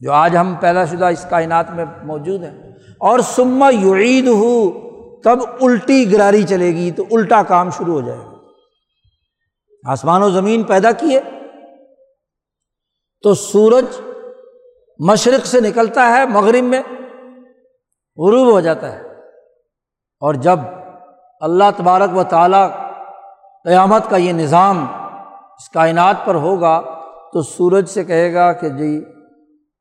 جو 0.00 0.12
آج 0.12 0.36
ہم 0.36 0.54
پیدا 0.60 0.84
شدہ 0.84 1.04
اس 1.06 1.24
کائنات 1.30 1.70
میں 1.70 1.84
موجود 2.04 2.42
ہیں، 2.44 2.56
اور 3.00 3.18
سما 3.26 3.70
یعید 3.70 4.28
ہو 4.28 4.70
تب 5.24 5.38
الٹی 5.60 6.12
گراری 6.12 6.42
چلے 6.42 6.70
گی، 6.74 6.90
تو 6.90 7.04
الٹا 7.10 7.42
کام 7.42 7.70
شروع 7.70 7.94
ہو 7.94 8.00
جائے 8.00 8.18
گا۔ 8.18 8.36
آسمان 9.84 10.22
و 10.22 10.30
زمین 10.30 10.62
پیدا 10.64 10.92
کیے 10.92 11.20
تو 13.22 13.34
سورج 13.34 14.00
مشرق 14.98 15.46
سے 15.46 15.60
نکلتا 15.60 16.06
ہے، 16.06 16.26
مغرب 16.26 16.64
میں 16.64 16.82
غروب 18.16 18.52
ہو 18.52 18.60
جاتا 18.60 18.92
ہے۔ 18.92 19.00
اور 20.20 20.34
جب 20.34 20.58
اللہ 21.40 21.64
تبارک 21.76 22.16
و 22.16 22.24
تعالیٰ 22.24 22.70
قیامت 23.64 24.10
کا 24.10 24.16
یہ 24.16 24.32
نظام 24.32 24.86
اس 25.58 25.68
کائنات 25.68 26.16
پر 26.24 26.34
ہوگا، 26.34 26.80
تو 27.32 27.42
سورج 27.42 27.88
سے 27.88 28.04
کہے 28.04 28.34
گا 28.34 28.52
کہ 28.52 28.68
جی 28.68 29.04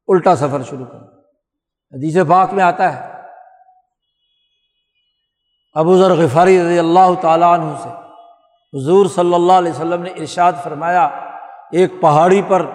الٹا 0.07 0.35
سفر 0.35 0.63
شروع 0.63 0.85
کرو۔ 0.85 1.19
حدیث 1.93 2.17
پاک 2.27 2.53
میں 2.53 2.63
آتا 2.63 2.95
ہے۔ 2.95 3.21
ابو 5.73 5.97
ذر 5.97 6.11
غفاری 6.15 6.61
رضی 6.61 6.79
اللہ 6.79 7.21
تعالیٰ 7.21 7.59
عنہ 7.59 7.73
سے 7.83 7.89
حضور 8.77 9.05
صلی 9.05 9.33
اللہ 9.33 9.53
علیہ 9.53 9.71
وسلم 9.71 10.01
نے 10.01 10.09
ارشاد 10.09 10.53
فرمایا، 10.63 11.05
ایک 11.71 12.01
پہاڑی 12.01 12.41
پر 12.47 12.65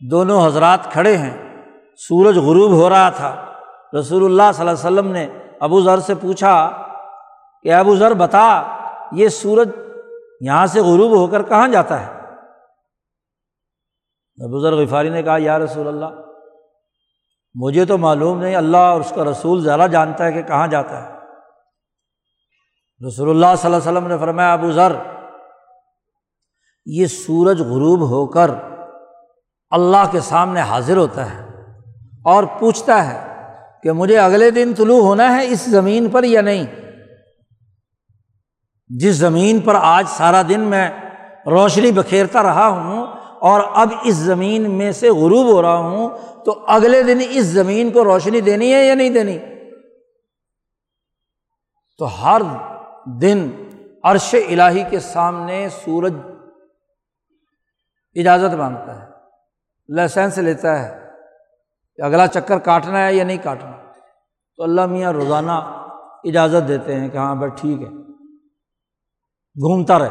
دونوں 0.00 0.46
حضرات 0.46 0.92
کھڑے 0.92 1.16
ہیں۔ 1.16 1.62
سورج 1.96 2.38
غروب 2.38 2.72
ہو 2.72 2.90
رہا 2.90 3.10
تھا۔ 3.10 3.52
رسول 3.98 4.24
اللہ 4.24 4.52
صلی 4.54 4.68
اللہ 4.68 4.70
علیہ 4.70 4.98
وسلم 4.98 5.12
نے 5.12 5.28
ابو 5.60 5.80
ذر 5.80 5.98
سے 5.98 6.14
پوچھا 6.14 6.70
کہ 7.62 7.72
ابو 7.72 7.96
ذر 7.96 8.14
بتا، 8.14 8.62
یہ 9.12 9.28
سورج 9.28 9.68
یہاں 10.40 10.66
سے 10.66 10.80
غروب 10.80 11.16
ہو 11.16 11.26
کر 11.26 11.42
کہاں 11.42 11.68
جاتا 11.68 12.06
ہے؟ 12.06 12.12
ابو 14.44 14.60
ذر 14.60 14.72
غفاری 14.74 15.08
نے 15.08 15.22
کہا، 15.22 15.36
یا 15.38 15.58
رسول 15.58 15.88
اللہ، 15.88 16.06
مجھے 17.54 17.84
تو 17.84 17.98
معلوم 17.98 18.38
نہیں، 18.38 18.56
اللہ 18.56 18.76
اور 18.76 19.00
اس 19.00 19.12
کا 19.14 19.24
رسول 19.24 19.62
زیادہ 19.62 19.86
جانتا 19.92 20.24
ہے 20.24 20.32
کہ 20.32 20.42
کہاں 20.42 20.66
جاتا 20.66 21.02
ہے۔ 21.02 21.16
رسول 23.08 23.30
اللہ 23.30 23.56
صلی 23.58 23.74
اللہ 23.74 23.88
علیہ 23.88 23.92
وسلم 23.92 24.06
نے 24.06 24.18
فرمایا، 24.18 24.52
ابو 24.52 24.72
ذر، 24.72 24.92
یہ 26.86 27.06
سورج 27.06 27.60
غروب 27.60 28.00
ہو 28.10 28.26
کر 28.26 28.50
اللہ 29.70 30.10
کے 30.12 30.20
سامنے 30.20 30.60
حاضر 30.60 30.96
ہوتا 30.96 31.34
ہے 31.34 31.46
اور 32.24 32.44
پوچھتا 32.44 33.10
ہے 33.10 33.42
کہ 33.82 33.92
مجھے 33.92 34.18
اگلے 34.18 34.50
دن 34.50 34.74
طلوع 34.76 35.02
ہونا 35.02 35.36
ہے 35.36 35.46
اس 35.46 35.64
زمین 35.64 36.10
پر 36.10 36.24
یا 36.24 36.40
نہیں؟ 36.40 36.66
جس 38.88 39.14
زمین 39.14 39.60
پر 39.60 39.74
آج 39.80 40.04
سارا 40.08 40.42
دن 40.48 40.60
میں 40.60 40.90
روشنی 41.46 41.92
بکھیرتا 41.92 42.42
رہا 42.42 42.68
ہوں 42.68 43.06
اور 43.40 43.60
اب 43.74 43.92
اس 44.04 44.14
زمین 44.14 44.70
میں 44.70 44.92
سے 44.92 45.10
غروب 45.10 45.46
ہو 45.46 45.62
رہا 45.62 45.76
ہوں، 45.76 46.10
تو 46.44 46.64
اگلے 46.66 47.02
دن 47.02 47.18
اس 47.30 47.44
زمین 47.44 47.90
کو 47.90 48.04
روشنی 48.04 48.40
دینی 48.40 48.74
ہے 48.74 48.86
یا 48.86 48.94
نہیں 48.94 49.10
دینی؟ 49.10 49.38
تو 51.98 52.24
ہر 52.24 52.42
دن 53.06 53.50
عرش 54.04 54.34
الہی 54.48 54.84
کے 54.90 55.00
سامنے 55.00 55.68
سورج 55.84 56.14
اجازت 58.14 58.54
مانگتا 58.54 59.02
ہے۔ 59.02 59.15
لائسنس 59.88 60.38
لیتا 60.38 60.82
ہے۔ 60.82 61.06
کہ 61.96 62.02
اگلا 62.02 62.26
چکر 62.26 62.58
کاٹنا 62.58 63.06
ہے 63.06 63.14
یا 63.14 63.24
نہیں 63.24 63.38
کاٹنا؟ 63.42 63.92
تو 64.56 64.62
اللہ 64.62 64.86
میاں 64.86 65.12
روزانہ 65.12 65.52
اجازت 66.24 66.68
دیتے 66.68 67.00
ہیں 67.00 67.08
کہ 67.08 67.16
ہاں 67.16 67.34
بھائی 67.34 67.50
ٹھیک 67.56 67.82
ہے۔ 67.82 67.92
گھومتا 69.60 69.98
رہے۔ 69.98 70.08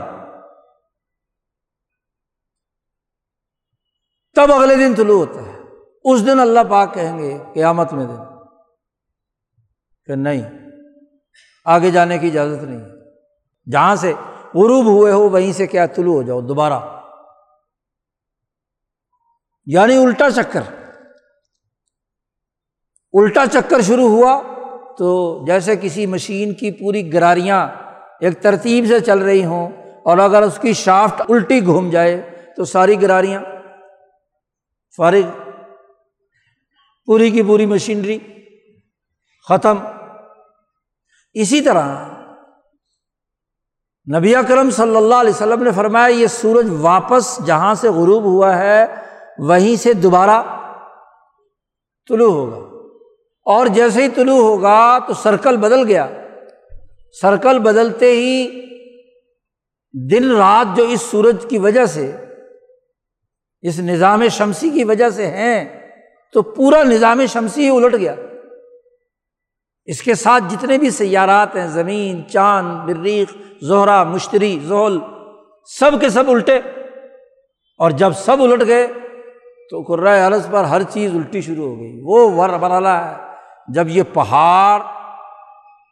تب 4.35 4.53
اگلے 4.53 4.75
دن 4.75 4.95
طلوع 4.95 5.25
ہوتا 5.25 5.39
ہے۔ 5.39 5.59
اس 6.03 6.25
دن 6.25 6.39
اللہ 6.39 6.59
پاک 6.69 6.93
کہیں 6.93 7.19
گے، 7.19 7.37
قیامت 7.53 7.93
میں 7.93 8.05
دن۔ 8.05 8.17
کہ 10.05 10.15
نہیں، 10.15 10.41
آگے 11.65 11.91
جانے 11.91 12.17
کی 12.17 12.27
اجازت 12.27 12.63
نہیں۔ 12.63 12.83
جہاں 13.71 13.95
سے 13.95 14.13
غروب 14.41 14.85
ہوئے 14.85 15.13
ہو، 15.13 15.29
وہیں 15.29 15.53
سے 15.53 15.67
کیا 15.67 15.85
طلوع 15.85 16.13
ہو 16.13 16.21
جاؤ، 16.21 16.41
دوبارہ۔ 16.41 16.94
یعنی 19.65 19.97
الٹا 19.97 20.31
چکر۔ 20.31 20.61
الٹا 23.13 23.43
چکر 23.53 23.81
شروع 23.81 24.09
ہوا 24.09 24.41
تو 24.97 25.43
جیسے 25.45 25.75
کسی 25.75 26.05
مشین 26.05 26.53
کی 26.53 26.71
پوری 26.71 27.13
گراریاں 27.13 27.67
ایک 28.19 28.41
ترتیب 28.41 28.85
سے 28.87 28.99
چل 28.99 29.19
رہی 29.19 29.45
ہوں 29.45 29.71
اور 30.05 30.17
اگر 30.17 30.41
اس 30.41 30.59
کی 30.61 30.73
شافٹ 30.73 31.21
الٹی 31.29 31.65
گھوم 31.65 31.89
جائے 31.89 32.43
تو 32.55 32.65
ساری 32.65 33.01
گراریاں 33.01 33.41
فارغ۔ 34.97 35.29
پوری 37.05 37.31
کی 37.31 37.43
پوری 37.43 37.65
مشینری 37.65 38.19
ختم۔ 39.49 39.77
اسی 41.33 41.61
طرح 41.61 42.05
نبی 44.17 44.35
اکرم 44.35 44.69
صلی 44.69 44.95
اللہ 44.95 45.15
علیہ 45.15 45.29
وسلم 45.29 45.63
نے 45.63 45.71
فرمایا 45.71 46.07
یہ 46.07 46.27
سورج 46.27 46.65
واپس 46.69 47.45
جہاں 47.45 47.73
سے 47.73 47.89
غروب 47.89 48.23
ہوا 48.23 48.57
ہے 48.57 49.04
وہیں 49.37 49.75
سے 49.75 49.93
دوبارہ 49.93 50.41
طلوع 52.09 52.31
ہوگا۔ 52.31 52.75
اور 53.45 53.67
جیسے 53.67 54.03
ہی 54.03 54.09
طلوع 54.09 54.41
ہوگا 54.41 54.99
تو 55.07 55.13
سرکل 55.13 55.57
بدل 55.57 55.87
گیا۔ 55.87 56.09
سرکل 57.21 57.59
بدلتے 57.59 58.11
ہی 58.11 58.61
دن 60.09 60.35
رات 60.35 60.77
جو 60.77 60.83
اس 60.83 61.01
سورج 61.01 61.45
کی 61.49 61.57
وجہ 61.57 61.85
سے، 61.85 62.15
اس 63.61 63.79
نظام 63.79 64.27
شمسی 64.27 64.69
کی 64.69 64.83
وجہ 64.83 65.09
سے 65.09 65.27
ہیں، 65.27 65.91
تو 66.33 66.41
پورا 66.41 66.83
نظام 66.83 67.25
شمسی 67.25 67.69
ہی 67.69 67.75
الٹ 67.75 67.95
گیا۔ 67.95 68.15
اس 69.85 70.01
کے 70.01 70.15
ساتھ 70.15 70.43
جتنے 70.49 70.77
بھی 70.77 70.89
سیارات 70.89 71.55
ہیں، 71.55 71.67
زمین، 71.67 72.29
چاند 72.29 72.89
بریق 72.89 73.37
زہرا 73.63 74.03
مشتری، 74.03 74.59
زحل، 74.67 74.99
سب 75.79 76.01
کے 76.01 76.09
سب 76.09 76.29
الٹے۔ 76.29 76.59
اور 77.77 77.91
جب 77.91 78.11
سب 78.11 78.41
الٹ 78.41 78.67
گئے 78.67 78.87
تو 79.69 79.81
قرۂۂ 79.81 80.19
عرض 80.19 80.49
پر 80.51 80.63
ہر 80.63 80.83
چیز 80.83 81.15
الٹی 81.15 81.41
شروع 81.41 81.67
ہو 81.67 81.79
گئی۔ 81.79 82.01
وہ 82.03 82.31
ور 82.31 82.49
برالا 82.49 83.11
ہے۔ 83.11 83.15
جب 83.67 83.87
یہ 83.89 84.03
پہاڑ 84.13 84.81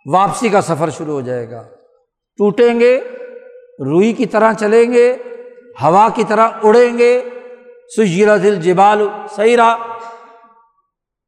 واپسی 0.05 0.49
کا 0.49 0.61
سفر 0.61 0.89
شروع 0.89 1.13
ہو 1.13 1.21
جائے 1.21 1.51
گا۔ 1.51 1.61
ٹوٹیں 2.37 2.79
گے، 2.79 3.01
روئی 3.79 4.13
کی 4.13 4.25
طرح 4.25 4.53
چلیں 4.53 4.91
گے، 4.93 5.17
ہوا 5.83 6.07
کی 6.15 6.23
طرح 6.23 6.49
اڑیں 6.63 6.97
گے۔ 6.97 7.29
سجیرا 7.97 8.37
دل 8.37 8.55
جبال 8.61 9.07
صحیح 9.29 9.57
رہا 9.57 9.71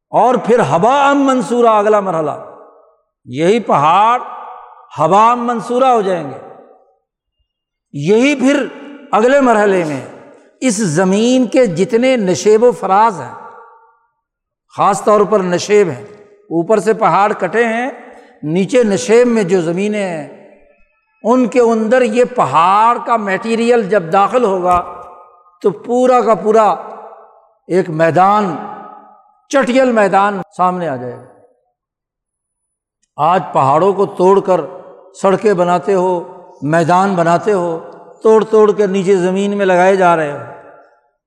اور 0.10 0.36
پھر 0.36 0.60
ہوا 0.60 1.10
ام 1.10 1.24
منصورہ 1.24 1.68
اگلا 1.68 2.00
مرحلہ۔ 2.00 2.32
یہی 3.26 3.60
پہاڑ 3.60 4.20
ہوا 5.00 5.32
ام 5.32 5.48
منصورہ 5.48 5.84
ہو 5.84 6.02
جائیں 6.02 6.32
گے۔ 6.32 6.38
یہی 7.94 8.36
پھر 8.36 8.66
اگلے 9.12 9.42
مرحلے 9.42 9.84
میں۔ 9.84 10.15
اس 10.68 10.76
زمین 10.76 11.48
کے 11.48 11.66
جتنے 11.66 12.18
نشیب 12.18 12.64
و 12.64 12.72
فراز 12.72 13.22
ہیں، 13.22 13.34
خاص 14.78 15.04
طور 15.04 15.22
پر 15.22 15.40
نشیب 15.40 15.90
ہیں، 15.90 16.04
اوپر 16.50 16.80
سے 16.80 16.94
پہاڑ 16.94 17.34
کٹے 17.34 17.66
ہیں، 17.66 17.90
نیچے 18.44 18.84
نشیب 18.84 19.28
میں 19.28 19.44
جو 19.44 19.62
زمینیں 19.62 20.04
ہیں، 20.04 20.28
ان 21.24 21.48
کے 21.48 21.60
اندر 21.60 22.02
یہ 22.02 22.24
پہاڑ 22.36 22.98
کا 23.06 23.18
میٹیریل 23.18 23.90
جب 23.90 24.04
داخل 24.14 24.44
ہوگا، 24.44 24.82
تو 25.62 25.72
پورا 25.72 26.22
کا 26.22 26.36
پورا 26.36 26.70
ایک 27.68 27.90
میدان، 27.90 28.56
چٹیل 29.50 29.92
میدان 29.92 30.42
سامنے 30.58 30.88
آ 30.88 30.96
جائے 30.96 31.14
گا۔ 31.14 31.24
آج 33.18 33.44
پہاڑوں 33.54 33.94
کو 33.94 34.06
توڑ 34.06 34.40
کر 34.40 34.62
سڑکیں 35.22 35.54
بناتے 35.54 35.94
ہو، 35.94 36.20
میدان 36.62 37.16
بناتے 37.16 37.54
ہو، 37.54 37.80
توڑ 38.24 38.44
توڑ 38.44 38.72
کر 38.72 38.88
نیچے 38.88 39.16
زمین 39.16 39.58
میں 39.58 39.66
لگائے 39.66 39.96
جا 39.96 40.16
رہے 40.16 40.32
ہو۔ 40.32 40.55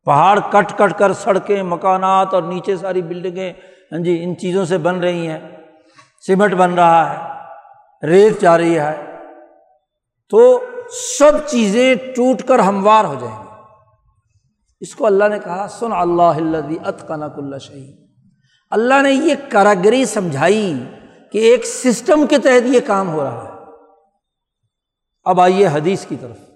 پہاڑ 0.04 0.38
کٹ 0.52 0.78
کٹ 0.78 0.98
کر 0.98 1.12
سڑکیں، 1.12 1.62
مکانات 1.62 2.34
اور 2.34 2.42
نیچے 2.42 2.76
ساری 2.76 3.02
بلڈنگیں 3.02 3.52
ہاں 3.92 3.98
جی 3.98 4.24
ان 4.24 4.38
چیزوں 4.38 4.64
سے 4.64 4.78
بن 4.78 5.00
رہی 5.00 5.28
ہیں۔ 5.28 5.38
سیمنٹ 6.26 6.52
بن 6.54 6.74
رہا 6.74 7.12
ہے، 7.12 7.38
ریت 8.06 8.40
جا 8.40 8.58
رہی 8.58 8.78
ہے۔ 8.78 9.18
تو 10.30 10.64
سب 11.18 11.46
چیزیں 11.46 11.94
ٹوٹ 11.94 12.42
کر 12.42 12.58
ہموار 12.58 13.04
ہو 13.04 13.14
جائیں 13.20 13.42
گی۔ 13.42 13.48
اس 14.80 14.94
کو 14.94 15.06
اللہ 15.06 15.24
نے 15.28 15.38
کہا، 15.38 15.68
سن 15.68 15.92
اللہ 15.92 16.84
ات 16.84 17.08
کا 17.08 17.16
نق 17.16 17.32
اللہ 17.36 17.58
شہید 17.58 17.96
اللہ 18.70 19.02
نے 19.02 19.12
یہ 19.12 19.34
کاراگری 19.48 20.04
سمجھائی 20.04 20.84
کہ 21.32 21.38
ایک 21.38 21.66
سسٹم 21.66 22.26
کے 22.26 22.38
تحت 22.38 22.66
یہ 22.66 22.80
کام 22.86 23.12
ہو 23.12 23.24
رہا 23.24 23.44
ہے۔ 23.44 23.50
اب 25.24 25.40
آئیے 25.40 25.66
حدیث 25.66 26.06
کی 26.06 26.16
طرف۔ 26.20 26.47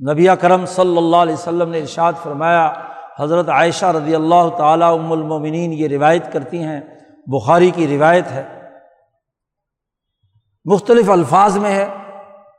نبی 0.00 0.26
کرم 0.40 0.66
صلی 0.66 0.96
اللہ 0.96 1.16
علیہ 1.16 1.34
وسلم 1.34 1.70
نے 1.70 1.78
ارشاد 1.78 2.12
فرمایا، 2.22 2.72
حضرت 3.18 3.48
عائشہ 3.48 3.86
رضی 3.86 4.14
اللہ 4.14 4.48
تعالیٰ 4.58 4.98
ام 4.98 5.12
المومنین 5.12 5.72
یہ 5.72 5.88
روایت 5.88 6.32
کرتی 6.32 6.58
ہیں، 6.58 6.80
بخاری 7.26 7.70
کی 7.70 7.98
روایت 7.98 8.26
ہے۔ 8.30 8.70
مختلف 10.64 11.10
الفاظ 11.10 11.58
میں 11.58 11.74
ہے، 11.74 11.88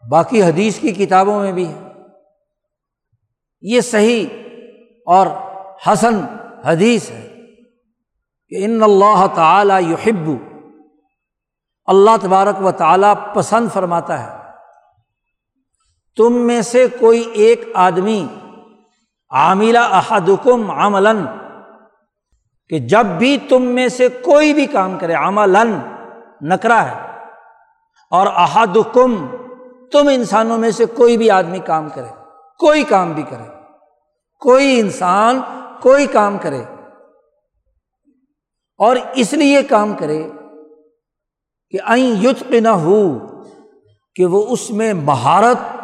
باقی 0.10 0.44
حدیث 0.44 0.80
کی 0.80 0.92
کتابوں 0.92 1.40
میں 1.40 1.52
بھی 1.52 1.68
ہے۔ 1.68 1.88
یہ 3.62 3.82
صحیح 3.82 4.26
اور 5.06 5.28
حسن 5.88 6.22
حدیث 6.66 7.12
ہے 7.12 7.28
کہ 8.50 8.66
ان 8.66 8.84
اللہ 8.84 9.26
تعالیٰ 9.36 9.82
یحب، 9.82 10.30
اللہ 11.86 12.18
تبارک 12.22 12.66
و 12.66 12.72
تعالیٰ 12.72 13.14
پسند 13.36 13.68
فرماتا 13.74 14.24
ہے۔ 14.24 14.37
تم 16.18 16.34
میں 16.48 16.62
سے 16.64 16.86
کوئی 17.00 17.24
ایک 17.36 17.66
آدمی 17.78 18.26
عاملہ 19.32 19.80
احدکم 19.94 20.70
عملاً، 20.72 21.26
کہ 22.72 22.80
جب 22.90 23.06
بھی 23.18 23.38
تم 23.50 23.66
میں 23.76 23.88
سے 23.90 24.08
کوئی 24.24 24.54
بھی 24.54 24.66
کام 24.68 24.98
کرے، 25.00 25.14
عملاً 25.16 25.74
نکرا 26.44 26.84
ہے، 26.86 26.96
اور 28.12 28.28
احدکم 28.36 29.16
تم 29.92 30.08
انسانوں 30.08 30.58
میں 30.58 30.72
سے 30.72 30.86
کوئی 30.96 31.18
بھی 31.18 31.30
آدمی 31.32 31.60
کام 31.66 31.90
کرے، 31.90 32.10
کوئی 32.60 32.84
کام 32.86 33.14
بھی 33.14 33.24
کرے، 33.30 33.48
کوئی 34.42 34.80
انسان 34.80 35.42
کوئی 35.82 36.08
کام 36.08 36.38
کرے، 36.38 36.64
اور 38.80 38.96
اس 39.14 39.34
لیے 39.36 39.62
کام 39.70 39.94
کرے 39.94 40.22
کہ 41.74 41.78
آئیں 41.86 42.12
یت 42.24 42.52
نہ 42.52 42.76
ہو 42.84 43.02
کہ 44.16 44.26
وہ 44.26 44.46
اس 44.50 44.70
میں 44.72 44.94
مہارت 44.96 45.77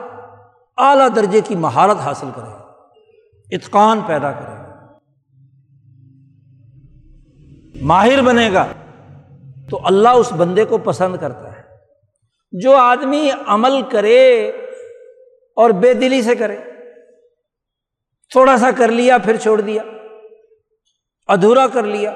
اعلیٰ 0.78 1.08
درجے 1.16 1.42
کی 1.42 1.56
مہارت 1.56 1.98
حاصل 1.98 2.28
کرے، 2.36 2.64
اتقان 3.56 4.02
پیدا 4.02 4.32
کرے۔ 4.32 4.64
ماہر 7.82 8.22
بنے 8.22 8.54
گا 8.54 8.68
تو 9.70 9.80
اللہ 9.86 10.10
اس 10.10 10.32
بندے 10.32 10.66
کو 10.66 10.78
پسند 10.78 11.16
کرتا 11.22 11.56
ہے۔ 11.56 11.62
جو 12.52 12.76
آدمی 12.76 13.30
عمل 13.48 13.82
کرے 13.82 14.50
اور 15.56 15.70
بے 15.70 15.94
دلی 15.94 16.22
سے 16.22 16.36
کرے، 16.36 16.58
تھوڑا 18.30 18.58
سا 18.58 18.72
کر 18.72 18.88
لیا، 18.88 19.18
پھر 19.18 19.38
چھوڑ 19.38 19.62
دیا، 19.62 19.84
ادھورا 21.28 21.68
کر 21.74 21.84
لیا، 21.84 22.12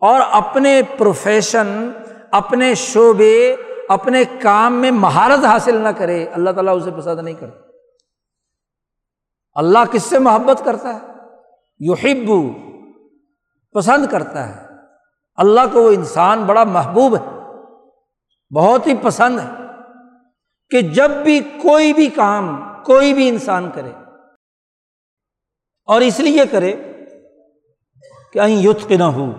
اور 0.00 0.20
اپنے 0.30 0.80
پروفیشن، 0.98 1.90
اپنے 2.30 2.74
شعبے 2.74 3.56
اپنے 3.88 4.24
کام 4.42 4.74
میں 4.74 4.90
مہارت 4.90 5.44
حاصل 5.44 5.76
نہ 5.76 5.88
کرے، 5.88 6.26
اللہ 6.28 6.50
تعالیٰ 6.50 6.76
اسے 6.76 6.90
پسند 6.90 7.20
نہیں 7.20 7.34
کرتا۔ 7.34 7.60
اللہ 9.54 9.78
کس 9.92 10.02
سے 10.02 10.18
محبت 10.18 10.64
کرتا 10.64 10.94
ہے؟ 10.94 10.98
یو 11.78 12.52
پسند 13.72 14.06
کرتا 14.06 14.48
ہے۔ 14.48 14.66
اللہ 15.34 15.60
کو 15.72 15.82
وہ 15.82 15.90
انسان 15.90 16.44
بڑا 16.44 16.64
محبوب 16.64 17.16
ہے، 17.16 17.40
بہت 18.54 18.86
ہی 18.86 18.92
پسند 19.02 19.40
ہے 19.40 19.50
کہ 20.70 20.80
جب 20.80 21.10
بھی 21.10 21.40
کوئی 21.40 21.92
بھی 21.92 22.06
کام، 22.06 22.72
کوئی 22.84 23.14
بھی 23.14 23.28
انسان 23.28 23.70
کرے۔ 23.74 23.90
اور 25.86 26.00
اس 26.00 26.20
لیے 26.20 26.46
کرے 26.50 26.72
کہ 26.72 28.40
کہیں 28.40 28.56
یوتھ 28.56 28.88
کے 28.88 28.96
نہ 28.96 29.04
ہو 29.04 29.32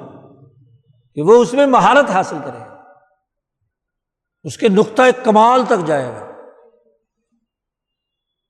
کہ 1.15 1.21
وہ 1.21 1.33
اس 1.33 1.53
میں 1.53 1.65
مہارت 1.65 2.09
حاصل 2.09 2.37
کرے۔ 2.45 2.74
اس 4.45 4.57
کے 4.57 4.69
نقطۂ 4.69 5.03
کمال 5.23 5.65
تک 5.65 5.87
جائے 5.87 6.05
گا۔ 6.05 6.31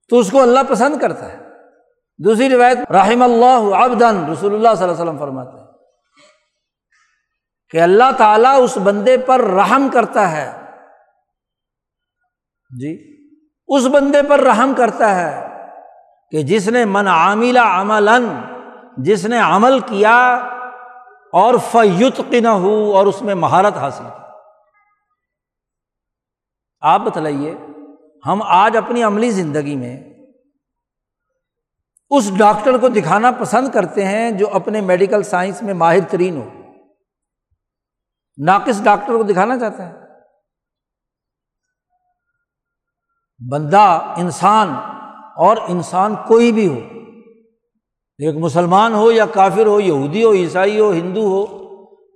تو 0.09 0.19
اس 0.19 0.31
کو 0.31 0.41
اللہ 0.41 0.59
پسند 0.69 0.99
کرتا 1.01 1.31
ہے۔ 1.31 1.37
دوسری 2.17 2.49
روایت، 2.49 2.91
رحم 2.91 3.21
اللہ 3.21 3.75
ابدن 3.75 4.31
رسول 4.31 4.53
اللہ 4.53 4.73
صلی 4.77 4.83
اللہ 4.83 4.93
علیہ 4.93 5.03
وسلم 5.03 5.17
فرماتے 5.17 5.57
ہیں 5.57 5.65
کہ 7.69 7.81
اللہ 7.81 8.11
تعالیٰ 8.17 8.63
اس 8.63 8.77
بندے 8.77 9.17
پر 9.17 9.41
رحم 9.41 9.89
کرتا 9.93 10.31
ہے۔ 10.31 10.61
جی 12.79 13.15
اس 13.67 13.85
بندے 13.85 14.21
پر 14.29 14.39
رحم 14.39 14.73
کرتا 14.77 15.15
ہے 15.15 15.47
کہ 16.31 16.43
جس 16.43 16.67
نے 16.67 16.85
من 16.85 17.07
عاملہ 17.07 17.59
عمل 17.59 18.09
جس 18.97 19.25
نے 19.25 19.39
عمل 19.39 19.79
کیا 19.79 20.35
اور 21.33 21.53
فیت 21.71 22.33
نہ 22.33 22.47
ہو 22.47 22.95
اور 22.95 23.05
اس 23.05 23.21
میں 23.21 23.35
مہارت 23.35 23.77
حاصل 23.77 24.03
کی۔ 24.03 24.24
آپ 26.85 27.01
بتلائیے، 27.01 27.55
ہم 28.25 28.41
آج 28.41 28.77
اپنی 28.77 29.03
عملی 29.03 29.31
زندگی 29.31 29.75
میں 29.75 30.13
اس 32.09 32.37
ڈاکٹر 32.37 32.77
کو 32.77 32.87
دکھانا 32.87 33.31
پسند 33.31 33.69
کرتے 33.69 34.05
ہیں 34.05 34.31
جو 34.31 34.49
اپنے 34.53 34.81
میڈیکل 34.81 35.23
سائنس 35.23 35.61
میں 35.61 35.73
ماہر 35.73 35.99
ترین 36.09 36.37
ہو۔ 36.37 36.49
ناقص 38.45 38.83
ڈاکٹر 38.83 39.17
کو 39.17 39.23
دکھانا 39.23 39.59
چاہتا 39.59 39.89
ہے۔ 39.89 39.93
بندہ، 43.51 44.13
انسان 44.17 44.69
اور 45.35 45.57
انسان 45.67 46.15
کوئی 46.27 46.51
بھی 46.51 46.67
ہو، 46.67 46.79
ایک 48.17 48.35
مسلمان 48.35 48.93
ہو 48.93 49.11
یا 49.11 49.25
کافر 49.25 49.65
ہو، 49.65 49.79
یہودی 49.79 50.23
ہو، 50.23 50.33
عیسائی 50.33 50.79
ہو، 50.79 50.91
ہندو 50.91 51.21
ہو، 51.21 51.43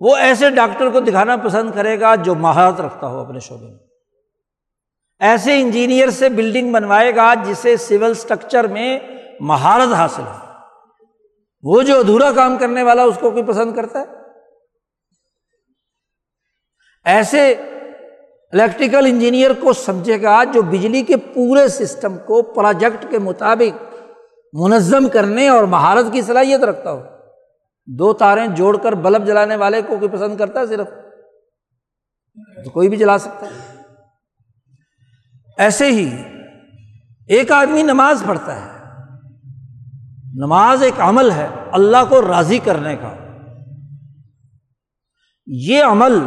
وہ 0.01 0.15
ایسے 0.15 0.49
ڈاکٹر 0.49 0.89
کو 0.89 0.99
دکھانا 0.99 1.36
پسند 1.36 1.72
کرے 1.72 1.99
گا 1.99 2.15
جو 2.15 2.36
مہارت 2.36 2.82
رکھتا 2.82 3.07
ہو 3.07 3.20
اپنے 3.20 3.39
شعبے 3.39 3.67
میں۔ 3.67 3.89
ایسے 5.20 5.61
انجینئر 5.61 6.09
سے 6.09 6.30
بلڈنگ 6.30 6.72
بنوائے 6.72 7.15
گا 7.15 7.34
جسے 7.34 7.78
سول 7.78 8.11
اسٹرکچر 8.11 8.67
میں 8.67 8.99
مہارت 9.39 9.93
حاصل 9.93 10.22
ہو۔ 10.22 10.49
وہ 11.63 11.82
جو 11.82 11.99
ادھورا 11.99 12.32
کام 12.32 12.57
کرنے 12.57 12.84
والا 12.84 13.03
اس 13.03 13.17
کو 13.22 13.32
کوئی 13.32 13.43
پسند 13.43 13.76
کرتا 13.76 13.99
ہے؟ 13.99 14.05
ایسے 17.05 17.51
الیکٹریکل 18.51 19.05
انجینئر 19.05 19.51
کو 19.59 19.74
سمجھے 19.74 20.22
گا 20.22 20.43
جو 20.43 20.61
بجلی 20.61 21.01
کے 21.01 21.17
پورے 21.17 21.67
سسٹم 21.67 22.17
کو 22.17 22.41
پروجیکٹ 22.41 23.05
کے 23.09 23.20
مطابق 23.20 23.95
منظم 24.53 25.09
کرنے 25.09 25.47
اور 25.47 25.63
مہارت 25.63 26.05
کی 26.11 26.22
صلاحیت 26.22 26.59
رکھتا 26.59 26.91
ہو۔ 26.91 27.01
دو 27.86 28.13
تاریں 28.13 28.47
جوڑ 28.47 28.78
کر 28.78 28.91
بلب 28.91 29.28
جلانے 29.28 29.55
والے 29.55 29.82
کو 29.82 29.97
کوئی 29.97 30.09
پسند 30.11 30.38
کرتا 30.38 30.59
ہے 30.59 30.65
صرف؟ 30.65 30.88
تو 32.63 32.70
کوئی 32.70 32.89
بھی 32.89 32.97
جلا 32.97 33.17
سکتا 33.17 33.45
ہے۔ 33.45 33.68
ایسے 35.60 35.91
ہی 35.91 36.24
ایک 37.28 37.51
آدمی 37.51 37.84
نماز 37.84 38.24
پڑھتا 38.28 38.55
ہے، 38.55 38.80
نماز 40.36 40.84
ایک 40.84 40.93
عمل 40.99 41.32
ہے 41.32 41.47
اللہ 41.72 41.97
کو 42.10 42.22
راضی 42.22 42.60
کرنے 42.60 42.95
کا۔ 42.95 43.16
یہ 45.47 45.84
عمل 45.84 46.20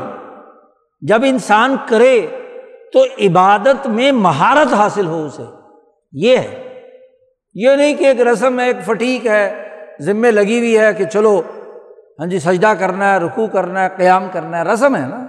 جب 1.01 1.23
انسان 1.25 1.77
کرے 1.89 2.27
تو 2.93 3.05
عبادت 3.05 3.87
میں 3.87 4.13
مہارت 4.13 4.73
حاصل 4.73 5.07
ہو 5.07 5.27
اسے۔ 5.27 5.43
یہ 6.13 6.39
ہے۔ 6.39 6.81
یہ 7.55 7.71
نہیں 7.71 7.95
کہ 7.95 8.05
ایک 8.05 8.21
رسم 8.21 8.61
ہے 8.61 8.67
ایک 8.67 8.77
فٹیک 8.85 9.27
ہے، 9.27 9.69
ذمے 10.01 10.31
لگی 10.31 10.59
ہوئی 10.59 10.79
ہے 10.79 10.95
کہ 10.95 11.05
چلو 11.05 11.43
ہاں 12.19 12.27
جی 12.27 12.39
سجدہ 12.39 12.73
کرنا 12.79 13.13
ہے 13.13 13.19
رکو 13.19 13.47
کرنا 13.47 13.85
ہے، 13.85 13.89
قیام 13.97 14.29
کرنا 14.33 14.59
ہے، 14.59 14.63
رسم 14.63 14.97
ہے 14.97 15.07
نا۔ 15.07 15.27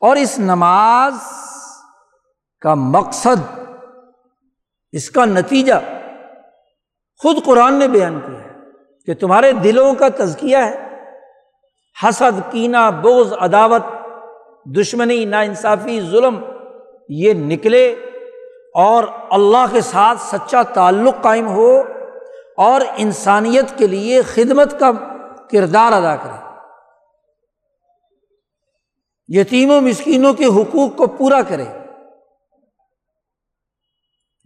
اور 0.00 0.16
اس 0.16 0.38
نماز 0.38 1.12
کا 2.60 2.74
مقصد، 2.74 3.58
اس 4.92 5.10
کا 5.10 5.24
نتیجہ 5.24 5.74
خود 7.22 7.44
قرآن 7.44 7.74
نے 7.74 7.88
بیان 7.88 8.20
کیا 8.26 8.44
ہے 8.44 8.50
کہ 9.06 9.14
تمہارے 9.14 9.52
دلوں 9.52 9.94
کا 9.94 10.08
تزکیہ 10.08 10.56
ہے، 10.56 10.88
حسد 12.02 12.52
کینا 12.52 12.90
بوز 12.90 13.32
عداوت، 13.40 13.82
دشمنی 14.64 15.24
نا 15.24 15.40
انصافی 15.40 16.00
ظلم، 16.00 16.44
یہ 17.08 17.32
نکلے 17.32 17.88
اور 18.74 19.04
اللہ 19.30 19.64
کے 19.72 19.80
ساتھ 19.80 20.18
سچا 20.20 20.62
تعلق 20.62 21.22
قائم 21.22 21.48
ہو 21.48 21.82
اور 22.56 22.80
انسانیت 22.96 23.78
کے 23.78 23.86
لیے 23.86 24.22
خدمت 24.22 24.80
کا 24.80 24.90
کردار 25.50 25.92
ادا 25.92 26.16
کرے۔ 26.16 26.50
یتیم 29.28 29.70
و 29.70 29.80
مسکینوں 29.80 30.34
کے 30.34 30.44
حقوق 30.44 30.96
کو 30.96 31.06
پورا 31.06 31.42
کرے۔ 31.48 31.64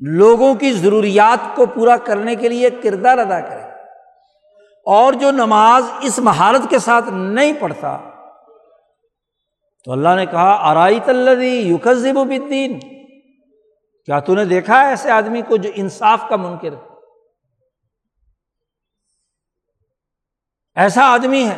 لوگوں 0.07 0.55
کی 0.55 0.73
ضروریات 0.73 1.57
کو 1.57 1.67
پورا 1.67 1.97
کرنے 1.97 2.35
کے 2.35 2.49
لیے 2.49 2.71
کردار 2.71 3.19
ادا 3.19 3.41
کرے۔ 3.41 3.63
اور 4.87 5.13
جو 5.13 5.31
نماز 5.31 5.85
اس 6.01 6.19
مہارت 6.19 6.71
کے 6.71 6.79
ساتھ 6.79 7.05
نہیں 7.13 7.53
پڑھتا، 7.61 7.99
تو 9.85 9.93
اللہ 9.93 10.09
نے 10.17 10.27
کہا 10.27 10.57
آرائی 10.61 11.01
تلدی 11.05 11.61
یوکزب 11.61 12.19
الدین 12.19 12.79
کیا 14.05 14.21
تو 14.21 14.35
نے 14.35 14.45
دیکھا 14.45 14.85
ہے 14.85 14.89
ایسے 14.89 15.11
آدمی 15.11 15.43
کو 15.43 15.57
جو 15.57 15.71
انصاف 15.75 16.23
کا 16.29 16.37
منکر 16.37 16.75
ایسا 20.77 21.03
آدمی 21.05 21.49
ہے 21.49 21.57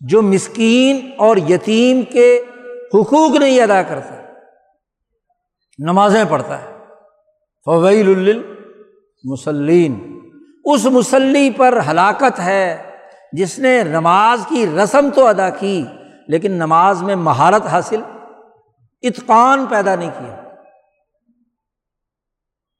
جو 0.00 0.22
مسکین 0.22 1.10
اور 1.18 1.36
یتیم 1.36 2.02
کے 2.02 2.42
حقوق 2.94 3.36
نہیں 3.36 3.60
ادا 3.60 3.82
کرتا، 3.82 4.14
نمازیں 5.78 6.24
پڑھتا 6.30 6.62
ہے۔ 6.62 6.79
فویل 7.70 8.42
مسلین 9.24 10.20
اس 10.64 10.84
مسلی 10.84 11.50
پر 11.50 11.78
ہلاکت 11.90 12.40
ہے 12.40 12.90
جس 13.32 13.58
نے 13.58 13.84
نماز 13.84 14.46
کی 14.48 14.66
رسم 14.66 15.08
تو 15.14 15.26
ادا 15.26 15.50
کی، 15.50 15.84
لیکن 16.28 16.52
نماز 16.52 17.02
میں 17.02 17.16
مہارت 17.16 17.66
حاصل، 17.66 18.00
اتقان 19.02 19.66
پیدا 19.66 19.94
نہیں 19.94 20.10
کیا، 20.18 20.42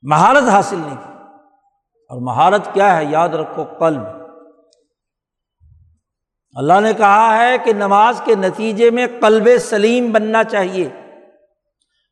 مہارت 0.03 0.49
حاصل 0.49 0.77
نہیں 0.77 0.97
کی۔ 0.97 1.13
اور 2.09 2.21
مہارت 2.21 2.75
کیا 2.75 2.97
ہے؟ 2.97 3.05
یاد 3.05 3.29
رکھو 3.29 3.65
قلب۔ 3.65 4.03
اللہ 6.55 6.81
نے 6.81 6.93
کہا 6.93 7.39
ہے 7.39 7.59
کہ 7.65 7.73
نماز 7.73 8.21
کے 8.25 8.35
نتیجے 8.35 8.91
میں 8.91 9.07
قلب 9.21 9.49
سلیم 9.61 10.13
بننا 10.13 10.45
چاہیے۔ 10.45 10.89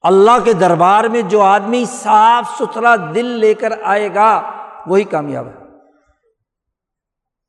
اللہ 0.03 0.45
کے 0.45 0.53
دربار 0.53 1.05
میں 1.05 1.23
جو 1.23 1.43
آدمی 1.43 1.85
صاف 1.85 2.59
ستھرا 2.59 2.97
دل 2.97 3.25
لے 3.25 3.55
کر 3.55 3.73
آئے 3.83 4.15
گا، 4.15 4.51
وہی 4.87 5.05
کامیاب 5.05 5.47
ہے۔ 5.47 5.55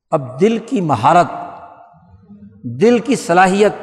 اب 0.10 0.40
دل 0.40 0.58
کی 0.58 0.82
مہارت، 0.82 1.28
دل 2.64 3.00
کی 3.00 3.16
صلاحیت، 3.16 3.74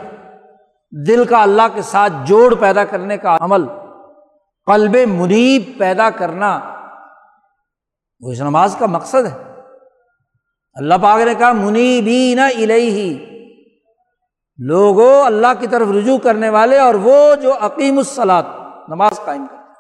دل 1.07 1.25
کا 1.25 1.43
اللہ 1.43 1.63
کے 1.75 1.83
ساتھ 1.83 2.13
جوڑ 2.25 2.55
پیدا 2.55 2.85
کرنے 2.85 3.19
کا 3.19 3.37
عمل، 3.41 3.67
قلب 4.67 4.97
منیب 5.09 5.79
پیدا 5.79 6.11
کرنا، 6.11 6.61
وہ 8.21 8.33
اس 8.33 8.41
نماز 8.41 8.77
کا 8.79 8.87
مقصد 8.87 9.27
ہے۔ 9.27 9.63
اللہ 10.75 10.95
پاک 11.03 11.21
نے 11.21 11.35
کہا 11.35 11.53
منی 11.53 12.35
نہ 12.35 12.41
الہی 12.41 13.36
لوگوں 14.59 15.25
اللہ 15.25 15.47
کی 15.61 15.67
طرف 15.67 15.89
رجوع 15.89 16.19
کرنے 16.19 16.49
والے 16.49 16.79
اور 16.79 16.95
وہ 16.95 17.35
جو 17.35 17.55
عقیم 17.61 17.99
الصلاط 17.99 18.47
نماز 18.89 19.21
قائم 19.25 19.47
کرتے 19.47 19.73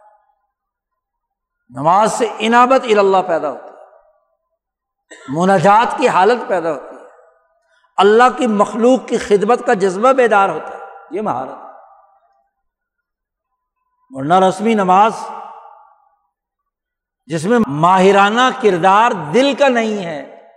نماز 1.80 2.12
سے 2.12 2.26
انابت 2.38 2.84
اللہ 2.98 3.16
پیدا 3.26 3.50
ہوتی 3.50 3.68
ہے۔ 3.68 3.74
مناجات 5.28 5.98
کی 5.98 6.08
حالت 6.08 6.48
پیدا 6.48 6.72
ہوتی 6.72 6.96
ہے۔ 6.96 7.00
اللہ 7.96 8.38
کی 8.38 8.46
مخلوق 8.46 9.08
کی 9.08 9.18
خدمت 9.18 9.66
کا 9.66 9.74
جذبہ 9.74 10.12
بیدار 10.12 10.48
ہوتا 10.48 10.78
ہے۔ 10.78 10.84
یہ 11.10 11.20
مہارت 11.20 11.58
ورنہ 14.08 14.34
رسمی 14.34 14.74
نماز، 14.74 15.12
جس 17.26 17.44
میں 17.44 17.58
ماہرانہ 17.66 18.50
کردار 18.62 19.10
دل 19.34 19.54
کا 19.58 19.68
نہیں 19.68 20.04
ہے، 20.04 20.48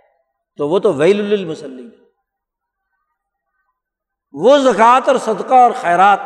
تو 0.56 0.68
وہ 0.68 0.78
تو 0.78 0.92
ویل 0.92 1.32
المسلم 1.32 1.88
وہ 4.32 4.58
زکوٰۃ 4.58 5.00
اور 5.06 5.16
صدقہ 5.16 5.54
اور 5.54 5.70
خیرات 5.80 6.20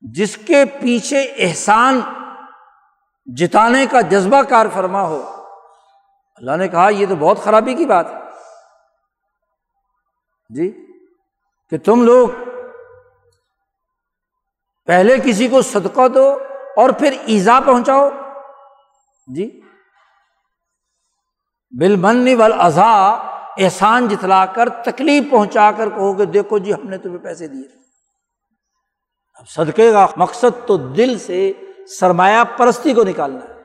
جس 0.00 0.36
کے 0.36 0.64
پیچھے 0.64 1.22
احسان 1.22 2.00
جتانے 3.36 3.86
کا 3.86 4.00
جذبہ 4.00 4.42
کار 4.42 4.66
فرما 4.74 5.02
ہو۔ 5.02 5.46
اللہ 6.36 6.56
نے 6.56 6.68
کہا، 6.68 6.88
یہ 6.88 7.06
تو 7.08 7.16
بہت 7.16 7.38
خرابی 7.44 7.74
کی 7.74 7.86
بات 7.86 8.06
ہے۔ 8.06 8.18
جی 10.48 10.86
کہ 11.70 11.78
تم 11.78 12.02
لوگ 12.02 12.28
پہلے 14.86 15.16
کسی 15.24 15.48
کو 15.48 15.62
صدقہ 15.62 16.08
دو 16.08 16.38
اور 16.76 16.90
پھر 16.90 17.12
ایزا 17.26 17.60
پہنچاؤ۔ 17.66 18.10
جی 19.26 19.60
بل 21.70 21.96
من 21.96 22.28
و 22.40 22.42
احسان 23.56 24.08
جتلا 24.08 24.46
کر، 24.46 24.68
تکلیف 24.68 25.30
پہنچا 25.30 25.70
کر 25.76 25.88
کہو 25.88 26.14
کہ 26.14 26.24
دیکھو 26.24 26.58
جی 26.58 26.72
ہم 26.72 26.88
نے 26.88 26.98
تمہیں 26.98 27.18
پیسے 27.18 27.48
دیے۔ 27.48 27.84
اب 29.34 29.48
صدقے 29.48 29.92
کا 29.92 30.06
مقصد 30.16 30.66
تو 30.66 30.76
دل 30.76 31.18
سے 31.18 31.52
سرمایہ 32.00 32.44
پرستی 32.56 32.94
کو 32.94 33.04
نکالنا 33.04 33.38
ہے۔ 33.38 33.62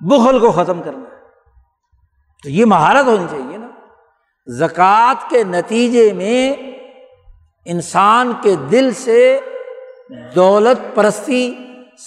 بخل 0.00 0.38
کو 0.38 0.52
ختم 0.52 0.82
کرنا 0.82 1.16
ہے۔ 1.16 1.16
تو 2.42 2.50
یہ 2.50 2.64
مہارت 2.64 3.06
ہونی 3.06 3.26
چاہیے 3.30 3.56
نا۔ 3.56 3.68
زکوٰۃ 4.46 5.28
کے 5.28 5.44
نتیجے 5.44 6.12
میں 6.12 6.52
انسان 7.64 8.32
کے 8.42 8.56
دل 8.56 8.94
سے 8.94 9.40
دولت 10.34 10.94
پرستی، 10.94 11.54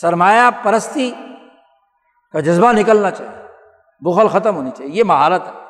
سرمایہ 0.01 0.49
پرستی 0.63 1.11
کا 2.33 2.39
جذبہ 2.39 2.71
نکلنا 2.71 3.11
چاہیے۔ 3.11 3.47
بخل 3.99 4.27
ختم 4.27 4.55
ہونی 4.55 4.71
چاہیے۔ 4.71 4.91
یہ 4.93 5.03
مہارت 5.03 5.47
ہے۔ 5.47 5.64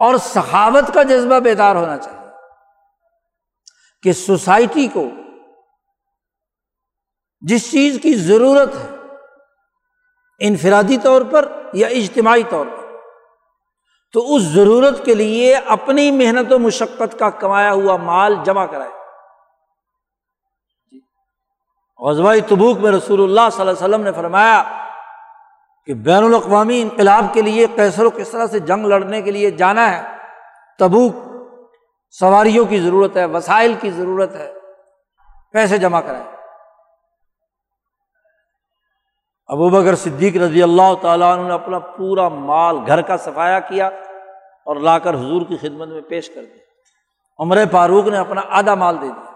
اور 0.00 0.16
سخاوت 0.16 0.94
کا 0.94 1.02
جذبہ 1.02 1.38
بیدار 1.38 1.76
ہونا 1.76 1.98
چاہیے 1.98 2.18
کہ 4.02 4.12
سوسائٹی 4.12 4.88
کو 4.88 5.04
جس 7.40 7.70
چیز 7.70 7.98
کی 8.02 8.14
ضرورت 8.14 8.74
ہے، 8.74 8.96
انفرادی 10.40 10.96
طور 10.98 11.22
پر 11.30 11.52
یا 11.72 11.88
اجتماعی 11.88 12.42
طور 12.50 12.66
پر، 12.66 12.84
تو 14.12 14.34
اس 14.34 14.42
ضرورت 14.42 15.04
کے 15.04 15.14
لیے 15.14 15.54
اپنی 15.54 16.10
محنت 16.10 16.52
و 16.52 16.58
مشقت 16.58 17.18
کا 17.18 17.30
کمایا 17.30 17.72
ہوا 17.72 17.96
مال 17.96 18.34
جمع 18.44 18.66
کرائے۔ 18.66 18.90
جی۔ 20.90 21.00
غزبۂ 21.98 22.38
تبوک 22.48 22.78
میں 22.78 22.90
رسول 22.90 23.22
اللہ 23.22 23.48
صلی 23.52 23.60
اللہ 23.60 23.70
علیہ 23.70 23.84
وسلم 23.84 24.02
نے 24.02 24.12
فرمایا 24.12 24.84
کہ 25.88 25.94
بین 25.94 26.24
الاقوامی 26.24 26.82
انقلاب 26.82 27.24
کے 27.32 27.42
لیے 27.42 27.66
کیسر 27.76 28.04
و 28.04 28.10
کس 28.10 28.30
طرح 28.30 28.46
سے 28.46 28.58
جنگ 28.58 28.86
لڑنے 28.86 29.22
کے 29.22 29.30
لیے 29.30 29.50
جانا 29.50 29.90
ہے، 29.90 30.16
تبوک 30.78 31.12
سواریوں 32.10 32.64
کی 32.64 32.80
ضرورت 32.80 33.16
ہے، 33.16 33.24
وسائل 33.24 33.74
کی 33.80 33.90
ضرورت 33.90 34.34
ہے، 34.34 34.54
پیسے 35.52 35.78
جمع 35.78 36.00
کرائے 36.00 36.24
ابو 39.46 39.68
بکر 39.68 39.94
صدیق 39.94 40.36
رضی 40.36 40.62
اللہ 40.62 40.94
تعالیٰ 41.02 41.38
عنہ 41.38 41.48
نے 41.48 41.54
اپنا 41.54 41.78
پورا 41.78 42.28
مال 42.28 42.78
گھر 42.86 43.00
کا 43.00 43.16
صفایا 43.16 43.60
کیا 43.60 43.86
اور 44.64 44.76
لا 44.76 44.98
کر 44.98 45.14
حضور 45.14 45.42
کی 45.42 45.56
خدمت 45.56 45.88
میں 45.88 46.00
پیش 46.00 46.30
کر 46.30 46.44
دیا۔ 46.44 46.64
عمر 47.38 47.58
فاروق 47.72 48.06
نے 48.06 48.18
اپنا 48.18 48.40
آدھا 48.48 48.74
مال 48.74 48.96
دے 49.02 49.06
دیا۔ 49.06 49.32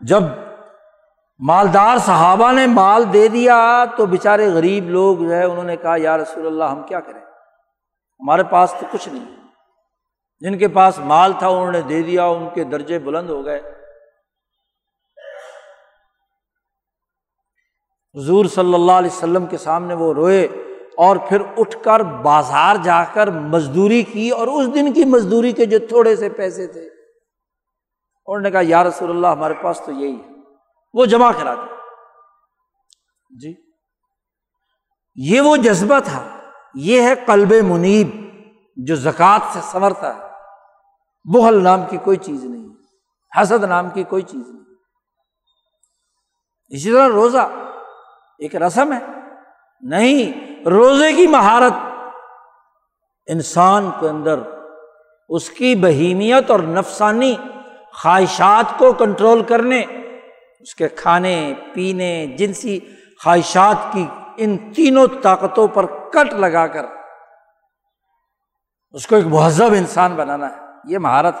جب 0.00 0.22
مالدار 1.38 1.96
صحابہ 1.98 2.52
نے 2.52 2.66
مال 2.66 3.12
دے 3.12 3.28
دیا 3.28 3.84
تو 3.96 4.06
بےچارے 4.06 4.48
غریب 4.48 4.88
لوگ 4.88 5.18
جو 5.18 5.30
ہے، 5.30 5.44
انہوں 5.44 5.64
نے 5.64 5.76
کہا، 5.76 5.94
یا 5.98 6.18
رسول 6.18 6.46
اللہ، 6.46 6.64
ہم 6.64 6.82
کیا 6.82 7.00
کریں؟ 7.00 7.20
ہمارے 8.20 8.42
پاس 8.42 8.74
تو 8.80 8.86
کچھ 8.90 9.08
نہیں 9.08 9.36
جن 10.40 10.58
کے 10.58 10.68
پاس 10.68 10.98
مال 10.98 11.32
تھا، 11.38 11.48
انہوں 11.48 11.72
نے 11.72 11.80
دے 11.80 12.02
دیا، 12.02 12.24
ان 12.24 12.48
کے 12.54 12.64
درجے 12.64 12.98
بلند 12.98 13.30
ہو 13.30 13.44
گئے۔ 13.44 13.58
حضور 18.14 18.44
صلی 18.44 18.74
اللہ 18.74 18.92
علیہ 18.92 19.10
وسلم 19.10 19.46
کے 19.46 19.56
سامنے 19.56 19.94
وہ 19.94 20.14
روئے 20.14 20.44
اور 20.96 21.16
پھر 21.16 21.42
اٹھ 21.56 21.76
کر 21.82 22.00
بازار 22.00 22.76
جا 22.82 23.04
کر 23.12 23.30
مزدوری 23.30 24.02
کی 24.02 24.30
اور 24.30 24.48
اس 24.48 24.74
دن 24.74 24.92
کی 24.92 25.04
مزدوری 25.04 25.52
کے 25.52 25.66
جو 25.66 25.78
تھوڑے 25.78 26.16
سے 26.16 26.28
پیسے 26.28 26.66
تھے، 26.66 26.88
انہوں 28.26 28.40
نے 28.40 28.50
کہا، 28.50 28.60
یا 28.62 28.84
رسول 28.84 29.10
اللہ، 29.10 29.26
ہمارے 29.26 29.54
پاس 29.62 29.80
تو 29.80 29.92
یہی 29.92 30.16
ہے۔ 30.16 30.33
وہ 30.94 31.06
جمع 31.06 31.32
کرا 31.32 31.54
دیا 31.54 31.74
جی۔ 33.40 33.54
یہ 35.14 35.40
وہ 35.40 35.56
جذبہ 35.56 35.98
تھا۔ 36.04 36.28
یہ 36.74 37.02
ہے 37.02 37.14
کلب 37.26 37.52
منیب 37.64 38.08
جو 38.76 38.96
زکوٰۃ 38.96 39.38
سے 39.52 39.58
سنورتا 39.62 40.14
ہے۔ 40.14 40.20
بہل 41.24 41.62
نام 41.62 41.86
کی 41.90 41.96
کوئی 41.96 42.16
چیز 42.16 42.44
نہیں۔ 42.44 42.68
حسد 43.40 43.64
نام 43.64 43.90
کی 43.90 44.02
کوئی 44.02 44.22
چیز 44.22 44.48
نہیں۔ 44.48 44.74
اسی 46.68 46.92
طرح 46.92 47.08
روزہ 47.08 47.48
ایک 48.38 48.56
رسم 48.56 48.92
ہے۔ 48.92 48.98
نہیں، 49.80 50.32
روزے 50.64 51.12
کی 51.12 51.26
مہارت۔ 51.26 51.72
انسان 53.26 53.90
کے 54.00 54.08
اندر 54.08 54.38
اس 55.28 55.50
کی 55.50 55.74
بہیمیت 55.74 56.50
اور 56.50 56.60
نفسانی 56.60 57.36
خواہشات 57.92 58.78
کو 58.78 58.92
کنٹرول 58.92 59.42
کرنے 59.42 59.84
اس 60.64 60.74
کے 60.74 60.88
کھانے، 60.88 61.54
پینے، 61.72 62.26
جنسی 62.26 62.78
خواہشات 63.24 63.92
کی 63.92 64.06
ان 64.36 64.56
تینوں 64.72 65.06
طاقتوں 65.22 65.66
پر 65.68 65.86
کٹ 65.86 66.32
لگا 66.34 66.66
کر 66.66 66.84
اس 68.92 69.06
کو 69.06 69.16
ایک 69.16 69.26
مہذب 69.26 69.72
انسان 69.72 70.14
بنانا 70.16 70.46
ہے۔ 70.46 70.92
یہ 70.92 70.98
مہارت 70.98 71.34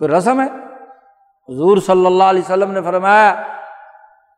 کوئی 0.00 0.10
رسم 0.10 0.40
ہے؟ 0.40 0.46
حضور 1.48 1.78
صلی 1.78 2.06
اللہ 2.06 2.24
علیہ 2.24 2.42
وسلم 2.42 2.72
نے 2.72 2.82
فرمایا 2.82 3.34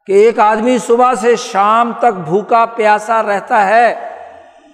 کہ 0.06 0.12
ایک 0.12 0.38
آدمی 0.38 0.78
صبح 0.78 1.14
سے 1.14 1.36
شام 1.36 1.92
تک 1.98 2.20
بھوکا 2.24 2.64
پیاسا 2.66 3.22
رہتا 3.22 3.66
ہے، 3.66 3.94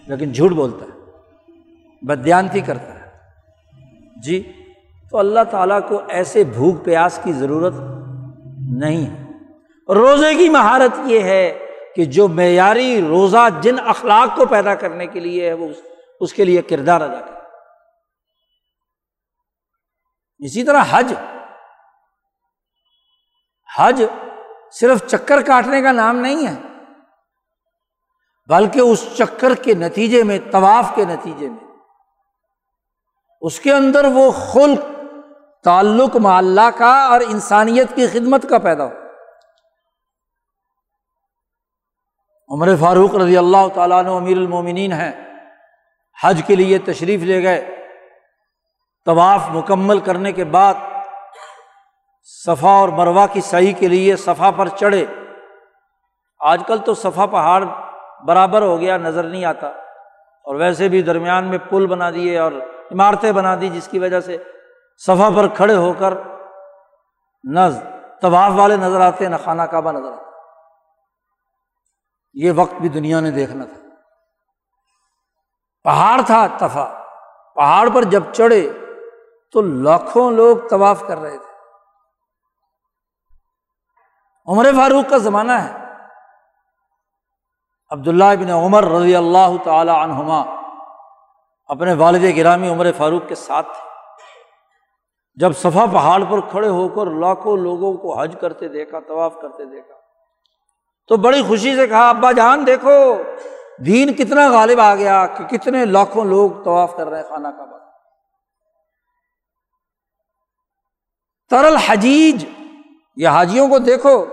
لیکن 0.06 0.32
جھوٹ 0.32 0.50
بولتا 0.50 0.84
ہے، 0.84 0.92
بدیانتی 2.02 2.60
کرتا 2.60 2.94
ہے۔ 2.94 4.20
جی 4.22 4.42
تو 5.10 5.18
اللہ 5.18 5.44
تعالیٰ 5.50 5.80
کو 5.88 6.00
ایسے 6.08 6.44
بھوک 6.44 6.84
پیاس 6.84 7.18
کی 7.22 7.32
ضرورت 7.32 7.74
نہیں۔ 8.70 9.06
ہے 9.06 9.24
روزے 9.94 10.34
کی 10.34 10.48
مہارت 10.48 10.98
یہ 11.04 11.20
ہے 11.20 11.66
کہ 11.96 12.04
جو 12.04 12.28
معیاری 12.28 13.06
روزہ 13.08 13.48
جن 13.60 13.76
اخلاق 13.86 14.36
کو 14.36 14.46
پیدا 14.46 14.74
کرنے 14.74 15.06
کے 15.06 15.20
لیے 15.20 15.48
ہے، 15.48 15.52
وہ 15.52 15.68
اس 16.20 16.32
کے 16.32 16.44
لیے 16.44 16.62
کردار 16.62 17.00
ادا 17.00 17.20
کرے۔ 17.20 17.34
اسی 20.46 20.64
طرح 20.64 20.84
حج۔ 20.90 21.14
حج 23.76 24.04
صرف 24.72 25.06
چکر 25.06 25.42
کاٹنے 25.42 25.82
کا 25.82 25.92
نام 25.92 26.16
نہیں 26.16 26.46
ہے، 26.46 26.56
بلکہ 28.48 28.80
اس 28.80 29.06
چکر 29.18 29.54
کے 29.54 29.74
نتیجے 29.74 30.22
میں، 30.22 30.38
طواف 30.50 30.94
کے 30.94 31.04
نتیجے 31.04 31.48
میں۔ 31.48 31.64
اس 33.40 33.60
کے 33.60 33.72
اندر 33.72 34.04
وہ 34.04 34.30
خلق 34.30 34.93
تعلق 35.64 36.16
معلّہ 36.16 36.70
کا 36.78 37.06
اور 37.10 37.20
انسانیت 37.20 37.94
کی 37.94 38.06
خدمت 38.06 38.48
کا 38.48 38.58
پیدا 38.58 38.84
ہو۔ 38.84 38.90
عمر 42.48 42.68
فاروق 42.80 43.14
رضی 43.14 43.36
اللہ 43.36 43.68
تعالیٰ 43.74 43.98
عنہ 43.98 44.10
امیر 44.10 44.36
المومنین 44.36 44.92
ہیں، 44.92 45.12
حج 46.22 46.42
کے 46.46 46.56
لیے 46.56 46.78
تشریف 46.78 47.22
لے 47.22 47.42
گئے۔ 47.42 47.86
طواف 49.06 49.40
مکمل 49.48 50.00
کرنے 50.00 50.32
کے 50.32 50.44
بعد 50.44 50.74
صفا 52.22 52.68
اور 52.68 52.88
مروا 52.88 53.26
کی 53.26 53.40
صحیح 53.40 53.72
کے 53.78 53.88
لیے 53.88 54.16
صفا 54.16 54.50
پر 54.50 54.68
چڑھے۔ 54.68 55.06
آج 56.40 56.62
کل 56.66 56.78
تو 56.78 56.94
صفا 56.94 57.26
پہاڑ 57.26 57.64
برابر 58.26 58.62
ہو 58.62 58.80
گیا، 58.80 58.96
نظر 58.96 59.22
نہیں 59.22 59.44
آتا۔ 59.44 59.66
اور 59.68 60.54
ویسے 60.54 60.88
بھی 60.88 61.02
درمیان 61.02 61.44
میں 61.44 61.58
پل 61.58 61.86
بنا 61.86 62.10
دیے 62.10 62.38
اور 62.38 62.52
عمارتیں 62.92 63.32
بنا 63.32 63.56
دی، 63.60 63.68
جس 63.68 63.88
کی 63.88 63.98
وجہ 63.98 64.20
سے 64.20 64.38
صفا 64.96 65.28
پر 65.36 65.48
کھڑے 65.48 65.76
ہو 65.76 65.92
کر 65.92 66.14
نہ 67.44 67.60
طواف 68.22 68.52
والے 68.56 68.76
نظر 68.76 69.00
آتے، 69.00 69.28
نہ 69.28 69.36
خانہ 69.44 69.62
کعبہ 69.62 69.92
نظر 69.92 70.12
آتا 70.12 70.24
یہ 72.34 72.52
وقت 72.56 72.74
بھی 72.74 72.88
دنیا 72.88 73.20
نے 73.20 73.30
دیکھنا 73.30 73.64
تھا۔ 73.64 73.80
پہاڑ 75.84 76.20
تھا 76.26 76.46
تفا 76.46 77.02
پہاڑ 77.54 77.88
پر 77.94 78.02
جب 78.02 78.22
چڑھے 78.32 78.72
تو 79.52 79.60
لاکھوں 79.60 80.30
لوگ 80.30 80.56
طواف 80.70 81.02
کر 81.06 81.18
رہے 81.18 81.38
تھے۔ 81.38 81.54
عمر 84.46 84.64
فاروق 84.76 85.10
کا 85.10 85.16
زمانہ 85.16 85.52
ہے۔ 85.52 85.72
عبداللہ 87.90 88.24
ابن 88.24 88.50
عمر 88.50 88.84
رضی 88.84 89.16
اللہ 89.16 89.64
تعالی 89.64 89.90
عنہما 89.90 90.40
اپنے 91.66 91.94
والد 91.94 92.36
گرامی 92.36 92.68
عمر 92.68 92.86
فاروق 92.96 93.28
کے 93.28 93.34
ساتھ 93.34 93.66
تھے۔ 93.66 93.93
جب 95.36 95.52
صفا 95.56 95.86
پہاڑ 95.92 96.24
پر 96.24 96.40
کھڑے 96.40 96.68
ہو 96.68 96.88
کر 96.88 97.10
لاکھوں 97.10 97.56
لوگوں 97.56 97.94
کو 97.94 98.20
حج 98.20 98.36
کرتے 98.40 98.68
دیکھا، 98.68 99.00
طواف 99.00 99.34
کرتے 99.42 99.64
دیکھا۔ 99.64 99.94
تو 101.08 101.16
بڑی 101.16 101.42
خوشی 101.42 101.76
سے 101.76 101.86
کہا، 101.86 102.08
ابا 102.08 102.32
جان، 102.32 102.66
دیکھو، 102.66 103.22
دین 103.86 104.14
کتنا 104.14 104.50
غالب 104.50 104.80
آ 104.80 104.94
گیا 104.94 105.26
کہ 105.26 105.44
کتنے 105.44 105.84
لاکھوں 105.84 106.24
لوگ 106.24 106.50
طواف 106.64 106.96
کر 106.96 107.06
رہے 107.06 107.20
ہیں 107.20 107.28
خانہ 107.28 107.48
کا 107.48 107.64
ترل 111.50 111.76
حجیج، 111.76 112.44
یہ 113.16 113.28
حاجیوں 113.28 113.68
کو 113.68 113.78
دیکھو۔ 113.78 114.26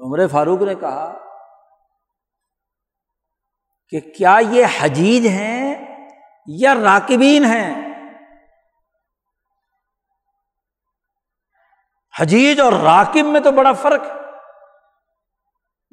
عمر 0.00 0.26
فاروق 0.26 0.62
نے 0.62 0.74
کہا 0.74 1.18
کہ 3.88 4.00
کیا 4.00 4.38
یہ 4.50 4.66
حجیج 4.80 5.26
ہیں؟ 5.26 5.57
یا 6.48 6.74
راکبین 6.74 7.44
ہیں۔ 7.44 7.88
حجیج 12.20 12.60
اور 12.60 12.72
راکب 12.72 13.24
میں 13.24 13.40
تو 13.40 13.52
بڑا 13.52 13.72
فرق 13.72 14.04
ہے۔ 14.04 14.12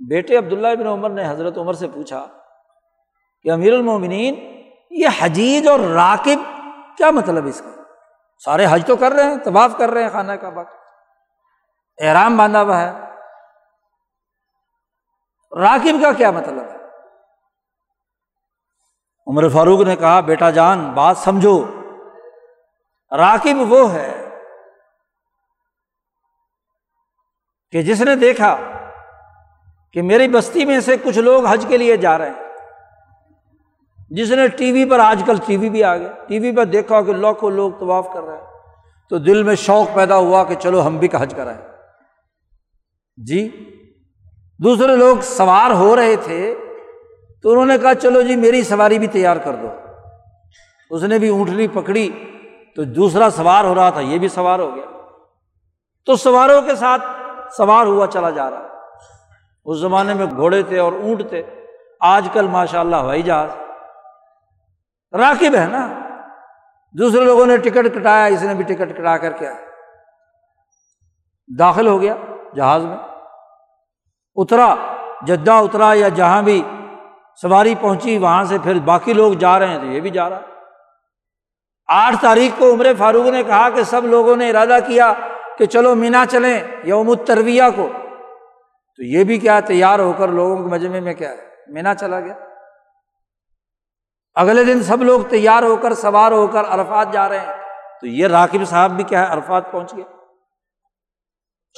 بیٹے 0.10 0.38
عبداللہ 0.38 0.68
ابن 0.68 0.88
عمر 0.88 1.10
نے 1.10 1.30
حضرت 1.30 1.58
عمر 1.58 1.74
سے 1.74 1.88
پوچھا 1.88 2.28
کہ 3.44 3.52
امیر 3.52 3.74
المومنین، 3.74 4.64
یہ 4.92 5.08
حجیج 5.20 5.68
اور 5.68 5.80
راکب 5.80 6.60
کیا 6.98 7.12
مطلب 7.12 7.46
اس 7.46 7.62
کا؟ 7.62 7.84
سارے 8.46 8.66
حج 8.70 8.84
تو 8.88 8.96
کر 8.96 9.12
رہے 9.12 9.24
ہیں، 9.24 9.38
طواف 9.38 9.72
کر 9.78 9.90
رہے 9.90 10.04
ہیں، 10.04 10.10
خانہ 10.10 10.32
کا 10.32 10.48
وقت 10.48 10.74
احرام 12.02 12.38
باندھا 12.38 12.62
ہوا 12.62 12.82
ہے۔ 12.82 12.92
راکب 15.62 16.02
کا 16.02 16.12
کیا 16.12 16.32
مطلب 16.32 16.58
ہے؟ 16.58 16.85
عمر 19.28 19.50
فاروق 19.50 19.82
نے 19.82 19.96
کہا، 19.96 20.20
بیٹا 20.20 20.50
جان، 20.50 20.92
بات 20.92 21.18
سمجھو۔ 21.18 21.66
راکب 23.12 23.72
وہ 23.72 23.94
ہے 23.94 24.30
کہ 27.72 27.82
جس 27.82 28.02
نے 28.02 28.16
دیکھا 28.16 28.58
کہ 29.94 30.02
میری 30.02 30.28
بستی 30.28 30.66
میں 30.66 30.80
سے 30.80 30.98
کچھ 30.98 31.20
لوگ 31.20 31.46
حج 31.46 31.66
کے 31.68 31.78
لیے 31.78 31.98
جا 31.98 32.18
رہے 32.18 32.30
ہیں، 32.30 32.44
جس 34.10 34.32
نے 34.32 34.48
ٹی 34.48 34.72
وی 34.72 34.90
پر 34.90 35.00
آج 35.00 35.24
کل 35.26 35.36
ٹی 35.46 35.58
وی 35.58 35.70
بھی 35.70 35.84
آ 35.84 35.98
گیا 35.98 36.12
ٹی 36.28 36.40
وی 36.40 36.56
پر 36.56 36.66
دیکھا 36.66 37.02
کہ 37.02 37.14
لاکھوں 37.14 37.52
لوگ 37.52 37.72
طواف 37.72 38.08
کر 38.14 38.24
رہے 38.24 38.38
ہیں۔ 38.38 38.46
تو 39.10 39.18
دل 39.18 39.44
میں 39.44 39.56
شوق 39.56 39.96
پیدا 39.96 40.16
ہوا 40.16 40.44
کہ 40.44 40.56
چلو 40.56 40.88
ہم 40.88 40.98
بھی 40.98 41.08
حج 41.14 41.34
کرائیں۔ 41.38 41.62
جی 43.18 43.50
دوسرے 44.64 44.96
لوگ 44.96 45.18
سوار 45.22 45.72
ہو 45.72 45.96
رہے 45.96 46.16
تھے۔ 46.16 46.56
تو 47.46 47.52
انہوں 47.52 47.66
نے 47.66 47.78
کہا، 47.78 47.96
چلو 47.96 48.22
جی 48.22 48.36
میری 48.36 48.64
سواری 48.64 49.00
بھی 49.00 49.08
تیار 49.08 49.38
کر 49.38 49.56
دو. 49.56 49.68
اس 50.90 51.04
نے 51.04 51.20
بھی 51.20 51.30
اونٹنی 51.30 51.68
پکڑی 51.68 52.10
تو 52.76 52.84
دوسرا 52.84 53.30
سوار 53.30 53.64
ہو 53.64 53.76
رہا 53.76 53.90
تھا، 53.90 54.02
یہ 54.02 54.20
بھی 54.20 54.28
سوار 54.28 54.60
ہو 54.60 54.76
گیا۔ 54.76 54.86
تو 56.06 56.16
سواروں 56.16 56.62
کے 56.62 56.76
ساتھ 56.76 57.02
سوار 57.58 57.86
ہوا، 57.86 58.08
چلا 58.08 58.30
جا 58.30 58.50
رہا۔ 58.50 58.68
اس 59.66 59.78
زمانے 59.78 60.14
میں 60.14 60.26
گھوڑے 60.26 60.64
تھے 60.64 60.80
اور 60.80 60.92
اونٹ 60.92 61.30
تھے، 61.30 61.44
آج 62.00 62.28
کل 62.34 62.48
ماشاء 62.48 62.80
اللہ 62.80 62.96
ہوائی 62.96 63.22
جہاز۔ 63.22 63.50
راکب 65.14 65.56
ہے 65.56 65.68
نا۔ 65.72 66.00
دوسرے 66.92 67.22
لوگوں 67.22 67.46
نے 67.46 67.58
ٹکٹ 67.58 67.96
کٹایا، 67.96 68.26
اس 68.26 68.44
نے 68.44 68.54
بھی 68.54 68.64
ٹکٹ 68.64 68.98
کٹا 68.98 69.18
کر 69.18 69.32
کے 69.32 69.50
داخل 71.60 71.88
ہو 71.88 72.02
گیا 72.02 72.16
جہاز 72.56 72.86
میں۔ 72.86 72.98
اترا، 74.36 74.76
جدہ 75.22 75.52
اترا 75.52 75.94
یا 75.94 76.08
جہاں 76.08 76.42
بھی 76.42 76.64
سواری 77.42 77.76
پہنچی، 77.82 78.18
وہاں 78.18 78.46
سے 78.46 78.58
پھر 78.64 78.80
باقی 78.80 79.14
لوگ 79.14 79.34
جا 79.34 79.60
رہے 79.60 79.68
ہیں 79.68 79.80
تو 79.80 79.86
یہ 79.86 80.02
بھی 80.02 80.10
جا 80.10 80.30
رہا 80.30 80.42
آٹھ 81.88 82.16
تاریخ 82.22 82.60
کو 82.60 82.74
عمر 82.74 82.86
فاروق 82.98 83.26
نے 83.26 83.44
کہا 83.44 83.70
کہ 83.70 83.84
سب 83.84 84.06
لوگوں 84.06 84.36
نے 84.36 84.50
ارادہ 84.50 84.78
کیا 84.88 85.14
کہ 85.58 85.66
چلو 85.66 85.96
مینا 85.96 86.26
چلیں 86.32 86.62
یوم 86.84 87.10
الترویہ 87.10 87.64
کو۔ 87.76 87.90
تو 88.98 89.04
یہ 89.04 89.24
بھی 89.24 89.38
کیا 89.38 89.60
تیار 89.60 90.00
ہو 90.00 90.14
کر 90.18 90.28
لوگوں 90.28 90.58
کے 90.58 90.64
مجمے 90.64 91.00
میں 91.00 91.14
کیا 91.14 91.30
ہے؟ 91.30 91.38
مینا 91.68 91.96
چلا 91.96 92.20
گیا۔ 92.20 92.34
اگلے 94.36 94.64
دن 94.64 94.84
سب 94.84 95.04
لوگ 95.04 95.22
تیار 95.30 95.64
ہو 95.64 95.76
کر، 95.76 95.94
سوار 95.94 96.32
ہو 96.32 96.48
کر 96.48 96.64
عرفات 96.70 97.14
جا 97.14 97.30
رہے 97.30 97.40
ہیں۔ 97.40 97.54
تو 98.02 98.08
یہ 98.08 98.28
راکب 98.28 98.66
صاحب 98.66 98.92
بھی 98.92 99.04
کیا 99.04 99.28
ہے؟ 99.28 99.34
عرفات 99.34 99.72
پہنچ 99.72 99.98
گیا 99.98 100.06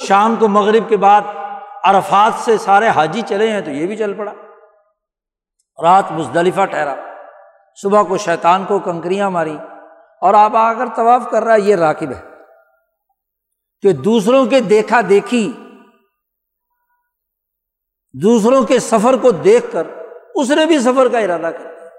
شام 0.06 0.36
کو 0.36 0.48
مغرب 0.48 0.88
کے 0.88 0.96
بعد 0.96 1.20
عرفات 1.84 2.32
سے 2.38 2.58
سارے 2.58 2.88
حاجی 2.88 3.22
چلے 3.26 3.50
ہیں 3.50 3.60
تو 3.60 3.70
یہ 3.70 3.86
بھی 3.86 3.96
چل 3.96 4.14
پڑا۔ 4.14 4.32
رات 5.82 6.12
مزدلفہ 6.12 6.64
ٹھہرا۔ 6.64 6.94
صبح 7.82 8.02
کو 8.02 8.16
شیطان 8.16 8.64
کو 8.64 8.78
کنکریاں 8.78 9.30
ماری 9.30 9.56
اور 10.20 10.34
آپ 10.34 10.56
آ 10.56 10.72
کر 10.72 10.86
طواف 10.96 11.22
کر 11.30 11.42
رہا 11.42 11.54
ہے، 11.54 11.60
یہ 11.60 11.76
راکب 11.76 12.12
ہے۔ 12.12 12.20
کہ 13.82 13.92
دوسروں 13.92 14.46
کے 14.46 14.60
دیکھا 14.60 15.00
دیکھی، 15.08 15.52
دوسروں 18.22 18.64
کے 18.64 18.78
سفر 18.78 19.14
کو 19.16 19.30
دیکھ 19.30 19.66
کر 19.72 19.86
اس 20.34 20.50
نے 20.50 20.66
بھی 20.66 20.78
سفر 20.78 21.08
کا 21.08 21.18
ارادہ 21.18 21.50
کر 21.58 21.90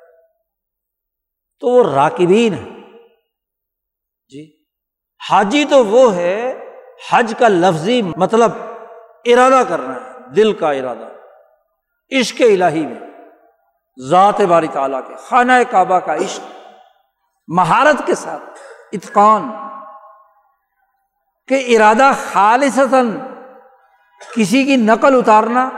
تو 1.59 1.67
وہ 1.67 1.93
راکبین 1.93 2.53
ہے 2.53 2.97
جی 4.27 4.63
حاجی 5.30 5.65
تو 5.65 5.86
وہ 5.86 6.15
ہے، 6.15 6.53
حج 7.09 7.34
کا 7.39 7.47
لفظی 7.47 8.01
مطلب 8.01 8.51
ارادہ 9.25 9.63
کرنا 9.69 9.95
ہے، 9.95 10.34
دل 10.36 10.53
کا 10.53 10.71
ارادہ۔ 10.71 11.07
عشق 12.19 12.41
الہی 12.41 12.88
میں۔ 12.88 13.09
ذات 14.00 14.41
باری 14.41 14.68
تعالیٰ 14.68 15.00
کے، 15.08 15.14
خانہ 15.30 15.52
کعبہ 15.72 16.00
کا 16.00 16.16
عشق، 16.16 16.41
مہارت 17.47 18.06
کے 18.06 18.16
ساتھ، 18.16 18.60
اتقان 18.91 19.50
کہ 21.47 21.64
ارادہ 21.68 22.12
خالصتاً 22.32 23.18
کسی 24.36 24.64
کی 24.64 24.76
نقل 24.76 25.16
اتارنا 25.16 25.70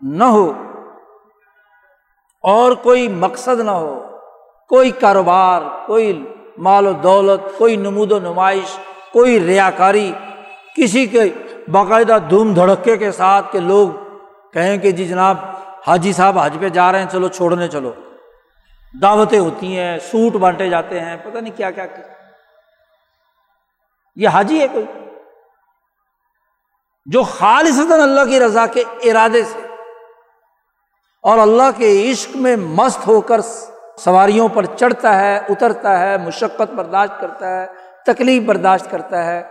نہ 0.00 0.24
ہو 0.24 0.52
اور 2.44 2.72
کوئی 2.72 3.08
مقصد 3.08 3.60
نہ 3.60 3.70
ہو، 3.70 3.94
کوئی 4.68 4.90
کاروبار، 4.90 5.62
کوئی 5.86 6.12
مال 6.58 6.86
و 6.86 6.92
دولت، 6.92 7.58
کوئی 7.58 7.76
نمود 7.76 8.12
و 8.12 8.18
نمائش، 8.18 8.76
کوئی 9.12 9.40
ریا 9.40 9.70
کاری 9.70 10.12
کسی 10.76 11.06
کے 11.06 11.28
باقاعدہ 11.68 12.18
دھوم 12.30 12.54
دھڑکے 12.54 12.96
کے 12.96 13.12
ساتھ 13.12 13.52
کہ 13.52 13.60
لوگ 13.60 13.88
کہیں 14.52 14.78
کہ 14.78 14.90
جی 14.90 15.04
جناب 15.08 15.36
حاجی 15.86 16.12
صاحب 16.12 16.38
حج 16.38 16.56
پہ 16.60 16.68
جا 16.68 16.92
رہے 16.92 16.98
ہیں، 16.98 17.06
چلو 17.12 17.28
چھوڑنے 17.28 17.68
چلو۔ 17.68 17.92
دعوتیں 19.02 19.38
ہوتی 19.38 19.78
ہیں، 19.78 19.98
سوٹ 19.98 20.32
بانٹے 20.32 20.68
جاتے 20.68 21.00
ہیں، 21.00 21.16
پتہ 21.16 21.38
نہیں 21.38 21.56
کیا 21.56 21.70
کیا۔ 21.70 21.86
یہ 24.16 24.28
حاجی 24.28 24.60
ہے 24.60 24.66
کوئی؟ 24.68 24.86
جو 27.06 27.22
خالص 27.22 27.78
اللہ 27.92 28.24
کی 28.24 28.40
رضا 28.40 28.66
کے 28.66 28.84
ارادے 29.04 29.42
سے 29.42 29.66
اور 31.22 31.38
اللہ 31.38 31.70
کے 31.76 32.10
عشق 32.10 32.36
میں 32.36 32.56
مست 32.56 33.06
ہو 33.06 33.20
کر 33.20 33.40
سواریوں 33.98 34.48
پر 34.48 34.64
چڑھتا 34.64 35.20
ہے، 35.20 35.36
اترتا 35.36 35.98
ہے، 35.98 36.16
مشقت 36.18 36.74
برداشت 36.74 37.20
کرتا 37.20 37.62
ہے، 37.62 37.66
تکلیف 38.06 38.42
برداشت 38.42 38.90
کرتا 38.90 39.24
ہے، 39.24 39.42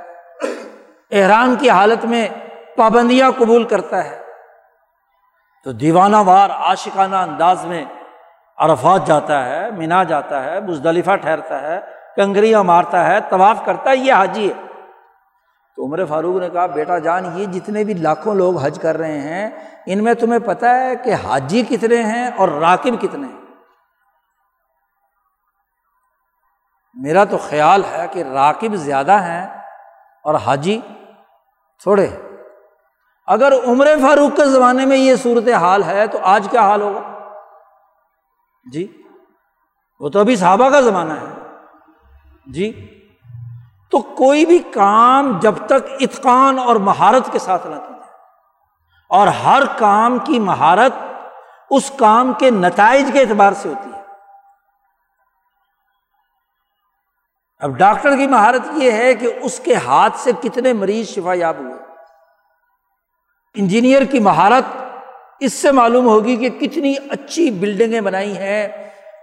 احرام 1.12 1.56
کی 1.60 1.70
حالت 1.70 2.06
میں 2.06 2.28
پابندیاں 2.76 3.32
قبول 3.32 3.64
کرتا 3.64 4.06
ہے۔ 4.06 4.19
تو 5.64 5.72
دیوانہ 5.72 6.16
وار 6.26 6.50
عاشقانہ 6.50 7.16
انداز 7.16 7.66
میں 7.66 7.86
عرفات 8.58 9.08
جاتا 9.08 9.46
ہے، 9.46 9.72
مینا 9.72 10.04
جاتا 10.04 10.44
ہے 10.44 10.60
مزدلفہ 10.60 11.16
ٹھہرتا 11.16 11.62
ہے، 11.62 11.80
کنگریاں 12.16 12.64
مارتا 12.64 13.08
ہے، 13.08 13.18
طواف 13.30 13.66
کرتا 13.66 13.90
ہے، 13.90 13.96
یہ 13.96 14.14
حاجی 14.14 14.50
ہے۔ 14.50 14.68
تو 15.76 15.86
عمر 15.86 16.06
فاروق 16.06 16.42
نے 16.42 16.50
کہا، 16.50 16.66
بیٹا 16.66 16.98
جان، 16.98 17.40
یہ 17.40 17.46
جتنے 17.46 17.84
بھی 17.84 17.94
لاکھوں 17.94 18.36
لوگ 18.36 18.58
حج 18.58 18.80
کر 18.80 18.98
رہے 18.98 19.22
ہیں، 19.22 19.50
ان 19.86 20.04
میں 20.04 20.14
تمہیں 20.14 20.40
پتا 20.40 20.80
ہے 20.80 20.96
کہ 20.96 21.14
حاجی 21.14 21.62
کتنے 21.70 22.04
ہیں 22.04 22.32
اور 22.38 22.50
راکب 22.50 23.02
کتنے 23.02 23.28
ہیں۔ 23.28 23.42
میرا 26.94 27.24
تو 27.24 27.38
خیال 27.38 27.82
ہے 27.92 28.06
کہ 28.12 28.24
راکب 28.24 28.76
زیادہ 28.76 29.12
ہیں 29.12 29.48
اور 30.24 30.36
حاجی 30.36 30.82
تھوڑے 31.84 32.08
ہیں۔ 32.08 32.29
اگر 33.30 33.54
عمر 33.68 33.88
فاروق 34.02 34.36
کے 34.36 34.46
زمانے 34.46 34.86
میں 34.86 34.98
یہ 34.98 35.16
صورت 35.16 35.48
حال 35.48 35.84
ہے 35.84 36.08
تو 36.08 36.18
آج 36.22 36.48
کیا 36.52 36.62
حال 36.62 36.82
ہوگا؟ 36.82 37.30
جی 38.72 39.02
وہ 40.00 40.10
تو 40.10 40.20
ابھی 40.20 40.36
صحابہ 40.36 40.70
کا 40.70 40.82
زمانہ 40.82 41.14
ہے۔ 41.14 41.58
جی 42.48 42.96
تو 43.92 44.02
کوئی 44.02 44.46
بھی 44.46 44.58
کام 44.58 45.40
جب 45.40 45.54
تک 45.66 45.92
اتقان 46.00 46.60
اور 46.60 46.76
مہارت 46.76 47.32
کے 47.32 47.40
ساتھ 47.40 47.68
نہ 47.68 47.76
کی 47.76 47.94
جائے۔ 47.94 48.12
اور 49.10 49.28
ہر 49.28 49.64
کام 49.78 50.18
کی 50.24 50.40
مہارت 50.40 50.92
اس 51.70 51.92
کام 51.98 52.34
کے 52.34 52.52
نتائج 52.52 53.10
کے 53.14 53.20
اعتبار 53.20 53.54
سے 53.54 53.70
ہوتی 53.70 53.90
ہے۔ 53.94 54.02
اب 57.60 57.78
ڈاکٹر 57.78 58.18
کی 58.18 58.28
مہارت 58.28 58.62
یہ 58.74 58.92
ہے 58.92 59.14
کہ 59.14 59.34
اس 59.42 59.60
کے 59.60 59.76
ہاتھ 59.76 60.18
سے 60.18 60.32
کتنے 60.42 60.74
مریض 60.74 61.08
شفا 61.08 61.34
یاب 61.34 61.56
ہوئے۔ 61.60 61.79
انجینئر 63.56 64.04
کی 64.04 64.20
مہارت 64.20 64.78
اس 65.40 65.54
سے 65.54 65.72
معلوم 65.72 66.08
ہوگی 66.08 66.36
کہ 66.36 66.50
کتنی 66.60 66.94
اچھی 67.10 67.50
بلڈنگیں 67.52 68.02
بنائی 68.02 68.38
ہیں 68.38 68.68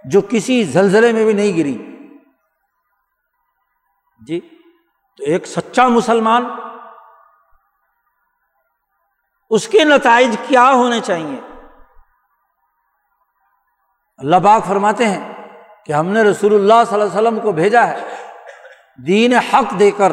جو 0.05 0.21
کسی 0.29 0.63
زلزلے 0.63 1.11
میں 1.11 1.25
بھی 1.25 1.33
نہیں 1.33 1.57
گری۔ 1.57 1.77
جی 4.19 4.39
تو 5.19 5.23
ایک 5.23 5.45
سچا 5.47 5.87
مسلمان، 5.87 6.45
اس 9.51 9.67
کے 9.67 9.83
نتائج 9.83 10.35
کیا 10.47 10.71
ہونے 10.71 10.99
چاہیے؟ 10.99 11.39
اللہ 14.19 14.35
پاک 14.43 14.65
فرماتے 14.65 15.05
ہیں 15.05 15.33
کہ 15.85 15.93
ہم 15.93 16.07
نے 16.07 16.21
رسول 16.21 16.53
اللہ 16.53 16.83
صلی 16.89 16.93
اللہ 16.93 17.03
علیہ 17.03 17.19
وسلم 17.19 17.39
کو 17.39 17.51
بھیجا 17.51 17.87
ہے، 17.87 18.05
دین 19.07 19.33
حق 19.33 19.79
دے 19.79 19.89
کر 19.97 20.11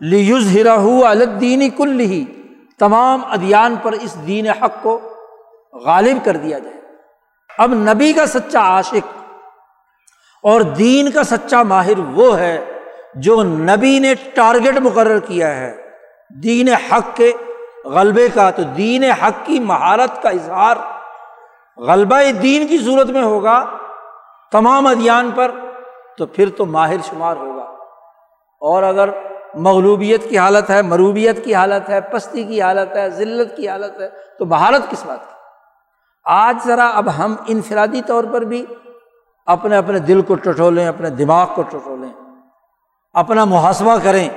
لیوز 0.00 0.56
ہرا 0.56 0.74
الدین 1.08 1.68
کل 1.70 2.00
ہی 2.00 2.24
تمام 2.78 3.24
ادیان 3.24 3.76
پر 3.82 3.92
اس 3.92 4.26
دین 4.26 4.48
حق 4.48 4.82
کو 4.82 5.00
غالب 5.72 6.24
کر 6.24 6.36
دیا 6.36 6.58
جائے۔ 6.58 6.76
اب 7.58 7.70
نبی 7.70 8.12
کا 8.12 8.26
سچا 8.26 8.60
عاشق 8.60 9.34
اور 10.42 10.60
دین 10.60 11.10
کا 11.10 11.22
سچا 11.22 11.62
ماہر 11.62 11.98
وہ 11.98 12.38
ہے 12.38 12.72
جو 13.14 13.42
نبی 13.42 13.98
نے 13.98 14.14
ٹارگیٹ 14.34 14.76
مقرر 14.76 15.18
کیا 15.18 15.56
ہے۔ 15.56 15.90
دین 16.42 16.68
حق 16.68 17.16
کے 17.16 17.32
غلبے 17.84 18.28
کا 18.28 18.50
تو 18.50 18.62
دین 18.62 19.04
حق 19.04 19.46
کی 19.46 19.60
مہارت 19.60 20.22
کا 20.22 20.28
اظہار 20.28 20.76
غلبہ 21.76 22.32
دین 22.42 22.66
کی 22.66 22.78
صورت 22.78 23.06
میں 23.06 23.22
ہوگا، 23.22 23.64
تمام 24.52 24.86
ادیان 24.86 25.30
پر 25.30 25.50
تو 26.18 26.26
پھر 26.26 26.48
تو 26.50 26.66
ماہر 26.66 26.96
شمار 27.04 27.36
ہوگا۔ 27.36 27.62
اور 28.60 28.82
اگر 28.82 29.08
مغلوبیت 29.56 30.28
کی 30.28 30.38
حالت 30.38 30.70
ہے، 30.70 30.82
مروبیت 30.82 31.44
کی 31.44 31.54
حالت 31.54 31.88
ہے، 31.88 32.00
پستی 32.00 32.44
کی 32.44 32.62
حالت 32.62 32.96
ہے، 32.96 33.10
ذلت 33.10 33.56
کی 33.56 33.68
حالت 33.68 34.00
ہے، 34.00 34.08
تو 34.38 34.44
بہارت 34.44 34.90
کس 34.90 35.06
بات 35.06 35.28
کی؟ 35.28 35.34
آج 36.24 36.58
ذرا 36.66 36.88
اب 36.88 37.18
ہم 37.18 37.34
انفرادی 37.46 38.02
طور 38.06 38.24
پر 38.24 38.40
بھی 38.40 38.66
اپنے 39.46 39.76
اپنے 39.76 39.98
دل 39.98 40.22
کو 40.22 40.34
ٹٹولیں، 40.34 40.88
اپنے 40.88 41.10
دماغ 41.10 41.54
کو 41.54 41.62
ٹٹولیں، 41.62 42.12
اپنا 43.12 43.44
محاسبہ 43.44 43.96
کریں۔ 44.04 44.28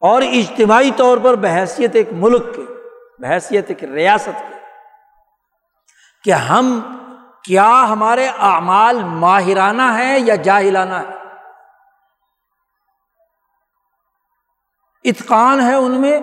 اور 0.00 0.22
اجتماعی 0.22 0.90
طور 0.96 1.18
پر 1.18 1.34
بحثیت 1.34 1.90
ایک 1.94 2.08
ملک 2.12 2.54
کے، 2.56 2.62
بحثیت 3.18 3.64
ایک 3.68 3.84
ریاست 3.84 4.40
کے، 4.48 4.54
کہ 6.24 6.30
ہم 6.30 6.80
کیا 7.44 7.86
ہمارے 7.88 8.28
اعمال 8.38 9.02
ماہرانہ 9.04 9.82
ہیں 9.82 10.18
یا 10.18 10.34
جاہلانہ 10.34 10.94
ہے 10.94 11.19
اتقان 15.04 15.60
ہے 15.60 15.74
ان 15.74 16.00
میں 16.00 16.20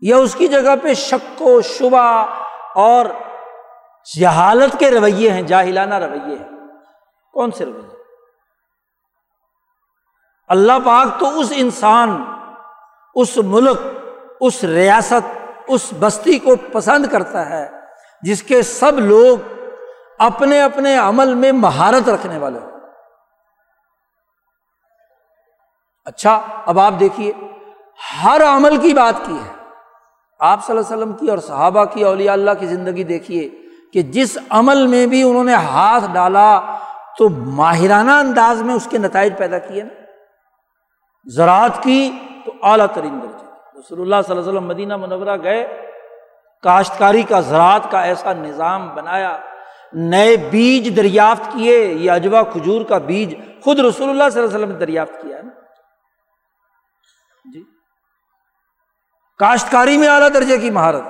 یا 0.00 0.16
اس 0.16 0.34
کی 0.34 0.48
جگہ 0.48 0.76
پہ 0.82 0.94
شک 0.94 1.42
و 1.42 1.60
شبہ 1.60 2.26
اور 2.74 3.06
جہالت 4.20 4.78
کے 4.78 4.90
رویے 4.90 5.30
ہیں، 5.30 5.42
جاہلانہ 5.42 5.94
رویے 5.94 6.36
ہیں۔ 6.36 6.48
کون 7.32 7.50
سے 7.50 7.64
رویے 7.64 8.02
اللہ 10.48 10.72
پاک 10.84 11.20
تو 11.20 11.40
اس 11.40 11.52
انسان، 11.56 12.24
اس 13.14 13.36
ملک، 13.36 13.78
اس 14.40 14.64
ریاست، 14.64 15.38
اس 15.68 15.92
بستی 16.00 16.38
کو 16.38 16.56
پسند 16.56 17.06
کرتا 17.06 17.50
ہے 17.50 17.70
جس 18.22 18.42
کے 18.42 18.62
سب 18.62 18.98
لوگ 18.98 19.38
اپنے 20.18 20.62
اپنے 20.62 20.96
عمل 20.96 21.34
میں 21.34 21.52
مہارت 21.52 22.08
رکھنے 22.08 22.38
والے 22.38 22.58
ہو 22.58 22.73
اچھا 26.04 26.40
اب 26.66 26.78
آپ 26.78 26.94
دیکھیے، 27.00 27.32
ہر 28.24 28.42
عمل 28.46 28.76
کی 28.76 28.94
بات 28.94 29.14
کی 29.26 29.32
ہے۔ 29.32 29.52
آپ 30.38 30.66
صلی 30.66 30.76
اللہ 30.76 30.94
علیہ 30.94 31.02
وسلم 31.02 31.12
کی 31.12 31.30
اور 31.30 31.38
صحابہ 31.38 31.84
کی، 31.84 32.04
اولیاء 32.04 32.32
اللہ 32.32 32.50
کی 32.60 32.66
زندگی 32.66 33.04
دیکھیے 33.04 33.48
کہ 33.92 34.02
جس 34.02 34.38
عمل 34.50 34.86
میں 34.86 35.06
بھی 35.06 35.22
انہوں 35.22 35.44
نے 35.44 35.54
ہاتھ 35.54 36.04
ڈالا 36.12 36.76
تو 37.18 37.28
ماہرانہ 37.28 38.10
انداز 38.10 38.62
میں 38.62 38.74
اس 38.74 38.88
کے 38.90 38.98
نتائج 38.98 39.32
پیدا 39.38 39.58
کیے 39.58 39.82
نا۔ 39.82 39.88
زراعت 41.26 41.82
کی 41.82 42.10
تو 42.44 42.52
اعلیٰ 42.62 42.86
ترین 42.94 43.20
درجے 43.22 43.80
رسول 43.80 44.00
اللہ 44.00 44.16
صلی 44.26 44.36
اللہ 44.36 44.40
علیہ 44.40 44.52
وسلم 44.52 44.68
مدینہ 44.68 44.96
منورہ 44.96 45.36
گئے، 45.42 45.66
کاشتکاری 46.62 47.22
کا، 47.22 47.40
زراعت 47.40 47.90
کا 47.90 48.00
ایسا 48.00 48.32
نظام 48.32 48.94
بنایا، 48.94 49.36
نئے 49.92 50.36
بیج 50.36 50.96
دریافت 50.96 51.52
کیے، 51.52 51.78
یہ 51.78 52.10
اجوا 52.10 52.42
کھجور 52.42 52.84
کا 52.84 52.98
بیج 52.98 53.34
خود 53.64 53.78
رسول 53.78 54.10
اللہ 54.10 54.28
صلی 54.30 54.42
اللہ 54.42 54.54
علیہ 54.54 54.64
وسلم 54.64 54.72
نے 54.72 54.78
دریافت 54.78 55.22
کیا 55.22 55.36
ہے 55.36 55.42
نا۔ 55.42 55.63
کاشتکاری 59.38 59.98
میں 59.98 60.08
اعلیٰ 60.08 60.28
درجے 60.34 60.58
کی 60.58 60.70
مہارت۔ 60.70 61.02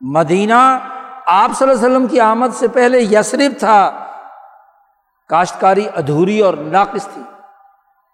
مدینہ 0.00 0.78
آپ 1.26 1.50
صلی 1.58 1.70
اللہ 1.70 1.86
علیہ 1.86 1.96
وسلم 1.96 2.06
کی 2.06 2.20
آمد 2.20 2.48
سے 2.54 2.68
پہلے 2.68 3.00
یسرف 3.00 3.58
تھا۔ 3.58 4.06
کاشتکاری 5.28 5.88
ادھوری 5.96 6.40
اور 6.40 6.54
ناقص 6.54 7.08
تھی۔ 7.14 7.22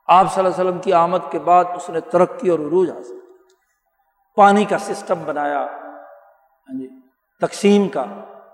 آپ 0.08 0.34
صلی 0.34 0.44
اللہ 0.44 0.56
علیہ 0.56 0.70
وسلم 0.70 0.80
کی 0.80 0.92
آمد 0.92 1.18
کے 1.30 1.38
بعد 1.38 1.64
اس 1.74 1.90
نے 1.90 2.00
ترقی 2.00 2.48
اور 2.48 2.58
عروج 2.58 2.90
حاصل۔ 2.90 3.18
پانی 4.36 4.64
کا 4.64 4.78
سسٹم 4.78 5.24
بنایا۔ 5.24 5.58
ہاں 5.58 6.78
جی 6.78 6.88
تقسیم 7.40 7.88
کا، 7.88 8.04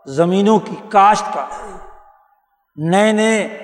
زمینوں 0.06 0.58
کی 0.58 0.76
کاشت 0.88 1.34
کا۔ 1.34 1.46
نئے 2.76 3.12
نئے 3.12 3.62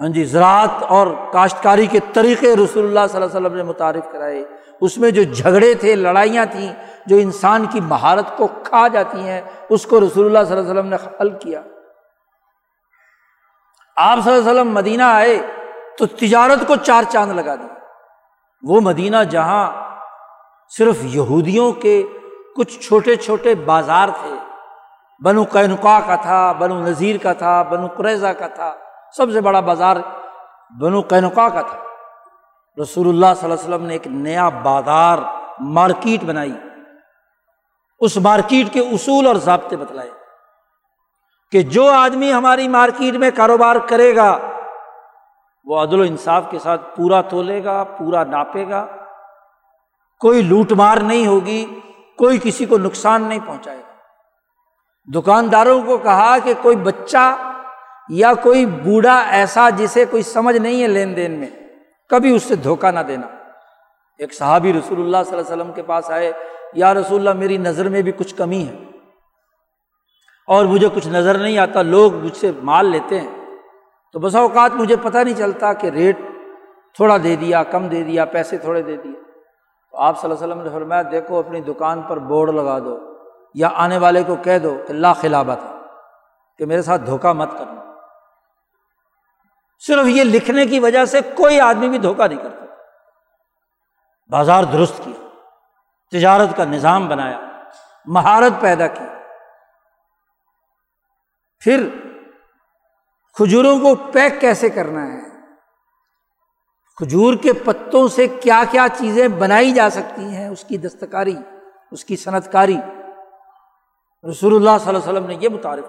ہاں 0.00 0.08
جی 0.08 0.24
زراعت 0.24 0.82
اور 0.82 1.06
کاشتکاری 1.32 1.86
کے 1.86 2.00
طریقے 2.12 2.56
رسول 2.56 2.84
اللہ 2.84 3.06
صلی 3.10 3.22
اللہ 3.22 3.36
علیہ 3.36 3.46
وسلم 3.46 3.56
نے 3.56 3.62
متعارف 3.62 4.12
کرائے۔ 4.12 4.44
اس 4.80 4.98
میں 4.98 5.10
جو 5.10 5.22
جھگڑے 5.24 5.74
تھے، 5.74 5.94
لڑائیاں 5.94 6.44
تھیں، 6.46 6.72
جو 7.06 7.16
انسان 7.16 7.66
کی 7.66 7.80
مہارت 7.80 8.36
کو 8.36 8.46
کھا 8.46 8.86
جاتی 8.88 9.20
ہیں، 9.20 9.40
اس 9.68 9.86
کو 9.86 10.00
رسول 10.00 10.26
اللہ 10.26 10.44
صلی 10.44 10.56
اللہ 10.56 10.70
علیہ 10.70 10.70
وسلم 10.70 10.88
نے 10.88 10.96
حل 11.20 11.30
کیا۔ 11.38 11.60
آپ 13.96 14.18
صلی 14.24 14.32
اللہ 14.32 14.50
علیہ 14.50 14.60
وسلم 14.60 14.74
مدینہ 14.74 15.02
آئے 15.02 15.38
تو 15.98 16.06
تجارت 16.06 16.66
کو 16.66 16.76
چار 16.76 17.02
چاند 17.08 17.32
لگا 17.32 17.54
دی 17.54 17.68
وہ 18.62 18.80
مدینہ 18.80 19.22
جہاں 19.30 19.64
صرف 20.72 20.96
یہودیوں 21.02 21.72
کے 21.72 22.02
کچھ 22.56 22.78
چھوٹے 22.78 23.16
چھوٹے 23.16 23.54
بازار 23.54 24.08
تھے، 24.20 24.34
بنو 25.20 25.44
قینقا 25.52 25.98
کا 26.06 26.16
تھا، 26.16 26.52
بنو 26.52 26.78
نذیر 26.80 27.16
کا 27.22 27.32
تھا، 27.32 27.62
بنو 27.62 27.86
قریضہ 27.86 28.32
کا 28.38 28.46
تھا، 28.46 28.74
سب 29.16 29.32
سے 29.32 29.40
بڑا 29.40 29.60
بازار 29.60 29.96
بنو 30.80 31.00
قینقا 31.00 31.48
کا 31.48 31.62
تھا۔ 31.62 31.78
رسول 32.82 33.08
اللہ 33.08 33.26
صلی 33.36 33.50
اللہ 33.50 33.54
علیہ 33.54 33.74
وسلم 33.74 33.86
نے 33.86 33.92
ایک 33.92 34.06
نیا 34.06 34.48
بازار 34.48 35.18
مارکیٹ 35.60 36.24
بنائی۔ 36.24 36.52
اس 38.00 38.16
مارکیٹ 38.16 38.72
کے 38.72 38.80
اصول 38.80 39.26
اور 39.26 39.36
ضابطے 39.36 39.76
بتلائے 39.76 40.10
کہ 41.52 41.62
جو 41.62 41.90
آدمی 41.90 42.32
ہماری 42.32 42.68
مارکیٹ 42.68 43.14
میں 43.14 43.30
کاروبار 43.34 43.76
کرے 43.76 44.16
گا، 44.16 44.38
وہ 45.64 45.82
عدل 45.82 46.00
و 46.00 46.02
انصاف 46.02 46.44
کے 46.50 46.58
ساتھ 46.58 46.96
پورا 46.96 47.20
تولے 47.20 47.64
گا، 47.64 47.84
پورا 47.84 48.24
ناپے 48.24 48.68
گا۔ 48.68 48.86
کوئی 50.20 50.42
لوٹ 50.42 50.72
مار 50.72 50.96
نہیں 50.96 51.26
ہوگی، 51.26 51.80
کوئی 52.18 52.38
کسی 52.42 52.66
کو 52.66 52.78
نقصان 52.78 53.22
نہیں 53.22 53.40
پہنچائے 53.46 53.78
گا۔ 53.78 53.94
دکانداروں 55.20 55.82
کو 55.82 55.98
کہا 55.98 56.36
کہ 56.44 56.54
کوئی 56.62 56.76
بچہ 56.76 57.52
یا 58.08 58.34
کوئی 58.34 58.66
بوڑھا 58.66 59.20
ایسا 59.20 59.70
جسے 59.70 60.04
کوئی 60.04 60.22
سمجھ 60.22 60.56
نہیں 60.56 60.82
ہے 60.82 60.88
لین 60.88 61.16
دین 61.16 61.30
میں 61.30 61.65
کبھی 62.08 62.34
اس 62.34 62.42
سے 62.42 62.56
دھوکہ 62.56 62.90
نہ 62.90 63.00
دینا۔ 63.00 63.26
ایک 64.18 64.34
صحابی 64.34 64.72
رسول 64.72 65.00
اللہ 65.00 65.16
صلی 65.26 65.38
اللہ 65.38 65.52
علیہ 65.52 65.62
وسلم 65.62 65.72
کے 65.72 65.82
پاس 65.82 66.10
آئے، 66.10 66.32
یا 66.72 66.94
رسول 66.94 67.28
اللہ، 67.28 67.40
میری 67.40 67.56
نظر 67.56 67.88
میں 67.88 68.02
بھی 68.02 68.12
کچھ 68.12 68.34
کمی 68.34 68.68
ہے۔ 68.68 68.76
اور 70.46 70.64
مجھے 70.64 70.88
کچھ 70.94 71.08
نظر 71.08 71.38
نہیں 71.38 71.58
آتا، 71.58 71.82
لوگ 71.82 72.14
مجھ 72.14 72.36
سے 72.36 72.52
مال 72.62 72.86
لیتے 72.86 73.20
ہیں۔ 73.20 73.30
تو 74.12 74.18
بسا 74.18 74.38
اوقات 74.38 74.70
مجھے 74.74 74.96
پتہ 75.02 75.18
نہیں 75.18 75.34
چلتا 75.34 75.72
کہ 75.72 75.86
ریٹ 75.86 76.18
تھوڑا 76.94 77.16
دے 77.22 77.36
دیا، 77.36 77.62
کم 77.62 77.86
دے 77.86 78.02
دیا، 78.02 78.24
پیسے 78.24 78.58
تھوڑے 78.58 78.82
دے 78.82 78.96
دیے۔ 78.96 79.22
تو 79.90 79.96
آپ 79.98 80.20
صلی 80.20 80.30
اللہ 80.30 80.44
علیہ 80.44 80.54
وسلم 80.54 80.64
نے 80.64 80.78
فرمایا، 80.78 81.02
دیکھو، 81.10 81.38
اپنی 81.38 81.60
دکان 81.60 82.02
پر 82.02 82.18
بورڈ 82.18 82.50
لگا 82.50 82.78
دو 82.78 82.98
یا 83.54 83.68
آنے 83.74 83.98
والے 83.98 84.22
کو 84.26 84.34
کہہ 84.34 84.58
دو 84.58 84.76
کہ 84.86 84.92
لا 84.92 85.12
خلابت 85.12 85.58
ہے 85.64 85.74
کہ 86.58 86.66
میرے 86.66 86.82
ساتھ 86.82 87.02
دھوکہ 87.06 87.32
مت 87.32 87.50
کرنا۔ 87.58 87.85
صرف 89.78 90.06
یہ 90.06 90.24
لکھنے 90.24 90.66
کی 90.66 90.78
وجہ 90.78 91.04
سے 91.04 91.20
کوئی 91.20 91.60
آدمی 91.60 91.88
بھی 91.88 91.98
دھوکہ 91.98 92.26
نہیں 92.26 92.42
کرتا۔ 92.42 92.64
بازار 94.28 94.64
درست 94.64 95.00
کیا، 95.04 95.28
تجارت 96.12 96.56
کا 96.56 96.64
نظام 96.64 97.08
بنایا، 97.08 97.40
مہارت 98.06 98.60
پیدا 98.60 98.86
کی۔ 98.86 99.04
پھر 101.60 101.88
کھجوروں 103.34 103.80
کو 103.80 103.94
پیک 103.94 104.40
کیسے 104.40 104.68
کرنا 104.68 105.06
ہے؟ 105.06 105.20
کھجور 106.96 107.34
کے 107.34 107.52
پتوں 107.52 108.08
سے 108.08 108.28
کیا 108.28 108.62
کیا 108.70 108.86
چیزیں 108.98 109.28
بنائی 109.28 109.72
جا 109.72 109.90
سکتی 109.90 110.24
ہیں؟ 110.24 110.48
اس 110.48 110.64
کی 110.64 110.78
دستکاری، 110.78 111.36
اس 111.90 112.04
کی 112.04 112.16
صنعت 112.16 112.52
کاری 112.52 112.76
رسول 114.30 114.54
اللہ 114.54 114.78
صلی 114.80 114.88
اللہ 114.88 114.98
علیہ 114.98 114.98
وسلم 114.98 115.26
نے 115.26 115.36
یہ 115.40 115.48
متعارف 115.48 115.84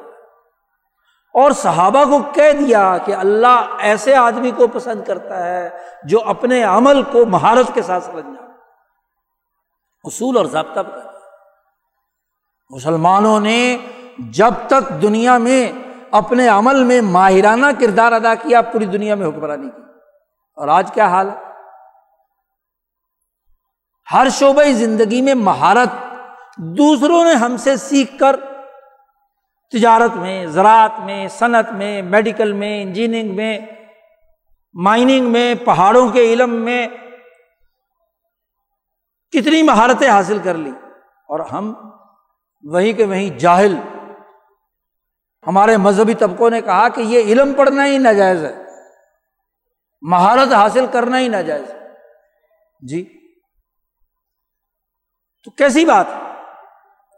اور 1.38 1.52
صحابہ 1.52 2.04
کو 2.06 2.20
کہہ 2.34 2.52
دیا 2.52 2.98
کہ 3.06 3.16
اللہ 3.16 3.76
ایسے 3.80 4.16
آدمی 4.16 4.52
کو 4.52 4.68
پسند 4.68 5.04
کرتا 5.04 5.46
ہے 5.46 5.70
جو 6.04 6.20
اپنے 6.26 6.64
عمل 6.64 7.04
کو 7.04 7.26
مہارت 7.26 7.74
کے 7.74 7.82
ساتھ 7.82 8.04
سمجھ 8.04 8.26
جائے 8.26 8.50
اصول 10.04 10.38
اور 10.38 10.46
ضابطہ 10.46 10.80
بتا 10.80 11.12
مسلمانوں 12.70 13.40
نے 13.40 13.78
جب 14.20 14.54
تک 14.68 15.02
دنیا 15.02 15.38
میں 15.38 15.72
اپنے 16.12 16.48
عمل 16.48 16.84
میں 16.84 17.02
ماہرانہ 17.02 17.66
کردار 17.80 18.12
ادا 18.12 18.36
کیا 18.36 18.62
پوری 18.62 18.86
دنیا 18.86 19.16
میں 19.16 19.28
حکمرانی 19.28 19.70
کی۔ 19.70 19.82
اور 20.56 20.68
آج 20.68 20.92
کیا 20.94 21.08
حال 21.08 21.30
ہے؟ 21.30 21.36
ہر 24.14 24.28
شعبۂ 24.32 24.66
زندگی 24.66 25.22
میں 25.22 25.34
مہارت 25.34 26.14
دوسروں 26.58 27.24
نے 27.24 27.34
ہم 27.34 27.58
سے 27.58 27.76
سیکھ 27.76 28.20
کر 28.20 28.36
تجارت 29.72 30.18
میں، 30.18 30.46
زراعت 30.46 31.00
میں، 31.00 31.28
صنعت 31.28 31.72
میں، 31.72 32.02
میڈیکل 32.02 32.52
میں، 32.52 32.84
انجینئرنگ 32.84 33.36
میں، 33.36 33.60
مائننگ 34.74 35.32
میں، 35.32 35.56
پہاڑوں 35.56 36.10
کے 36.10 36.34
علم 36.34 36.54
میں 36.54 36.88
کتنی 39.32 39.64
مہارتیں 39.64 40.10
حاصل 40.10 40.40
کر 40.44 40.54
لی۔ 40.54 40.72
اور 41.28 41.40
ہم 41.40 41.74
وہیں 42.64 42.94
کہ 42.94 43.04
وہیں 43.04 43.40
جاہل۔ 43.40 43.76
ہمارے 45.48 45.78
مذہبی 45.78 46.14
طبقوں 46.14 46.50
نے 46.50 46.62
کہا 46.62 46.90
کہ 46.90 47.02
یہ 47.02 47.20
علم 47.20 47.54
پڑھنا 47.54 47.86
ہی 47.86 47.98
ناجائز 47.98 48.44
ہے۔ 48.44 48.56
مہارت 50.02 50.54
حاصل 50.54 50.86
کرنا 50.88 51.20
ہی 51.20 51.28
ناجائز۔ 51.28 51.72
جی۔ 52.80 53.30
تو 55.44 55.52
کیسی 55.52 55.86
بات 55.86 56.06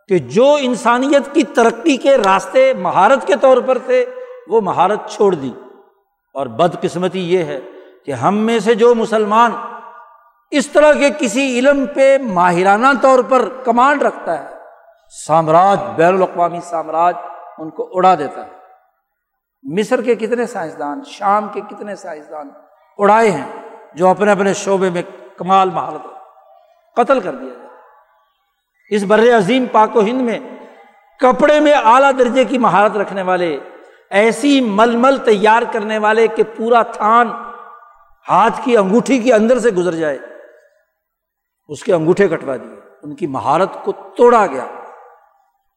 کہ 0.10 0.20
جو 0.20 0.58
انسانیت 0.60 1.34
کی 1.34 1.44
ترقی 1.44 1.98
کے 1.98 2.18
راستے 2.18 2.74
مہارت 2.74 3.28
کے 3.28 3.34
طور 3.42 3.58
پر 3.58 3.78
تھے، 3.78 4.06
وہ 4.48 4.62
مہارت 4.62 5.00
چھوڑ 5.10 5.36
دی۔ 5.36 5.52
اور 6.34 6.46
بدقسمتی 6.46 7.34
یہ 7.34 7.44
ہے 7.44 7.60
کہ 8.06 8.12
ہم 8.12 8.38
میں 8.38 8.60
سے 8.60 8.76
جو 8.76 8.96
مسلمان 8.96 9.52
اس 10.52 10.68
طرح 10.68 10.94
کے 10.94 11.10
کسی 11.20 11.60
علم 11.60 11.86
پہ 11.94 12.18
ماہرانہ 12.18 12.88
طور 13.02 13.20
پر 13.30 13.50
کمانڈ 13.64 14.04
رکھتا 14.04 14.44
ہے، 14.44 14.56
سامراج، 15.26 15.80
بین 15.96 16.14
الاقوامی 16.14 16.60
سامراج 16.64 17.16
ان 17.58 17.70
کو 17.70 17.90
اڑا 17.94 18.16
دیتا 18.16 18.46
ہے۔ 18.46 18.52
مصر 19.64 20.02
کے 20.02 20.16
کتنے 20.16 20.46
سائنسدان، 20.46 21.02
شام 21.06 21.48
کے 21.54 21.62
کتنے 21.62 21.96
سائنسدان 21.96 22.50
اڑائے 22.98 23.32
ہیں 23.32 23.52
جو 23.94 24.08
اپنے 24.08 24.32
اپنے 24.32 24.54
شعبے 24.54 24.90
میں 24.90 25.02
کمال 25.38 25.70
مہارت 25.70 26.08
قتل 26.96 27.20
کر 27.20 27.36
دیا 27.36 27.59
اس 28.90 29.04
بر 29.04 29.38
عظیم 29.38 29.66
پاک 29.72 29.96
و 29.96 30.02
ہند 30.02 30.22
میں 30.22 30.40
کپڑے 31.20 31.60
میں 31.60 31.74
اعلیٰ 31.74 32.12
درجے 32.20 32.46
کی 32.46 32.58
مہارت 32.58 32.98
رکھنے 32.98 33.22
والے، 33.22 33.60
ایسی 34.10 34.62
مل 34.62 34.96
مل 34.96 35.18
تیار 35.18 35.64
کرنے 35.72 35.98
والے 35.98 36.28
کہ 36.28 36.44
پورا 36.58 36.82
تھان 36.82 37.28
ہاتھ 38.30 38.62
کی 38.64 38.78
انگوٹھی 38.78 39.20
کے 39.20 39.34
اندر 39.34 39.60
سے 39.60 39.70
گزر 39.70 39.96
جائے۔ 39.96 40.18
اس 41.68 41.84
کے 41.84 41.94
انگوٹھے 41.94 42.28
کٹوا 42.28 42.56
دیے۔ 42.56 42.76
ان 43.04 43.16
کی 43.16 43.28
مہارت 43.28 43.70
کو 43.84 43.92
توڑا 43.92 44.48
گیا۔ 44.48 44.66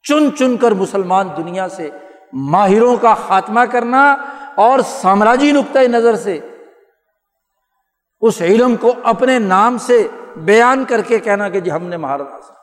چن 0.02 0.36
چن 0.36 0.56
کر 0.56 0.72
مسلمان 0.72 1.28
دنیا 1.36 1.68
سے 1.68 1.90
ماہروں 2.32 2.96
کا 2.96 3.14
خاتمہ 3.14 3.60
کرنا 3.60 4.16
اور 4.54 4.78
سامراجی 4.78 5.52
نقطۂ 5.52 5.78
نظر 5.78 6.16
سے 6.16 6.40
اس 8.20 8.42
علم 8.42 8.76
کو 8.76 8.94
اپنے 9.02 9.38
نام 9.38 9.78
سے 9.78 10.08
بیان 10.36 10.84
کر 10.84 11.00
کے 11.00 11.18
کہنا 11.18 11.48
کہ 11.48 11.60
جی 11.60 11.70
ہم 11.70 11.86
نے 11.86 11.96
مہارت 11.96 12.32
حاصل 12.32 12.61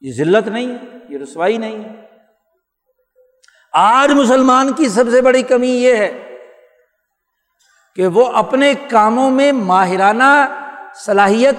یہ 0.00 0.12
ذلت 0.12 0.48
نہیں 0.48 0.66
ہے، 0.66 0.98
یہ 1.08 1.18
رسوائی 1.18 1.56
نہیں 1.56 1.84
ہے۔ 1.84 2.06
آج 3.72 4.12
مسلمان 4.12 4.72
کی 4.72 4.88
سب 4.88 5.04
سے 5.10 5.22
بڑی 5.22 5.42
کمی 5.42 5.70
یہ 5.70 5.96
ہے 5.96 6.36
کہ 7.96 8.06
وہ 8.06 8.26
اپنے 8.26 8.74
کاموں 8.90 9.30
میں 9.30 9.52
ماہرانہ 9.52 10.46
صلاحیت 10.94 11.54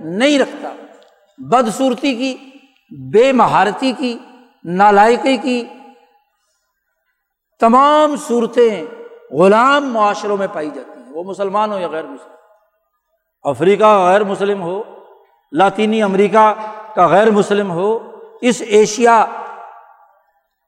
نہیں 0.00 0.38
رکھتا۔ 0.38 0.70
بدصورتی 1.38 2.14
کی، 2.14 2.36
بے 3.12 3.32
مہارتی 3.32 3.92
کی، 3.92 4.18
نالائقی 4.64 5.36
کی۔ 5.36 5.64
تمام 7.60 8.16
صورتیں 8.16 8.84
غلام 9.32 9.92
معاشروں 9.92 10.36
میں 10.36 10.46
پائی 10.52 10.70
جاتی 10.74 11.00
ہیں۔ 11.00 11.12
وہ 11.12 11.24
مسلمان 11.24 11.72
ہو 11.72 11.78
یا 11.78 11.88
غیر 11.88 12.04
مسلم۔ 12.04 12.32
افریقہ 13.42 14.06
غیر 14.06 14.24
مسلم 14.24 14.62
ہو، 14.62 14.82
لاطینی 15.52 16.02
امریکہ 16.02 16.54
کا 16.96 17.06
غیر 17.06 17.30
مسلم 17.30 17.70
ہو، 17.70 18.20
اس 18.40 18.62
ایشیا 18.66 19.20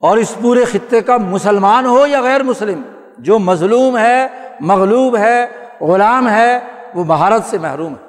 اور 0.01 0.17
اس 0.17 0.35
پورے 0.43 0.65
خطے 0.65 1.01
کا 1.01 1.17
مسلمان 1.17 1.87
ہو 1.87 2.07
یا 2.07 2.23
غیر 2.23 2.43
مسلم، 2.43 2.83
جو 3.19 3.39
مظلوم 3.39 3.99
ہے، 3.99 4.27
مغلوب 4.61 5.17
ہے، 5.17 5.69
غلام 5.81 6.29
ہے، 6.29 6.59
وہ 6.95 7.05
مہارت 7.05 7.45
سے 7.45 7.59
محروم 7.59 7.95
ہے۔ 7.95 8.09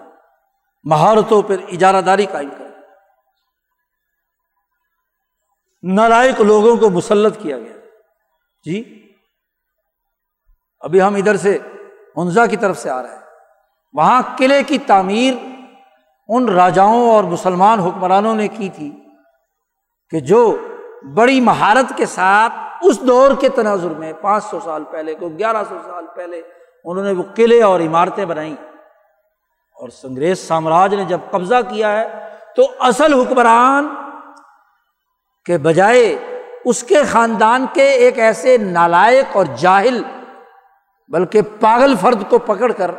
مہارتوں 0.84 1.42
پر 1.42 1.56
اجارہ 1.72 2.02
داری 2.02 2.26
قائم 2.26 2.50
کر 2.50 2.66
نالائق 5.84 6.42
لوگوں 6.42 6.78
کو 6.78 6.90
مسلط 6.90 7.42
کیا 7.42 7.60
گیا۔ 7.60 7.78
جی 8.66 9.08
ابھی 10.80 11.02
ہم 11.02 11.16
ادھر 11.16 11.38
سے 11.38 11.58
انزا 12.16 12.46
کی 12.46 12.58
طرف 12.58 12.78
سے 12.78 12.90
آ 12.90 13.02
رہے 13.02 13.10
ہیں۔ 13.10 13.22
وہاں 13.94 14.22
قلعے 14.38 14.64
کی 14.64 14.78
تعمیر 14.78 15.34
ان 16.30 16.50
راجاؤں 16.50 17.10
اور 17.12 17.24
مسلمان 17.24 17.80
حکمرانوں 17.80 18.34
نے 18.36 18.48
کی 18.48 18.70
تھی 18.70 18.92
کہ 20.12 20.20
جو 20.20 20.42
بڑی 21.14 21.40
مہارت 21.42 21.98
کے 21.98 22.06
ساتھ 22.06 22.54
اس 22.82 23.00
دور 23.02 23.32
کے 23.40 23.50
تناظر 23.50 23.90
میں 23.90 24.12
پانچ 24.14 24.44
سو 24.44 24.60
سال 24.60 24.84
پہلے 24.84 25.16
کو 25.16 25.30
گیارہ 25.30 25.64
سو 25.70 25.78
سال 25.86 26.06
پہلے 26.16 26.42
انہوں 26.86 27.04
نے 27.06 27.12
وہ 27.12 27.24
قلعے 27.36 27.62
اور 27.62 27.80
عمارتیں 27.80 28.26
بنائی 28.26 28.54
اور 29.78 29.90
سنگریز 29.90 30.48
سامراج 30.48 30.96
نے 30.96 31.06
جب 31.06 31.20
قبضہ 31.32 31.62
کیا 31.70 31.92
ہے 31.92 32.08
تو 32.56 32.68
اصل 32.80 33.14
حکمران 33.14 33.88
کے 35.46 35.58
بجائے 35.58 36.06
اس 36.66 36.84
کے 36.84 37.04
خاندان 37.04 37.66
کے 37.74 37.90
ایک 37.98 38.20
ایسے 38.20 38.58
نالائق 38.58 39.36
اور 39.38 39.46
جاہل 39.58 40.02
بلکہ 41.12 41.42
پاگل 41.60 41.96
فرد 42.02 42.30
کو 42.30 42.38
پکڑ 42.38 42.72
کر 42.72 42.92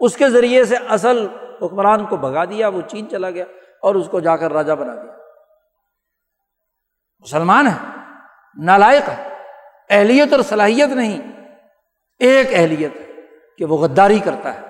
اس 0.00 0.16
کے 0.16 0.28
ذریعے 0.28 0.64
سے 0.64 0.76
اصل 0.88 1.26
حکمران 1.62 2.06
کو 2.06 2.16
بھگا 2.16 2.44
دیا، 2.44 2.68
وہ 2.68 2.80
چین 2.80 3.10
چلا 3.10 3.30
گیا 3.30 3.44
اور 3.82 3.94
اس 3.94 4.08
کو 4.10 4.20
جا 4.20 4.36
کر 4.36 4.52
راجا 4.52 4.74
بنا 4.74 4.94
دیا۔ 4.94 5.12
مسلمان 7.20 7.66
ہے 7.66 7.86
نالائق 8.64 9.08
ہے 9.08 9.28
اہلیت 9.90 10.32
اور 10.32 10.40
صلاحیت 10.40 10.88
نہیں۔ 10.88 11.32
ایک 12.18 12.48
اہلیت 12.52 12.96
ہے 12.96 13.06
کہ 13.58 13.64
وہ 13.64 13.78
غداری 13.78 14.18
کرتا 14.18 14.54
ہے۔ 14.54 14.60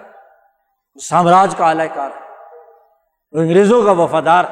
سامراج 1.09 1.55
کا 1.57 1.69
اعلی 1.69 1.89
کار 1.95 2.11
ہے۔ 2.11 2.21
وہ 3.33 3.41
انگریزوں 3.41 3.83
کا 3.83 3.91
وفادار 3.91 4.45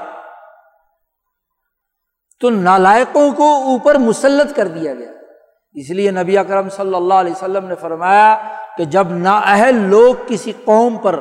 تو 2.41 2.51
نالائقوں 2.51 3.33
کو 3.33 3.55
اوپر 3.55 3.95
مسلط 3.95 4.57
کر 4.57 4.69
دیا 4.69 4.95
گیا۔ 4.95 5.13
اس 5.73 5.91
لیے 5.91 6.11
نبی 6.11 6.39
اکرم 6.39 6.69
صلی 6.69 6.95
اللہ 6.95 7.15
علیہ 7.15 7.33
وسلم 7.33 7.65
نے 7.65 7.75
فرمایا 7.75 8.57
کہ 8.77 8.85
جب 8.85 9.07
نااہل 9.11 9.75
لوگ 9.75 10.15
کسی 10.27 10.53
قوم 10.65 10.97
پر 10.97 11.21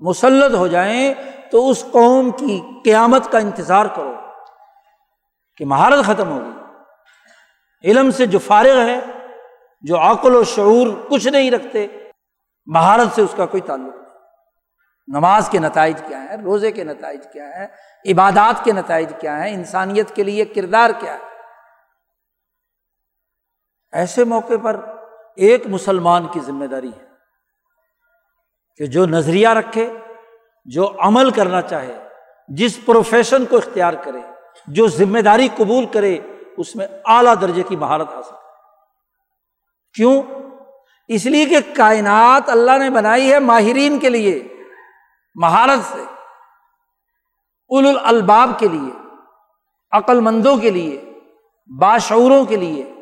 مسلط 0.00 0.54
ہو 0.54 0.66
جائیں 0.66 1.14
تو 1.50 1.70
اس 1.70 1.84
قوم 1.92 2.30
کی 2.30 2.62
قیامت 2.84 3.32
کا 3.32 3.38
انتظار 3.38 3.86
کرو 3.86 4.14
کہ 5.56 5.64
مہارت 5.64 6.04
ختم 6.04 6.28
ہوگی۔ 6.28 6.60
علم 7.84 8.10
سے 8.10 8.26
جو 8.26 8.38
فارغ 8.38 8.78
ہے، 8.78 9.00
جو 9.80 9.98
عقل 9.98 10.34
و 10.34 10.44
شعور 10.44 10.86
کچھ 11.10 11.28
نہیں 11.28 11.50
رکھتے، 11.50 11.86
مہارت 12.66 13.14
سے 13.14 13.22
اس 13.22 13.34
کا 13.36 13.46
کوئی 13.46 13.60
تعلق 13.60 13.96
نہیں۔ 13.96 14.06
نماز 15.08 15.48
کے 15.48 15.58
نتائج 15.58 16.02
کیا 16.08 16.22
ہیں؟ 16.22 16.36
روزے 16.36 16.72
کے 16.72 16.84
نتائج 16.84 17.20
کیا 17.32 17.44
ہیں؟ 17.44 17.66
عبادات 18.12 18.64
کے 18.64 18.72
نتائج 18.72 19.12
کیا 19.20 19.44
ہیں؟ 19.44 19.54
انسانیت 19.54 20.14
کے 20.14 20.22
لیے 20.22 20.44
کردار 20.44 20.90
کیا 21.00 21.12
ہے؟ 21.12 21.18
ایسے 23.92 24.24
موقع 24.24 24.54
پر 24.62 24.80
ایک 25.36 25.66
مسلمان 25.66 26.26
کی 26.26 26.40
ذمہ 26.40 26.64
داری 26.64 26.90
ہے۔ 27.00 27.05
کہ 28.76 28.86
جو 28.86 29.06
نظریہ 29.06 29.48
رکھے، 29.48 29.92
جو 30.64 30.92
عمل 30.98 31.30
کرنا 31.30 31.62
چاہے، 31.62 31.98
جس 32.48 32.84
پروفیشن 32.84 33.44
کو 33.46 33.56
اختیار 33.56 33.92
کرے، 33.92 34.18
جو 34.68 34.88
ذمہ 34.88 35.18
داری 35.18 35.48
قبول 35.56 35.86
کرے، 35.86 36.18
اس 36.56 36.76
میں 36.76 36.86
اعلیٰ 37.04 37.34
درجے 37.40 37.62
کی 37.62 37.76
مہارت 37.76 38.08
حاصل 38.08 38.30
کرے۔ 38.30 38.46
کیوں؟ 39.94 40.22
اس 41.08 41.26
لیے 41.26 41.46
کہ 41.46 41.56
کائنات 41.76 42.48
اللہ 42.48 42.78
نے 42.78 42.90
بنائی 42.90 43.32
ہے 43.32 43.38
ماہرین 43.38 43.98
کے 43.98 44.08
لیے، 44.08 44.48
مہارت 45.34 45.92
سے 45.92 46.02
اول 47.68 47.98
الباب 48.02 48.50
کے 48.58 48.68
لیے 48.68 48.98
عقل 49.90 50.20
مندوں 50.20 50.56
کے 50.56 50.70
لیے، 50.70 51.12
باشعوروں 51.78 52.44
کے 52.44 52.56
لیے، 52.56 52.94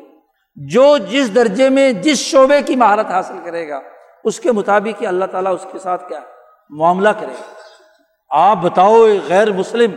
جو 0.55 0.97
جس 0.97 1.35
درجے 1.35 1.69
میں، 1.69 1.91
جس 1.91 2.17
شعبے 2.17 2.61
کی 2.61 2.75
مہارت 2.75 3.05
حاصل 3.05 3.37
کرے 3.45 3.69
گا۔ 3.69 3.81
اس 4.25 4.39
کے 4.39 4.51
مطابق 4.51 5.01
ہی 5.01 5.07
اللہ 5.07 5.25
تعالیٰ 5.25 5.53
اس 5.53 5.65
کے 5.71 5.79
ساتھ 5.79 6.09
کیا 6.09 6.19
معاملہ 6.69 7.09
کرے 7.09 7.33
گا۔ 7.33 7.53
آپ 8.29 8.57
بتاؤ 8.61 9.07
غیر 9.29 9.51
مسلم، 9.51 9.91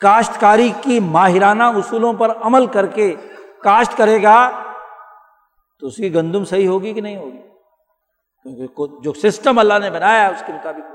کاشتکاری 0.00 0.72
کی 0.80 1.00
ماہرانہ 1.00 1.62
اصولوں 1.62 2.12
پر 2.12 2.32
عمل 2.42 2.66
کر 2.66 2.86
کے 2.86 3.14
کاشت 3.62 3.96
کرے 3.96 4.22
گا 4.22 4.50
تو 5.80 5.86
اس 5.86 5.96
کی 5.96 6.14
گندم 6.14 6.44
صحیح 6.44 6.68
ہوگی 6.68 6.92
کہ 6.92 7.00
نہیں 7.00 7.16
ہوگی؟ 7.16 7.36
کیونکہ 8.42 9.02
جو 9.02 9.12
سسٹم 9.12 9.58
اللہ 9.58 9.78
نے 9.78 9.90
بنایا 9.90 10.28
ہے، 10.28 10.32
اس 10.32 10.42
کے 10.46 10.52
مطابق 10.52 10.94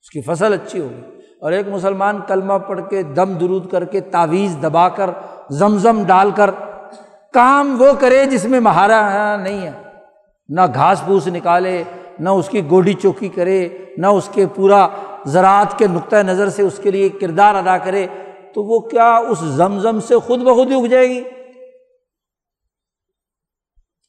اس 0.00 0.10
کی 0.10 0.20
فصل 0.20 0.52
اچھی 0.52 0.80
ہوگی۔ 0.80 1.00
اور 1.40 1.52
ایک 1.52 1.68
مسلمان 1.68 2.20
کلمہ 2.20 2.54
پڑھ 2.54 2.80
کے 2.90 3.02
دم 3.02 3.32
درود 3.32 3.70
کر 3.70 3.84
کے 3.84 4.00
تعویذ 4.00 4.56
دبا 4.62 4.88
کر، 4.88 5.10
زمزم 5.50 6.06
ڈال 6.06 6.30
کر، 6.30 6.50
کام 7.32 7.82
وہ 7.82 7.92
کرے 8.00 8.26
جس 8.26 8.44
میں 8.44 8.60
مہارا 8.60 9.36
نہیں 9.36 9.66
ہے۔ 9.66 9.81
نہ 10.54 10.60
گھاس 10.74 11.02
پھوس 11.04 11.26
نکالے، 11.26 11.82
نہ 12.18 12.30
اس 12.30 12.48
کی 12.48 12.60
گوڈی 12.70 12.92
چوکی 12.92 13.28
کرے، 13.28 13.68
نہ 13.96 14.06
اس 14.06 14.28
کے 14.32 14.46
پورا 14.46 14.86
زراعت 15.26 15.78
کے 15.78 15.86
نقطۂ 15.86 16.16
نظر 16.16 16.48
سے 16.48 16.62
اس 16.62 16.80
کے 16.82 16.90
لیے 16.90 17.08
کردار 17.08 17.54
ادا 17.54 17.78
کرے، 17.78 18.06
تو 18.54 18.62
وہ 18.62 18.78
کیا 18.78 19.16
اس 19.16 19.38
زمزم 19.38 20.00
سے 20.00 20.18
خود 20.18 20.40
بخود 20.40 20.70
ہی 20.70 20.80
اگ 20.80 20.86
جائے 20.86 21.08
گی؟ 21.08 21.22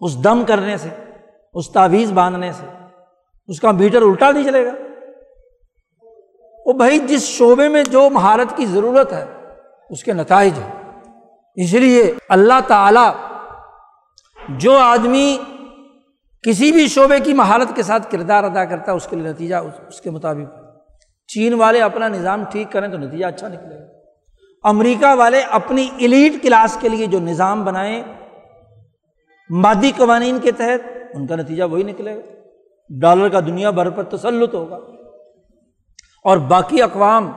اس 0.01 0.23
دم 0.23 0.43
کرنے 0.45 0.77
سے، 0.77 0.89
اس 1.53 1.69
تعویذ 1.71 2.11
باندھنے 2.11 2.51
سے، 2.51 2.65
اس 3.47 3.59
کا 3.59 3.71
میٹر 3.71 4.01
الٹا 4.01 4.31
نہیں 4.31 4.43
چلے 4.43 4.65
گا؟ 4.65 4.71
وہ 6.65 6.73
بھائی 6.73 6.99
جس 6.99 7.23
شعبے 7.23 7.67
میں 7.69 7.83
جو 7.83 8.09
مہارت 8.09 8.57
کی 8.57 8.65
ضرورت 8.65 9.13
ہے، 9.13 9.25
اس 9.89 10.03
کے 10.03 10.13
نتائج 10.13 10.59
ہے 10.59 10.69
اس 11.57 11.73
لیے 11.73 12.13
اللہ 12.29 12.59
تعالی 12.67 13.07
جو 14.57 14.77
آدمی 14.77 15.37
کسی 16.43 16.71
بھی 16.71 16.87
شعبے 16.87 17.19
کی 17.19 17.33
مہارت 17.33 17.75
کے 17.75 17.83
ساتھ 17.83 18.11
کردار 18.11 18.43
ادا 18.43 18.65
کرتا 18.65 18.91
ہے، 18.91 18.97
اس 18.97 19.07
کے 19.07 19.15
لیے 19.15 19.29
نتیجہ 19.29 19.55
اس 19.87 20.01
کے 20.01 20.11
مطابق۔ 20.11 20.63
چین 21.27 21.53
والے 21.53 21.81
اپنا 21.81 22.07
نظام 22.07 22.43
ٹھیک 22.51 22.71
کریں 22.71 22.87
تو 22.87 22.97
نتیجہ 22.97 23.25
اچھا 23.25 23.47
نکلے 23.47 23.79
گا۔ 23.79 23.85
امریکہ 24.69 25.13
والے 25.13 25.41
اپنی 25.41 25.89
ایلیٹ 25.97 26.43
کلاس 26.43 26.77
کے 26.81 26.89
لیے 26.89 27.05
جو 27.05 27.19
نظام 27.19 27.65
بنائیں 27.65 28.03
مادی 29.49 29.91
قوانین 29.97 30.39
کے 30.39 30.51
تحت، 30.51 30.87
ان 31.13 31.27
کا 31.27 31.35
نتیجہ 31.35 31.63
وہی 31.63 31.83
نکلے 31.83 32.15
گا۔ 32.15 32.21
ڈالر 33.01 33.29
کا 33.29 33.39
دنیا 33.39 33.69
بھر 33.69 33.89
پر 33.89 34.03
تسلط 34.03 34.53
ہوگا۔ 34.53 34.75
اور 36.23 36.37
باقی 36.37 36.81
اقوام 36.81 37.31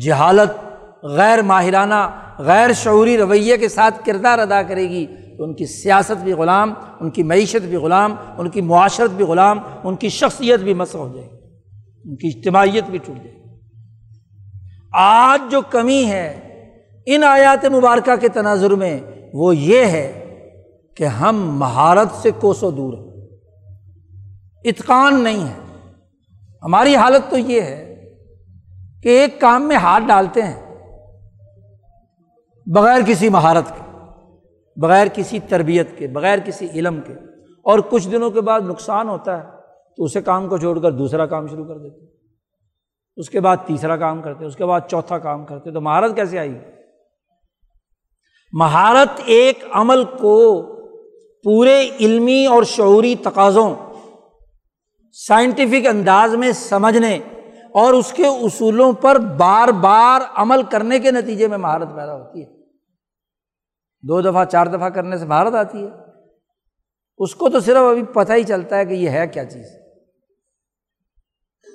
جہالت، 0.00 0.74
غیر 1.04 1.42
ماہرانہ، 1.42 2.10
غیر 2.38 2.72
شعوری 2.72 3.18
رویے 3.18 3.58
کے 3.58 3.68
ساتھ 3.68 4.06
کردار 4.06 4.38
ادا 4.38 4.62
کرے 4.62 4.88
گی۔ 4.88 5.06
ان 5.44 5.54
کی 5.54 5.66
سیاست 5.66 6.22
بھی 6.22 6.32
غلام، 6.32 6.74
ان 7.00 7.10
کی 7.10 7.22
معیشت 7.22 7.66
بھی 7.66 7.76
غلام، 7.76 8.14
ان 8.38 8.50
کی 8.50 8.60
معاشرت 8.60 9.10
بھی 9.10 9.24
غلام، 9.24 9.58
ان 9.84 9.96
کی 9.96 10.08
شخصیت 10.08 10.60
بھی 10.60 10.74
مس 10.74 10.94
ہو 10.94 11.12
جائے 11.14 11.30
گی، 11.30 11.36
ان 12.04 12.16
کی 12.16 12.28
اجتماعیت 12.28 12.84
بھی 12.84 12.98
ٹوٹ 12.98 13.16
جائے 13.16 13.36
گی۔ 13.36 13.40
آج 14.92 15.50
جو 15.50 15.60
کمی 15.60 16.04
ہے 16.04 16.40
ان 17.06 17.24
آیات 17.24 17.64
مبارکہ 17.64 18.16
کے 18.16 18.28
تناظر 18.28 18.70
میں 18.70 19.00
وہ 19.34 19.56
یہ 19.56 19.84
ہے 19.84 20.24
کہ 20.96 21.04
ہم 21.04 21.58
مہارت 21.58 22.08
سے 22.22 22.30
کوسوں 22.30 22.70
دور 22.70 22.92
ہیں۔ 22.92 23.26
اتقان 24.64 25.20
نہیں 25.20 25.48
ہے۔ 25.48 25.88
ہماری 26.62 26.96
حالت 26.96 27.30
تو 27.30 27.38
یہ 27.38 27.60
ہے 27.60 28.10
کہ 29.02 29.08
ایک 29.08 29.40
کام 29.40 29.68
میں 29.68 29.76
ہاتھ 29.76 30.04
ڈالتے 30.04 30.42
ہیں 30.42 30.60
بغیر 32.66 33.00
کسی 33.06 33.28
مہارت 33.28 33.64
کے۔ 33.68 33.89
بغیر 34.80 35.06
کسی 35.14 35.38
تربیت 35.48 35.98
کے، 35.98 36.06
بغیر 36.06 36.38
کسی 36.38 36.68
علم 36.74 37.00
کے۔ 37.06 37.12
اور 37.62 37.78
کچھ 37.78 38.08
دنوں 38.08 38.30
کے 38.30 38.40
بعد 38.40 38.60
نقصان 38.60 39.08
ہوتا 39.08 39.38
ہے، 39.38 39.42
تو 39.96 40.04
اسے 40.04 40.22
کام 40.22 40.48
کو 40.48 40.58
چھوڑ 40.58 40.80
کر 40.80 40.92
دوسرا 40.92 41.26
کام 41.26 41.46
شروع 41.46 41.64
کر 41.64 41.78
دیتے 41.78 42.06
اس 43.16 43.30
کے 43.30 43.40
بعد 43.40 43.56
تیسرا 43.66 43.96
کام 43.96 44.22
کرتے 44.22 44.44
اس 44.44 44.56
کے 44.56 44.64
بعد 44.64 44.80
چوتھا 44.88 45.18
کام 45.18 45.44
کرتے 45.44 45.70
تو 45.70 45.80
مہارت 45.80 46.16
کیسے 46.16 46.38
آئی؟ 46.38 46.58
مہارت 48.52 49.20
ایک 49.24 49.64
عمل 49.72 50.04
کو 50.04 50.62
پورے 51.44 51.88
علمی 52.00 52.46
اور 52.46 52.62
شعوری 52.62 53.14
تقاضوں، 53.14 53.74
سائنٹیفک 55.12 55.86
انداز 55.86 56.34
میں 56.34 56.52
سمجھنے 56.52 57.18
اور 57.72 57.92
اس 57.92 58.12
کے 58.12 58.26
اصولوں 58.26 58.92
پر 58.92 59.18
بار 59.18 59.68
بار 59.68 60.20
عمل 60.34 60.62
کرنے 60.62 60.98
کے 60.98 61.10
نتیجے 61.10 61.48
میں 61.48 61.58
مہارت 61.58 61.88
پیدا 61.94 62.14
ہوتی 62.14 62.44
ہے۔ 62.44 62.59
دو 64.02 64.20
دفعہ، 64.20 64.44
چار 64.44 64.66
دفعہ 64.66 64.88
کرنے 64.88 65.18
سے 65.18 65.24
مہارت 65.24 65.54
آتی 65.54 65.84
ہے۔ 65.84 65.90
اس 67.18 67.34
کو 67.34 67.48
تو 67.48 67.60
صرف 67.60 67.76
ابھی 67.76 68.02
پتہ 68.02 68.32
ہی 68.32 68.44
چلتا 68.44 68.76
ہے 68.76 68.84
کہ 68.84 68.94
یہ 68.94 69.10
ہے 69.10 69.26
کیا 69.26 69.44
چیز۔ 69.44 69.66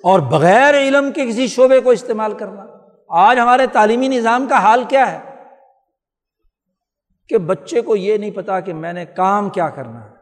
اور 0.04 0.20
بغیر 0.20 0.74
علم 0.74 1.12
کے 1.12 1.26
کسی 1.26 1.48
شعبے 1.48 1.80
کو 1.80 1.90
استعمال 1.90 2.34
کرنا۔ 2.34 2.66
آج 3.10 3.40
ہمارے 3.40 3.68
تعلیمی 3.68 4.08
نظام 4.08 4.46
کا 4.50 4.58
حال 4.58 4.84
کیا 4.84 5.12
ہے؟ 5.12 5.20
کہ 7.30 7.38
بچے 7.38 7.82
کو 7.82 7.96
یہ 7.96 8.18
نہیں 8.18 8.32
پتا 8.32 8.60
کہ 8.60 8.74
میں 8.74 8.94
نے 8.94 9.06
کام 9.06 9.50
کیا 9.50 9.70
کرنا 9.70 10.06
ہے۔ 10.06 10.16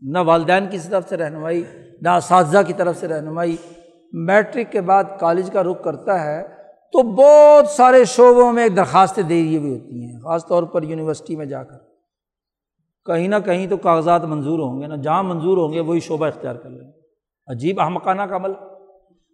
نہ 0.00 0.18
والدین 0.18 0.68
کی 0.68 0.78
طرف 0.78 1.08
سے 1.08 1.16
رہنمائی، 1.16 1.64
نہ 2.02 2.08
اساتذہ 2.08 2.58
کی 2.66 2.72
طرف 2.72 2.96
سے 2.96 3.08
رہنمائی۔ 3.08 3.56
میٹرک 4.12 4.72
کے 4.72 4.80
بعد 4.80 5.04
کالج 5.20 5.50
کا 5.52 5.62
رخ 5.62 5.84
کرتا 5.84 6.24
ہے 6.24 6.65
تو 6.92 7.02
بہت 7.02 7.68
سارے 7.68 8.04
شعبوں 8.04 8.52
میں 8.52 8.68
درخواستیں 8.68 9.22
دے 9.22 9.42
دی 9.42 9.58
ہوئی 9.58 9.74
ہوتی 9.74 10.04
ہیں، 10.04 10.20
خاص 10.20 10.46
طور 10.46 10.62
پر 10.62 10.82
یونیورسٹی 10.82 11.36
میں 11.36 11.46
جا 11.46 11.64
کر۔ 11.64 11.76
کہیں 13.04 13.28
نہ 13.28 13.36
کہیں 13.44 13.66
تو 13.66 13.76
کاغذات 13.76 14.24
منظور 14.24 14.58
ہوں 14.58 14.80
گے، 14.80 14.86
نہ 14.86 14.94
جہاں 14.94 15.22
منظور 15.22 15.56
ہوں 15.56 15.72
گے 15.72 15.80
وہی 15.80 16.00
شعبہ 16.00 16.26
اختیار 16.26 16.54
کر 16.54 16.70
لیں 16.70 16.86
گے۔ 16.86 17.00
عجیب 17.46 17.80
احمقانہ 17.80 18.22
کا 18.22 18.36
عمل۔ 18.36 18.52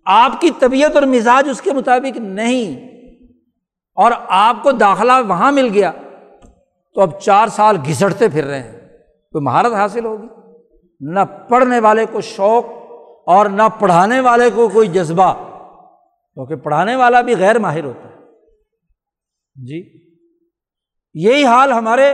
آپ 0.04 0.40
کی 0.40 0.50
طبیعت 0.58 0.94
اور 0.94 1.02
مزاج 1.02 1.48
اس 1.48 1.62
کے 1.62 1.72
مطابق 1.72 2.16
نہیں۔ 2.16 2.92
اور 3.94 4.12
آپ 4.28 4.56
کو 4.62 4.72
داخلہ 4.72 5.12
وہاں 5.28 5.52
مل 5.52 5.68
گیا 5.72 5.92
تو 6.94 7.00
اب 7.00 7.20
چار 7.20 7.46
سال 7.46 7.76
گھسٹتے 7.86 8.28
پھر 8.28 8.44
رہے 8.44 8.62
ہیں۔ 8.62 8.80
کوئی 9.32 9.44
مہارت 9.44 9.72
حاصل 9.72 10.04
ہوگی؟ 10.04 10.26
نہ 11.00 11.20
پڑھنے 11.48 11.78
والے 11.78 12.06
کو 12.12 12.20
شوق 12.20 12.64
اور 13.26 13.46
نہ 13.46 13.62
پڑھانے 13.78 14.20
والے 14.20 14.50
کو 14.50 14.68
کوئی 14.68 14.88
جذبہ۔ 14.88 15.51
کیونکہ 16.34 16.56
پڑھانے 16.56 16.96
والا 16.96 17.20
بھی 17.20 17.36
غیر 17.36 17.58
ماہر 17.58 17.84
ہوتا 17.84 18.08
ہے۔ 18.08 18.14
جی 19.54 20.06
یہی 21.14 21.44
حال 21.44 21.72
ہمارے 21.72 22.12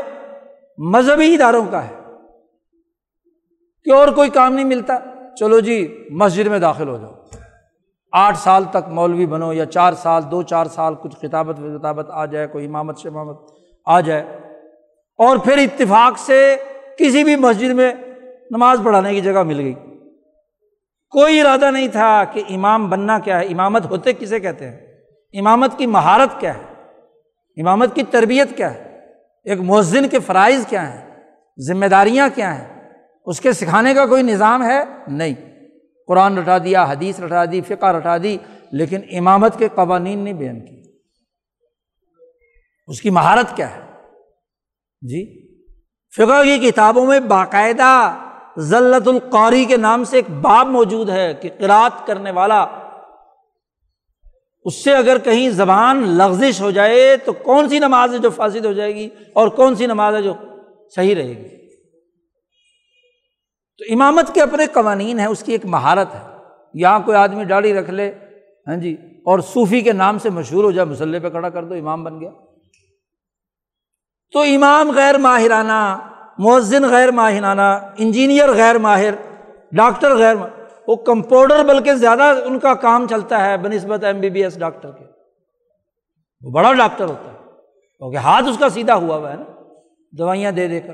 مذہبی 0.78 1.34
اداروں 1.34 1.66
کا 1.70 1.88
ہے 1.88 1.94
کہ 3.84 3.92
اور 3.92 4.08
کوئی 4.08 4.30
کام 4.30 4.54
نہیں 4.54 4.64
ملتا۔ 4.64 4.98
چلو 5.38 5.60
جی 5.60 6.08
مسجد 6.10 6.46
میں 6.46 6.58
داخل 6.58 6.88
ہو 6.88 6.96
جاؤ۔ 6.96 7.12
آٹھ 8.12 8.38
سال 8.38 8.64
تک 8.70 8.88
مولوی 8.88 9.26
بنو 9.26 9.52
یا 9.52 9.66
چار 9.66 9.92
سال، 9.92 10.22
دو 10.30 10.42
چار 10.42 10.66
سال 10.66 10.94
کچھ 10.94 11.16
خطابت 11.16 11.60
و 11.60 11.78
کتابت 11.78 12.06
آ 12.10 12.26
جائے، 12.26 12.46
کوئی 12.46 12.66
امامت، 12.66 12.98
شمامت 12.98 13.36
آ 13.86 14.00
جائے۔ 14.00 14.22
اور 15.18 15.36
پھر 15.36 15.58
اتفاق 15.58 16.18
سے 16.18 16.56
کسی 16.98 17.24
بھی 17.24 17.36
مسجد 17.36 17.70
میں 17.70 17.92
نماز 18.50 18.80
پڑھانے 18.84 19.14
کی 19.14 19.20
جگہ 19.20 19.42
مل 19.42 19.60
گئی۔ 19.60 19.74
کوئی 21.10 21.40
ارادہ 21.40 21.70
نہیں 21.70 21.88
تھا 21.88 22.24
کہ 22.24 22.42
امام 22.48 22.90
بننا 22.90 23.18
کیا 23.18 23.40
ہے، 23.40 23.44
امامت 23.46 23.84
ہوتے 23.84 24.12
کسے 24.12 24.40
کہتے 24.40 24.70
ہیں؟ 24.70 24.76
امامت 25.38 25.78
کی 25.78 25.86
مہارت 25.86 26.40
کیا 26.40 26.54
ہے؟ 26.54 26.62
امامت 27.60 27.94
کی 27.94 28.02
تربیت 28.02 28.56
کیا 28.56 28.74
ہے؟ 28.74 29.00
ایک 29.44 29.60
مؤذن 29.60 30.08
کے 30.08 30.18
فرائض 30.18 30.66
کیا 30.66 30.94
ہیں؟ 30.94 31.10
ذمہ 31.60 31.86
داریاں 31.86 32.28
کیا 32.34 32.58
ہیں؟ 32.58 32.90
اس 33.26 33.40
کے 33.40 33.52
سکھانے 33.52 33.94
کا 33.94 34.06
کوئی 34.06 34.22
نظام 34.22 34.62
ہے؟ 34.62 34.78
نہیں۔ 35.08 35.34
قرآن 36.06 36.38
رٹا 36.38 36.58
دیا، 36.58 36.84
حدیث 36.84 37.20
رٹا 37.20 37.44
دی، 37.44 37.60
فقہ 37.60 37.86
رٹا 37.86 38.16
دی، 38.18 38.36
لیکن 38.72 39.00
امامت 39.18 39.58
کے 39.58 39.68
قوانین 39.74 40.18
نہیں 40.18 40.34
بیان 40.34 40.60
کی 40.60 40.78
اس 42.86 43.00
کی 43.00 43.10
مہارت 43.10 43.56
کیا 43.56 43.76
ہے؟ 43.76 43.80
جی 45.02 45.48
فقہ 46.16 46.42
کی 46.44 46.70
کتابوں 46.70 47.06
میں 47.06 47.20
باقاعدہ 47.20 48.16
ذلت 48.60 49.08
القاری 49.08 49.64
کے 49.64 49.76
نام 49.76 50.04
سے 50.04 50.16
ایک 50.16 50.30
باب 50.30 50.66
موجود 50.66 51.08
ہے 51.08 51.34
کہ 51.34 51.50
قرات 51.58 52.06
کرنے 52.06 52.30
والا، 52.30 52.66
اس 54.64 54.84
سے 54.84 54.94
اگر 54.94 55.18
کہیں 55.18 55.50
زبان 55.50 56.08
لغزش 56.08 56.60
ہو 56.60 56.70
جائے 56.70 57.16
تو 57.24 57.32
کون 57.32 57.68
سی 57.68 57.78
نماز 57.78 58.14
ہے 58.14 58.18
جو 58.18 58.30
فاسد 58.30 58.64
ہو 58.64 58.72
جائے 58.72 58.94
گی 58.94 59.08
اور 59.32 59.48
کون 59.48 59.74
سی 59.74 59.86
نماز 59.86 60.14
ہے 60.14 60.22
جو 60.22 60.34
صحیح 60.94 61.14
رہے 61.14 61.28
گی؟ 61.28 61.48
تو 63.78 63.84
امامت 63.94 64.34
کے 64.34 64.42
اپنے 64.42 64.66
قوانین 64.66 65.18
ہیں، 65.18 65.26
اس 65.26 65.42
کی 65.42 65.52
ایک 65.52 65.66
مہارت 65.66 66.14
ہے۔ 66.14 66.20
یہاں 66.74 67.00
کوئی 67.00 67.16
آدمی 67.16 67.44
ڈاڑی 67.44 67.74
رکھ 67.74 67.90
لے 67.90 68.14
ہاں 68.66 68.76
جی 68.76 68.96
اور 69.26 69.38
صوفی 69.38 69.80
کے 69.80 69.92
نام 69.92 70.18
سے 70.18 70.30
مشہور 70.30 70.64
ہو 70.64 70.70
جائے، 70.70 70.86
مسلح 70.86 71.18
پہ 71.22 71.30
کھڑا 71.30 71.48
کر 71.48 71.64
دو، 71.64 71.74
امام 71.74 72.04
بن 72.04 72.20
گیا۔ 72.20 72.30
تو 74.32 74.40
امام 74.40 74.90
غیر 74.90 75.18
ماہرانہ 75.18 76.08
مؤذن 76.38 76.90
غیر 76.90 77.10
ماہرانہ، 77.10 77.92
انجینئر 77.98 78.52
غیر 78.52 78.78
ماہر، 78.78 79.14
ڈاکٹر 79.72 80.16
غیر 80.16 80.36
وہ 80.86 80.96
کمپاؤڈر 80.96 81.64
بلکہ 81.64 81.94
زیادہ 81.94 82.22
ان 82.22 82.58
کا 82.58 82.74
کام 82.74 83.08
چلتا 83.08 83.46
ہے 83.46 83.56
بہ 83.56 83.68
نسبت 83.68 84.04
M 84.04 84.20
B 84.20 84.30
B 84.30 84.44
S 84.44 84.58
doctor 84.58 84.90
کے۔ 84.90 85.04
وہ 86.42 86.50
بڑا 86.50 86.72
ڈاکٹر 86.72 87.04
ہوتا 87.04 87.32
ہے، 87.32 87.36
کیونکہ 87.98 88.16
ہاتھ 88.16 88.48
اس 88.48 88.58
کا 88.58 88.68
سیدھا 88.68 88.94
ہوا 88.94 89.16
ہوا 89.16 89.32
ہے 89.32 89.36
نا، 89.36 89.44
دوائیاں 90.12 90.52
دے 90.52 90.68
دے 90.68 90.80
کر۔ 90.80 90.92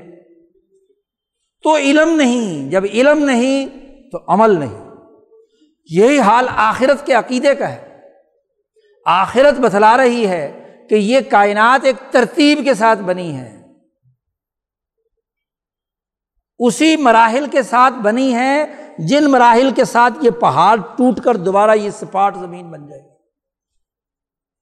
تو 1.63 1.77
علم 1.77 2.15
نہیں، 2.15 2.71
جب 2.71 2.83
علم 2.93 3.25
نہیں 3.25 3.67
تو 4.11 4.19
عمل 4.27 4.59
نہیں۔ 4.59 4.91
یہی 5.89 6.19
حال 6.19 6.47
آخرت 6.55 7.05
کے 7.05 7.13
عقیدے 7.13 7.55
کا 7.55 7.69
ہے۔ 7.69 8.01
آخرت 9.05 9.59
بتلا 9.59 9.97
رہی 9.97 10.27
ہے 10.27 10.73
کہ 10.89 10.95
یہ 10.95 11.19
کائنات 11.29 11.85
ایک 11.85 11.95
ترتیب 12.11 12.59
کے 12.63 12.73
ساتھ 12.73 12.99
بنی 12.99 13.37
ہے۔ 13.37 13.54
اسی 16.59 16.95
مراحل 16.97 17.45
کے 17.51 17.63
ساتھ 17.63 17.93
بنی 17.93 18.33
ہے۔ 18.33 18.65
جن 18.97 19.25
مراحل 19.25 19.71
کے 19.71 19.85
ساتھ 19.85 20.13
یہ 20.21 20.29
پہاڑ 20.29 20.77
ٹوٹ 20.97 21.19
کر 21.19 21.37
دوبارہ 21.37 21.75
یہ 21.75 21.89
سپاٹ 21.89 22.35
زمین 22.37 22.71
بن 22.71 22.87
جائے 22.87 23.01
گی۔ 23.01 23.07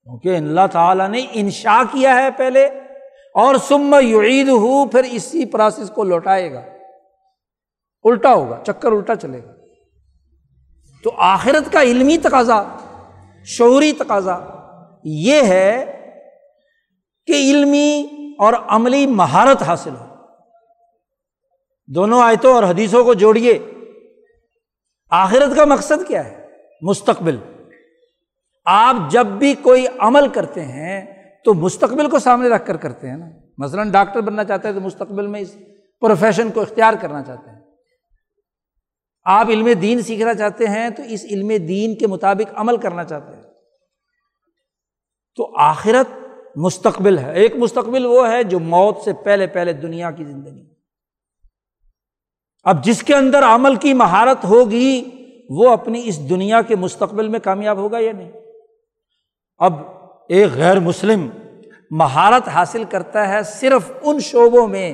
کیونکہ 0.03 0.37
اللہ 0.37 0.67
تعالیٰ 0.71 1.09
نے 1.09 1.25
انشا 1.33 1.81
کیا 1.91 2.15
ہے 2.15 2.31
پہلے، 2.31 2.65
اور 3.33 3.55
سم 3.55 3.95
یعید 4.01 4.49
ہو 4.49 4.85
پھر 4.85 5.03
اسی 5.03 5.45
پروسیس 5.45 5.89
کو 5.89 6.03
لوٹائے 6.03 6.53
گا۔ 6.53 6.61
الٹا 8.03 8.33
ہوگا، 8.33 8.63
چکر 8.67 8.91
الٹا 8.91 9.15
چلے 9.15 9.43
گا۔ 9.43 9.51
تو 11.03 11.11
آخرت 11.17 11.71
کا 11.71 11.81
علمی 11.81 12.17
تقاضا، 12.17 12.63
شعوری 13.45 13.93
تقاضا 13.93 14.39
یہ 15.03 15.41
ہے 15.41 15.99
کہ 17.27 17.31
علمی 17.31 18.07
اور 18.39 18.53
عملی 18.67 19.07
مہارت 19.07 19.61
حاصل 19.61 19.95
ہو۔ 19.95 20.12
دونوں 21.87 22.21
آیتوں 22.21 22.53
اور 22.53 22.63
حدیثوں 22.63 23.03
کو 23.03 23.13
جوڑیے۔ 23.13 23.59
آخرت 25.09 25.55
کا 25.55 25.65
مقصد 25.65 26.07
کیا 26.07 26.25
ہے؟ 26.25 26.47
مستقبل۔ 26.81 27.37
آپ 28.65 28.95
جب 29.09 29.25
بھی 29.25 29.53
کوئی 29.53 29.85
عمل 29.99 30.27
کرتے 30.27 30.61
ہیں 30.61 31.23
تو 31.45 31.53
مستقبل 31.53 32.09
کو 32.09 32.19
سامنے 32.19 32.49
رکھ 32.49 32.65
کر 32.65 32.77
کرتے 32.77 33.09
ہیں 33.09 33.17
نا۔ 33.17 33.25
مثلاً 33.57 33.91
ڈاکٹر 33.91 34.21
بننا 34.21 34.43
چاہتے 34.43 34.67
ہیں 34.67 34.75
تو 34.75 34.81
مستقبل 34.81 35.27
میں 35.27 35.39
اس 35.39 35.55
پروفیشن 35.99 36.51
کو 36.51 36.61
اختیار 36.61 36.93
کرنا 37.01 37.23
چاہتے 37.23 37.49
ہیں 37.49 37.59
آپ 39.23 39.47
علم 39.47 39.69
دین 39.81 40.01
سیکھنا 40.01 40.33
چاہتے 40.33 40.67
ہیں 40.67 40.89
تو 40.89 41.03
اس 41.03 41.25
علم 41.25 41.47
دین 41.47 41.97
کے 41.97 42.07
مطابق 42.07 42.51
عمل 42.55 42.77
کرنا 42.77 43.03
چاہتے 43.03 43.35
ہیں۔ 43.35 43.43
تو 45.35 45.59
آخرت 45.59 46.27
مستقبل 46.55 47.17
ہے۔ 47.17 47.33
ایک 47.35 47.55
مستقبل 47.55 48.05
وہ 48.05 48.31
ہے 48.31 48.43
جو 48.43 48.59
موت 48.59 48.97
سے 49.05 49.13
پہلے 49.13 49.47
پہلے 49.47 49.73
دنیا 49.73 50.11
کی 50.11 50.23
زندگی۔ 50.23 50.72
اب 52.63 52.83
جس 52.83 53.03
کے 53.03 53.15
اندر 53.15 53.43
عمل 53.43 53.75
کی 53.75 53.93
مہارت 53.93 54.45
ہوگی، 54.45 55.09
وہ 55.49 55.69
اپنی 55.69 56.01
اس 56.05 56.29
دنیا 56.29 56.61
کے 56.61 56.75
مستقبل 56.75 57.27
میں 57.27 57.39
کامیاب 57.39 57.77
ہوگا 57.77 57.97
یا 57.99 58.11
نہیں؟ 58.11 58.31
اب 59.57 59.73
ایک 60.29 60.47
غیر 60.55 60.79
مسلم 60.79 61.29
مہارت 61.91 62.47
حاصل 62.47 62.83
کرتا 62.83 63.29
ہے 63.29 63.43
صرف 63.43 63.91
ان 64.01 64.19
شعبوں 64.19 64.67
میں 64.67 64.93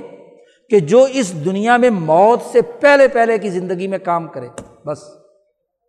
کہ 0.70 0.80
جو 0.80 1.04
اس 1.04 1.46
دنیا 1.46 1.78
میں 1.78 1.90
موت 1.90 2.42
سے 2.52 2.62
پہلے 2.62 3.08
پہلے 3.08 3.38
کی 3.38 3.50
زندگی 3.50 3.88
میں 3.88 4.00
کام 4.00 4.28
کرے۔ 4.28 4.48
بس، 4.86 5.00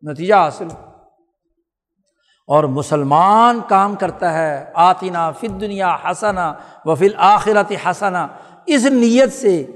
نتیجہ 0.02 0.34
حاصل۔ 0.34 0.68
اور 2.46 2.64
مسلمان 2.64 3.60
کام 3.68 3.94
کرتا 3.94 4.32
ہے 4.32 4.64
آتینا 4.74 5.30
فت 5.30 5.60
دنیا 5.60 5.96
حسنا 6.04 6.54
و 6.84 6.94
فل 6.94 7.14
آخرت 7.16 7.72
حسنا۔ 7.86 8.28
اس 8.66 8.84
نیت 8.84 9.32
سے 9.32 9.66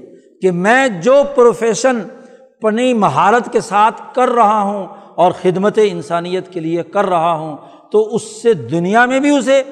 کہ 0.45 0.51
میں 0.51 0.87
جو 0.87 1.23
پروفیشن 1.35 2.01
اپنی 2.31 2.93
مہارت 2.93 3.53
کے 3.53 3.61
ساتھ 3.61 4.01
کر 4.13 4.29
رہا 4.29 4.61
ہوں 4.61 4.87
اور 5.15 5.31
خدمت 5.41 5.79
انسانیت 5.83 6.53
کے 6.53 6.59
لیے 6.59 6.83
کر 6.83 7.05
رہا 7.05 7.33
ہوں، 7.33 7.57
تو 7.91 8.15
اس 8.15 8.41
سے 8.41 8.53
دنیا 8.53 9.05
میں 9.05 9.19
بھی 9.19 9.29
اسے 9.37 9.63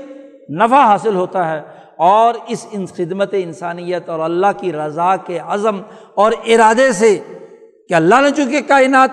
نفع 0.50 0.86
حاصل 0.86 1.16
ہوتا 1.16 1.52
ہے 1.52 1.62
اور 1.98 2.34
اس 2.48 2.68
خدمت 2.98 3.30
انسانیت 3.38 4.10
اور 4.10 4.20
اللہ 4.20 4.48
کی 4.58 4.74
رضا 4.74 5.16
کے 5.16 5.40
عزم 5.48 5.82
اور 6.16 6.32
ارادے 6.46 6.92
سے 6.92 7.20
کہ 7.90 7.94
اللہ 7.94 8.16
نے 8.22 8.32
چونکہ 8.32 8.62
کائنات 8.68 9.10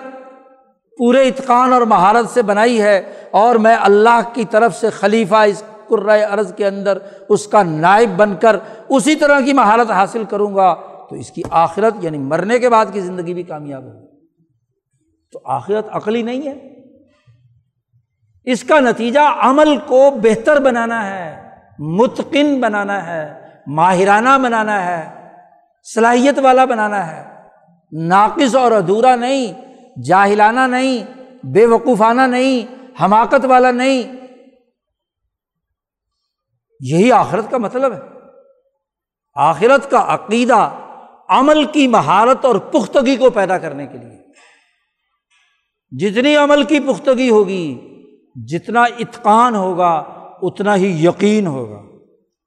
پورے 0.97 1.23
اتقان 1.23 1.73
اور 1.73 1.81
مہارت 1.81 2.29
سے 2.29 2.41
بنائی 2.41 2.81
ہے 2.81 3.01
اور 3.31 3.55
میں 3.55 3.75
اللہ 3.81 4.21
کی 4.33 4.45
طرف 4.45 4.75
سے 4.75 4.89
خلیفہ 4.89 5.35
اس 5.35 5.63
عرض 6.29 6.53
کے 6.53 6.67
اندر 6.67 6.97
اس 7.29 7.47
کا 7.47 7.63
نائب 7.63 8.09
بن 8.17 8.35
کر 8.35 8.55
اسی 8.89 9.15
طرح 9.15 9.39
کی 9.39 9.53
مہارت 9.53 9.91
حاصل 9.91 10.23
کروں 10.23 10.55
گا 10.55 10.75
تو 11.11 11.17
اس 11.17 11.31
کی 11.31 11.41
آخرت 11.49 11.93
یعنی 12.01 12.17
مرنے 12.17 12.59
کے 12.59 12.69
بعد 12.69 12.85
کی 12.93 13.01
زندگی 13.01 13.33
بھی 13.33 13.43
کامیاب 13.43 13.83
ہوگی۔ 13.83 14.07
تو 15.31 15.41
آخرت 15.45 15.87
عقلی 15.91 16.21
نہیں 16.21 16.47
ہے۔ 16.47 16.81
اس 18.43 18.63
کا 18.63 18.79
نتیجہ 18.79 19.19
عمل 19.19 19.77
کو 19.77 20.11
بہتر 20.23 20.59
بنانا 20.59 21.07
ہے، 21.07 21.49
متقن 21.79 22.61
بنانا 22.61 23.07
ہے، 23.07 23.47
ماہرانہ 23.67 24.37
بنانا 24.43 24.85
ہے، 24.85 25.29
صلاحیت 25.93 26.39
والا 26.39 26.65
بنانا 26.65 27.11
ہے۔ 27.11 27.35
ناقص 27.91 28.55
اور 28.55 28.71
ادھورا 28.71 29.15
نہیں، 29.15 29.53
جاہلانہ 30.01 30.59
نہیں، 30.59 31.21
بے 31.45 31.65
وقوفانہ 31.65 32.21
نہیں، 32.21 32.75
حماقت 33.03 33.45
والا 33.45 33.71
نہیں۔ 33.71 34.13
یہی 36.79 37.11
آخرت 37.11 37.51
کا 37.51 37.57
مطلب 37.57 37.93
ہے۔ 37.93 37.99
آخرت 39.35 39.91
کا 39.91 40.05
عقیدہ 40.07 40.69
عمل 41.31 41.65
کی 41.65 41.87
مہارت 41.87 42.45
اور 42.45 42.55
پختگی 42.55 43.15
کو 43.15 43.29
پیدا 43.29 43.57
کرنے 43.57 43.87
کے 43.87 43.97
لیے۔ 43.97 44.21
جتنی 45.97 46.35
عمل 46.35 46.63
کی 46.63 46.79
پختگی 46.79 47.29
ہوگی، 47.29 47.79
جتنا 48.35 48.83
اتقان 48.83 49.55
ہوگا، 49.55 50.03
اتنا 50.41 50.75
ہی 50.75 51.05
یقین 51.05 51.47
ہوگا۔ 51.47 51.81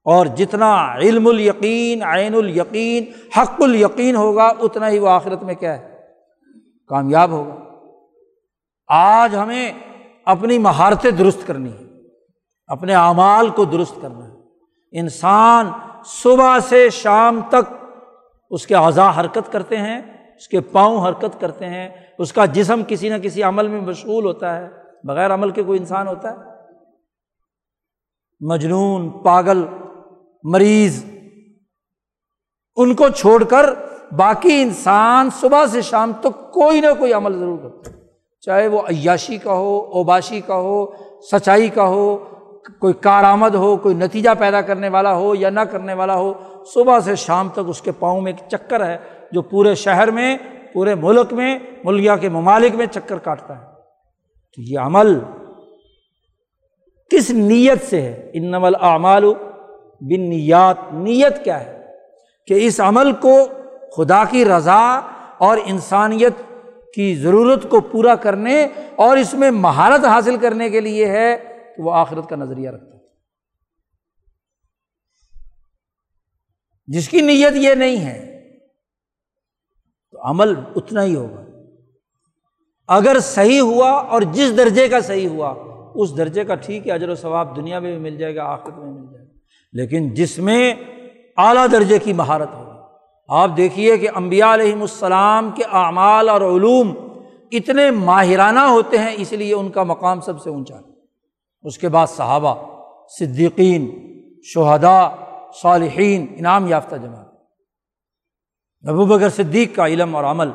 اور 0.04 0.26
جتنا 0.26 0.94
علم 0.94 1.26
الیقین، 1.26 2.02
عین 2.02 2.34
الیقین، 2.34 3.04
حق 3.38 3.62
الیقین 3.62 4.16
ہوگا، 4.16 4.52
اتنا 4.60 4.88
ہی 4.88 4.98
وہ 4.98 5.08
آخرت 5.08 5.42
میں 5.42 5.54
کیا 5.54 5.78
ہے؟ 5.78 6.00
کامیاب 6.88 7.30
ہوگا۔ 7.30 7.64
آج 8.88 9.36
ہمیں 9.36 9.72
اپنی 10.24 10.58
مہارتیں 10.58 11.10
درست 11.10 11.46
کرنی 11.46 11.70
ہے 11.72 11.84
اپنے 12.66 12.94
اعمال 12.94 13.50
کو 13.50 13.64
درست 13.64 13.94
کرنا 14.02 14.28
ہے۔ 14.28 14.32
انسان 14.92 15.70
صبح 16.04 16.58
سے 16.58 16.90
شام 16.90 17.40
تک 17.48 17.83
اس 18.54 18.66
کے 18.66 18.74
اعضاء 18.74 19.10
حرکت 19.20 19.52
کرتے 19.52 19.76
ہیں، 19.76 20.00
اس 20.36 20.48
کے 20.48 20.60
پاؤں 20.60 21.08
حرکت 21.08 21.40
کرتے 21.40 21.66
ہیں، 21.66 21.88
اس 22.18 22.32
کا 22.32 22.46
جسم 22.46 22.82
کسی 22.88 23.08
نہ 23.08 23.14
کسی 23.22 23.42
عمل 23.42 23.68
میں 23.68 23.80
مشغول 23.80 24.24
ہوتا 24.24 24.56
ہے، 24.56 24.68
بغیر 25.04 25.34
عمل 25.34 25.50
کے 25.50 25.62
کوئی 25.62 25.78
انسان 25.78 26.06
ہوتا 26.06 26.30
ہے۔ 26.30 26.36
مجنون، 28.40 29.10
پاگل، 29.10 29.64
مریض، 30.42 31.04
ان 32.76 32.94
کو 32.94 33.08
چھوڑ 33.08 33.44
کر 33.44 33.66
باقی 34.16 34.62
انسان 34.62 35.28
صبح 35.40 35.66
سے 35.66 35.82
شام 35.82 36.12
تک 36.20 36.52
کوئی 36.52 36.80
نہ 36.80 36.94
کوئی 36.98 37.12
عمل 37.12 37.38
ضرور 37.38 37.58
کرتا 37.58 37.90
ہے۔ 37.90 37.96
چاہے 38.40 38.66
وہ 38.68 38.80
عیاشی 38.80 39.38
کا 39.38 39.52
ہو، 39.52 39.78
اوباشی 39.80 40.40
کا 40.40 40.54
ہو، 40.54 40.86
سچائی 41.32 41.68
کا 41.68 41.86
ہو 41.86 42.33
کوئی 42.78 42.94
کارآمد 42.94 43.54
ہو، 43.54 43.76
کوئی 43.76 43.94
نتیجہ 43.94 44.30
پیدا 44.38 44.60
کرنے 44.60 44.88
والا 44.88 45.14
ہو 45.14 45.34
یا 45.34 45.50
نہ 45.50 45.60
کرنے 45.60 45.94
والا 45.94 46.14
ہو، 46.14 46.32
صبح 46.74 47.00
سے 47.00 47.16
شام 47.16 47.48
تک 47.48 47.60
اس 47.66 47.80
کے 47.80 47.92
پاؤں 47.92 48.20
میں 48.20 48.32
ایک 48.32 48.50
چکر 48.50 48.86
ہے 48.86 48.96
جو 49.32 49.42
پورے 49.42 49.74
شہر 49.74 50.10
میں، 50.10 50.36
پورے 50.72 50.94
ملک 50.94 51.32
میں 51.32 51.58
ملیا 51.84 52.16
کے 52.16 52.28
ممالک 52.28 52.74
میں 52.74 52.86
چکر 52.86 53.18
کاٹتا 53.18 53.58
ہے۔ 53.58 53.64
تو 54.56 54.62
یہ 54.62 54.78
عمل 54.78 55.20
کس 57.10 57.30
نیت 57.30 57.84
سے 57.90 58.02
ہے؟ 58.02 58.30
ان 58.34 58.50
نمل 58.50 58.72
اعمال 58.80 59.24
بن 60.00 60.20
نیات 60.20 60.76
نیت 60.92 61.44
کیا 61.44 61.66
ہے؟ 61.66 61.82
کہ 62.46 62.54
اس 62.66 62.80
عمل 62.80 63.12
کو 63.12 63.38
خدا 63.96 64.24
کی 64.24 64.44
رضا 64.44 65.00
اور 65.38 65.58
انسانیت 65.66 66.32
کی 66.94 67.14
ضرورت 67.14 67.68
کو 67.68 67.80
پورا 67.80 68.14
کرنے 68.14 68.68
اور 68.96 69.16
اس 69.16 69.34
میں 69.34 69.50
مہارت 69.50 70.04
حاصل 70.04 70.36
کرنے 70.36 70.70
کے 70.70 70.80
لیے 70.80 71.06
ہے۔ 71.06 71.53
تو 71.76 71.82
وہ 71.82 71.94
آخرت 71.94 72.28
کا 72.28 72.36
نظریہ 72.36 72.70
رکھتا 72.70 72.96
ہے۔ 72.96 73.04
جس 76.86 77.08
کی 77.08 77.20
نیت 77.20 77.52
یہ 77.56 77.74
نہیں 77.74 78.04
ہے، 78.04 78.50
تو 80.10 80.30
عمل 80.30 80.54
اتنا 80.76 81.04
ہی 81.04 81.14
ہوگا۔ 81.14 81.44
اگر 82.88 83.20
صحیح 83.20 83.60
ہوا 83.60 83.90
اور 83.90 84.22
جس 84.22 84.56
درجے 84.56 84.88
کا 84.88 85.00
صحیح 85.00 85.28
ہوا، 85.28 85.54
اس 85.94 86.16
درجے 86.16 86.44
کا 86.44 86.54
ٹھیک 86.54 86.86
ہے، 86.86 86.92
اجر 86.92 87.08
و 87.08 87.14
ثواب 87.14 87.56
دنیا 87.56 87.78
میں 87.78 87.90
بھی 87.90 87.98
مل 87.98 88.18
جائے 88.18 88.36
گا، 88.36 88.44
آخرت 88.44 88.78
میں 88.78 88.92
مل 88.92 89.12
جائے 89.12 89.26
گا۔ 89.26 89.32
لیکن 89.72 90.14
جس 90.14 90.38
میں 90.38 90.74
اعلیٰ 91.36 91.66
درجے 91.72 91.98
کی 91.98 92.12
مہارت 92.12 92.54
ہوگی 92.54 92.70
آپ 93.28 93.50
دیکھیے 93.56 93.98
کہ 93.98 94.08
امبیا 94.14 94.54
علیہم 94.54 94.80
السلام 94.80 95.50
کے 95.50 95.62
اعمال 95.64 96.28
اور 96.28 96.40
علوم 96.40 96.94
اتنے 97.52 97.90
ماہرانہ 97.90 98.60
ہوتے 98.60 98.98
ہیں، 98.98 99.14
اس 99.16 99.32
لیے 99.32 99.54
ان 99.54 99.70
کا 99.70 99.82
مقام 99.82 100.20
سب 100.20 100.42
سے 100.42 100.50
اونچا 100.50 100.76
ہے۔ 100.76 100.93
اس 101.64 101.78
کے 101.78 101.88
بعد 101.88 102.06
صحابہ، 102.06 102.54
صدیقین 103.08 104.00
شہدا 104.42 105.10
صالحین، 105.62 106.34
انعام 106.38 106.66
یافتہ 106.66 106.96
جماعت۔ 106.96 107.26
ابو 108.88 109.06
بکر 109.06 109.28
صدیق 109.28 109.76
کا 109.76 109.86
علم 109.86 110.16
اور 110.16 110.24
عمل 110.24 110.50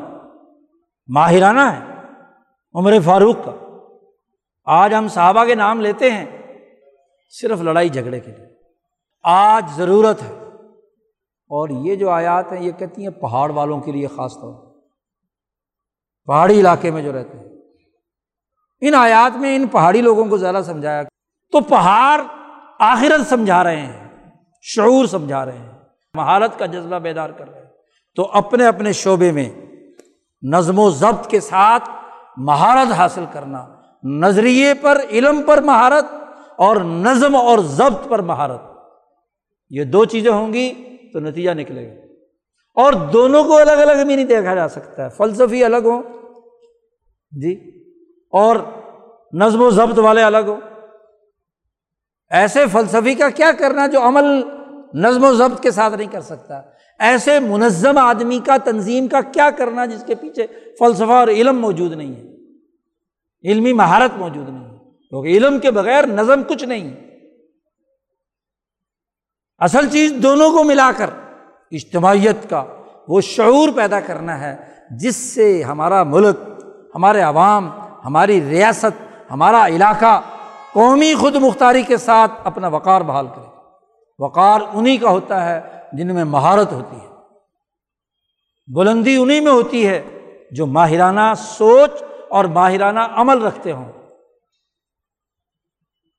ماہرانہ 1.07 1.59
ہے، 1.59 1.93
عمر 2.73 2.93
فاروق 3.05 3.35
کا۔ 3.45 3.51
آج 4.65 4.93
ہم 4.93 5.07
صحابہ 5.07 5.45
کے 5.45 5.55
نام 5.55 5.81
لیتے 5.81 6.11
ہیں 6.11 6.25
صرف 7.41 7.61
لڑائی 7.61 7.89
جھگڑے 7.89 8.19
کے 8.19 8.31
لیے۔ 8.31 8.47
آج 9.23 9.65
ضرورت 9.75 10.21
ہے۔ 10.21 10.39
اور 11.47 11.69
یہ 11.69 11.95
جو 11.95 12.09
آیات 12.09 12.51
ہیں، 12.51 12.63
یہ 12.63 12.71
کہتی 12.71 13.01
ہیں 13.01 13.09
پہاڑ 13.09 13.51
والوں 13.51 13.81
کے 13.81 13.91
لیے 13.91 14.07
خاص 14.07 14.33
طور۔ 14.33 14.79
پہاڑی 16.25 16.59
علاقے 16.59 16.91
میں 16.91 17.01
جو 17.01 17.13
رہتے 17.13 17.37
ہیں۔ 17.37 17.48
ان 18.81 18.93
آیات 18.95 19.37
میں 19.37 19.55
ان 19.55 19.67
پہاڑی 19.67 20.01
لوگوں 20.01 20.25
کو 20.25 20.37
زیادہ 20.37 20.61
سمجھایا 20.65 21.03
تو 21.51 21.61
پہاڑ 21.61 22.21
آخرت 22.79 23.29
سمجھا 23.29 23.63
رہے 23.63 23.81
ہیں، 23.81 24.07
شعور 24.61 25.05
سمجھا 25.05 25.45
رہے 25.45 25.57
ہیں، 25.57 25.71
مہارت 26.13 26.59
کا 26.59 26.65
جذبہ 26.65 26.99
بیدار 26.99 27.29
کر 27.29 27.49
رہے 27.49 27.59
ہیں۔ 27.59 27.67
تو 28.15 28.29
اپنے 28.33 28.65
اپنے 28.65 28.93
شعبے 28.93 29.31
میں 29.31 29.49
نظم 30.43 30.79
و 30.79 30.89
ضبط 30.89 31.27
کے 31.27 31.39
ساتھ 31.39 31.89
مہارت 32.37 32.91
حاصل 32.91 33.25
کرنا، 33.31 33.67
نظریے 34.03 34.73
پر، 34.73 35.01
علم 35.09 35.41
پر 35.41 35.61
مہارت 35.61 36.05
اور 36.57 36.75
نظم 36.75 37.35
اور 37.35 37.59
ضبط 37.59 38.07
پر 38.09 38.21
مہارت۔ 38.21 38.61
یہ 39.69 39.83
دو 39.83 40.05
چیزیں 40.05 40.31
ہوں 40.31 40.53
گی 40.53 40.97
تو 41.13 41.19
نتیجہ 41.19 41.51
نکلے 41.51 41.89
گا۔ 41.89 42.01
اور 42.75 42.93
دونوں 42.93 43.43
کو 43.43 43.57
الگ 43.57 43.71
الگ 43.71 44.05
بھی 44.05 44.15
نہیں 44.15 44.25
دیکھا 44.25 44.55
جا 44.55 44.67
سکتا 44.67 45.03
ہے، 45.03 45.09
فلسفی 45.09 45.63
الگ 45.63 45.85
ہوں۔ 45.85 46.03
جی؟ 47.31 47.78
اور 48.29 48.55
نظم 49.33 49.61
و 49.61 49.69
ضبط 49.69 49.99
والے 49.99 50.21
الگ 50.21 50.37
ہو 50.37 50.59
ایسے 52.29 52.67
فلسفی 52.71 53.15
کا 53.15 53.29
کیا 53.29 53.51
کرنا 53.59 53.87
جو 53.87 54.01
عمل 54.01 54.25
نظم 54.93 55.23
و 55.23 55.33
ضبط 55.33 55.61
کے 55.61 55.71
ساتھ 55.71 55.93
نہیں 55.93 56.07
کر 56.11 56.21
سکتا؟ 56.21 56.61
ایسے 56.99 57.39
منظم 57.39 57.97
آدمی 57.97 58.39
کا 58.45 58.57
تنظیم 58.63 59.07
کا 59.07 59.21
کیا 59.21 59.49
کرنا 59.49 59.85
جس 59.85 60.03
کے 60.07 60.15
پیچھے 60.15 60.47
فلسفہ 60.79 61.11
اور 61.11 61.27
علم 61.27 61.59
موجود 61.59 61.91
نہیں 61.91 62.15
ہے؟ 62.15 62.29
علمی 63.51 63.73
مہارت 63.73 64.17
موجود 64.17 64.49
نہیں 64.49 64.63
ہے، 64.63 64.77
کیونکہ 65.09 65.29
علم 65.29 65.59
کے 65.59 65.71
بغیر 65.71 66.07
نظم 66.07 66.43
کچھ 66.43 66.63
نہیں۔ 66.63 66.95
اصل 69.57 69.89
چیز 69.89 70.13
دونوں 70.23 70.51
کو 70.51 70.63
ملا 70.63 70.91
کر 70.97 71.09
اجتماعیت 71.71 72.49
کا 72.49 72.63
وہ 73.07 73.21
شعور 73.21 73.69
پیدا 73.75 73.99
کرنا 73.99 74.39
ہے، 74.39 74.55
جس 74.91 75.15
سے 75.15 75.63
ہمارا 75.63 76.03
ملک، 76.03 76.63
ہمارے 76.95 77.21
عوام 77.21 77.69
ہماری 78.05 78.49
ریاست، 78.49 79.01
ہمارا 79.31 79.67
علاقہ 79.67 80.21
قومی 80.73 81.13
خود 81.15 81.35
مختاری 81.35 81.81
کے 81.81 81.97
ساتھ 81.97 82.31
اپنا 82.43 82.67
وقار 82.67 83.01
بحال 83.01 83.27
کرے۔ 83.27 83.45
وقار 84.19 84.59
انہیں 84.73 84.97
کا 84.97 85.09
ہوتا 85.09 85.49
ہے 85.49 85.61
جن 85.93 86.15
میں 86.15 86.23
مہارت 86.23 86.71
ہوتی 86.71 86.95
ہے۔ 86.95 87.09
بلندی 88.73 89.15
انہیں 89.15 89.41
میں 89.41 89.51
ہوتی 89.51 89.87
ہے 89.87 90.01
جو 90.51 90.65
ماہرانہ 90.65 91.33
سوچ 91.37 91.89
اور 92.29 92.45
ماہرانہ 92.45 92.99
عمل 92.99 93.41
رکھتے 93.41 93.71
ہوں۔ 93.71 93.91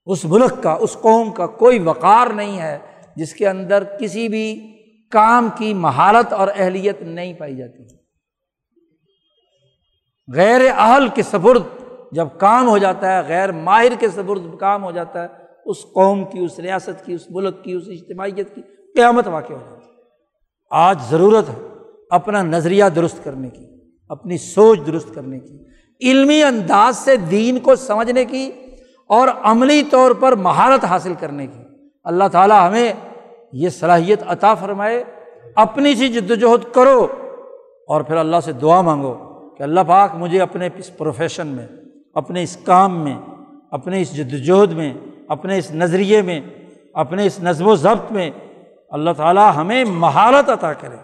اس 0.07 0.24
ملک 0.24 0.62
کا، 0.62 0.73
اس 0.73 0.97
قوم 1.01 1.31
کا 1.31 1.47
کوئی 1.47 1.78
وقار 1.78 2.27
نہیں 2.27 2.61
ہے 2.61 2.78
جس 3.16 3.35
کے 3.35 3.48
اندر 3.48 3.85
کسی 3.85 4.28
بھی 4.28 4.77
کام 5.11 5.48
کی 5.59 5.74
مہارت 5.74 6.32
اور 6.32 6.48
اہلیت 6.57 7.02
نہیں 7.02 7.32
پائی 7.32 7.57
جاتی۔ 7.57 7.99
غیر 10.35 10.61
اہل 10.77 11.09
کے 11.09 11.23
سبرد 11.23 11.62
جب 12.12 12.27
کام 12.39 12.69
ہو 12.69 12.78
جاتا 12.78 13.16
ہے، 13.16 13.28
غیر 13.28 13.52
ماہر 13.52 13.94
کے 13.98 14.09
سبرد 14.09 14.59
کام 14.61 14.85
ہو 14.85 14.90
جاتا 14.90 15.23
ہے، 15.23 15.28
اس 15.66 15.77
قوم 15.94 16.24
کی، 16.24 16.39
اس 16.39 16.59
ریاست 16.59 17.07
کی، 17.07 17.15
اس 17.15 17.31
ملک 17.31 17.65
کی، 17.65 17.73
اس 17.73 17.82
اجتماعیت 17.86 18.55
کی 18.55 18.61
قیامت 18.97 19.28
واقع 19.28 19.52
ہو 19.52 19.59
جاتی 19.70 19.85
ہے۔ 19.85 19.90
آج 20.70 20.98
ضرورت 21.11 21.48
ہے 21.48 21.66
اپنا 22.11 22.43
نظریہ 22.43 22.85
درست 22.85 23.24
کرنے 23.24 23.48
کی، 23.48 23.66
اپنی 24.09 24.39
سوچ 24.39 24.78
درست 24.86 25.15
کرنے 25.15 25.39
کی۔ 25.39 25.59
علمی 26.11 26.43
انداز 26.43 26.97
سے 26.97 27.16
دین 27.16 27.59
کو 27.59 27.77
سمجھنے 27.77 28.24
کی 28.24 28.51
اور 29.07 29.28
عملی 29.43 29.82
طور 29.82 30.11
پر 30.11 30.32
مہارت 30.32 30.85
حاصل 30.85 31.15
کرنے 31.20 31.47
کی۔ 31.47 31.62
اللہ 32.05 32.24
تعالیٰ 32.32 32.69
ہمیں 32.69 32.93
یہ 33.52 33.69
صلاحیت 33.69 34.23
عطا 34.27 34.55
فرمائے، 34.55 35.05
اپنی 35.57 35.94
سی 35.94 36.09
جد 36.09 36.31
وجہد 36.31 36.74
کرو 36.74 37.07
اور 37.89 38.01
پھر 38.01 38.16
اللہ 38.16 38.36
سے 38.44 38.52
دعا 38.52 38.81
مانگو۔ 38.81 39.30
کہ 39.60 39.64
اللہ 39.64 39.80
پاک 39.88 40.14
مجھے 40.14 40.40
اپنے 40.40 40.68
اس 40.76 40.96
پروفیشن 40.96 41.46
میں، 41.46 41.66
اپنے 42.14 42.42
اس 42.42 42.56
کام 42.64 43.04
میں، 43.04 43.18
اپنے 43.70 44.00
اس 44.00 44.16
جد 44.16 44.34
وجہد 44.34 44.72
میں، 44.72 44.94
اپنے 45.28 45.58
اس 45.58 45.70
نظریے 45.70 46.22
میں، 46.22 46.40
اپنے 46.94 47.26
اس 47.26 47.40
نظم 47.42 47.66
و 47.66 47.76
ضبط 47.76 48.12
میں 48.12 48.30
اللہ 48.90 49.10
تعالیٰ 49.16 49.52
ہمیں 49.56 49.84
مہارت 49.84 50.48
عطا 50.48 50.72
کرے۔ 50.72 50.96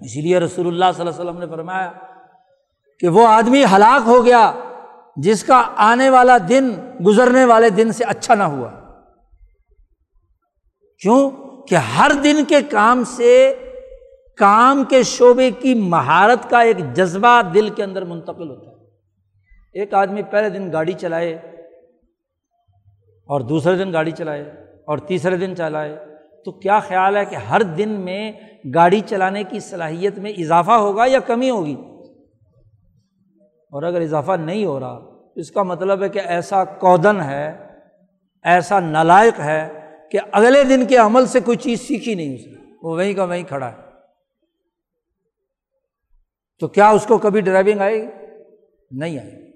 اسی 0.00 0.20
لیے 0.20 0.38
رسول 0.38 0.66
اللہ 0.66 0.84
صلی 0.96 1.06
اللہ 1.06 1.20
علیہ 1.20 1.30
وسلم 1.30 1.40
نے 1.40 1.46
فرمایا 1.46 1.92
کہ 3.00 3.08
وہ 3.08 3.26
آدمی 3.26 3.64
ہلاک 3.64 4.02
ہو 4.06 4.24
گیا 4.24 4.52
جس 5.16 5.44
کا 5.44 5.62
آنے 5.76 6.10
والا 6.10 6.38
دن 6.48 6.70
گزرنے 7.06 7.44
والے 7.44 7.70
دن 7.70 7.92
سے 7.92 8.04
اچھا 8.04 8.34
نہ 8.34 8.42
ہوا۔ 8.42 8.68
کیوں؟ 10.98 11.30
کہ 11.68 11.74
ہر 11.74 12.10
دن 12.24 12.44
کے 12.48 12.62
کام 12.62 13.04
سے 13.04 13.54
کام 14.36 14.84
کے 14.84 15.02
شعبے 15.02 15.50
کی 15.50 15.74
مہارت 15.74 16.50
کا 16.50 16.60
ایک 16.60 16.92
جذبہ 16.92 17.42
دل 17.54 17.68
کے 17.68 17.84
اندر 17.84 18.04
منتقل 18.04 18.50
ہوتا 18.50 18.70
ہے۔ 18.70 18.74
ایک 19.72 19.94
آدمی 19.94 20.22
پہلے 20.22 20.48
دن 20.48 20.72
گاڑی 20.72 20.92
چلائے 20.92 21.34
اور 23.26 23.40
دوسرے 23.40 23.76
دن 23.76 23.92
گاڑی 23.92 24.10
چلائے 24.10 24.42
اور 24.86 24.98
تیسرے 24.98 25.36
دن 25.36 25.56
چلائے، 25.56 25.96
تو 26.44 26.52
کیا 26.52 26.78
خیال 26.78 27.16
ہے 27.16 27.24
کہ 27.24 27.36
ہر 27.36 27.62
دن 27.62 27.88
میں 27.88 28.32
گاڑی 28.74 29.00
چلانے 29.00 29.44
کی 29.44 29.60
صلاحیت 29.60 30.18
میں 30.18 30.32
اضافہ 30.38 30.70
ہوگا 30.70 31.06
یا 31.06 31.18
کمی 31.18 31.50
ہوگی؟ 31.50 31.76
اور 33.72 33.82
اگر 33.82 34.00
اضافہ 34.00 34.32
نہیں 34.32 34.64
ہو 34.64 34.80
رہا، 34.80 34.98
تو 35.34 35.40
اس 35.40 35.50
کا 35.50 35.62
مطلب 35.62 36.02
ہے 36.02 36.08
کہ 36.08 36.20
ایسا 36.24 36.64
کودن 36.64 37.20
ہے، 37.20 37.68
ایسا 38.42 38.80
نالائق 38.80 39.40
ہے 39.40 39.90
کہ 40.10 40.18
اگلے 40.32 40.64
دن 40.64 40.86
کے 40.86 40.96
عمل 40.96 41.26
سے 41.26 41.40
کوئی 41.40 41.56
چیز 41.56 41.80
سیکھی 41.80 42.14
نہیں 42.14 42.34
اس 42.34 42.46
نے۔ 42.46 42.72
وہ 42.82 42.90
وہیں 42.90 43.14
کا 43.14 43.24
وہیں 43.24 43.42
کھڑا 43.42 43.72
ہے۔ 43.72 43.83
تو 46.64 46.68
کیا 46.68 46.88
اس 46.88 47.06
کو 47.06 47.18
کبھی 47.18 47.40
ڈرائیونگ 47.40 47.80
آئے 47.80 48.02
گی؟ 48.02 48.06
نہیں 48.90 49.18
آئے 49.18 49.30
گی۔ 49.30 49.52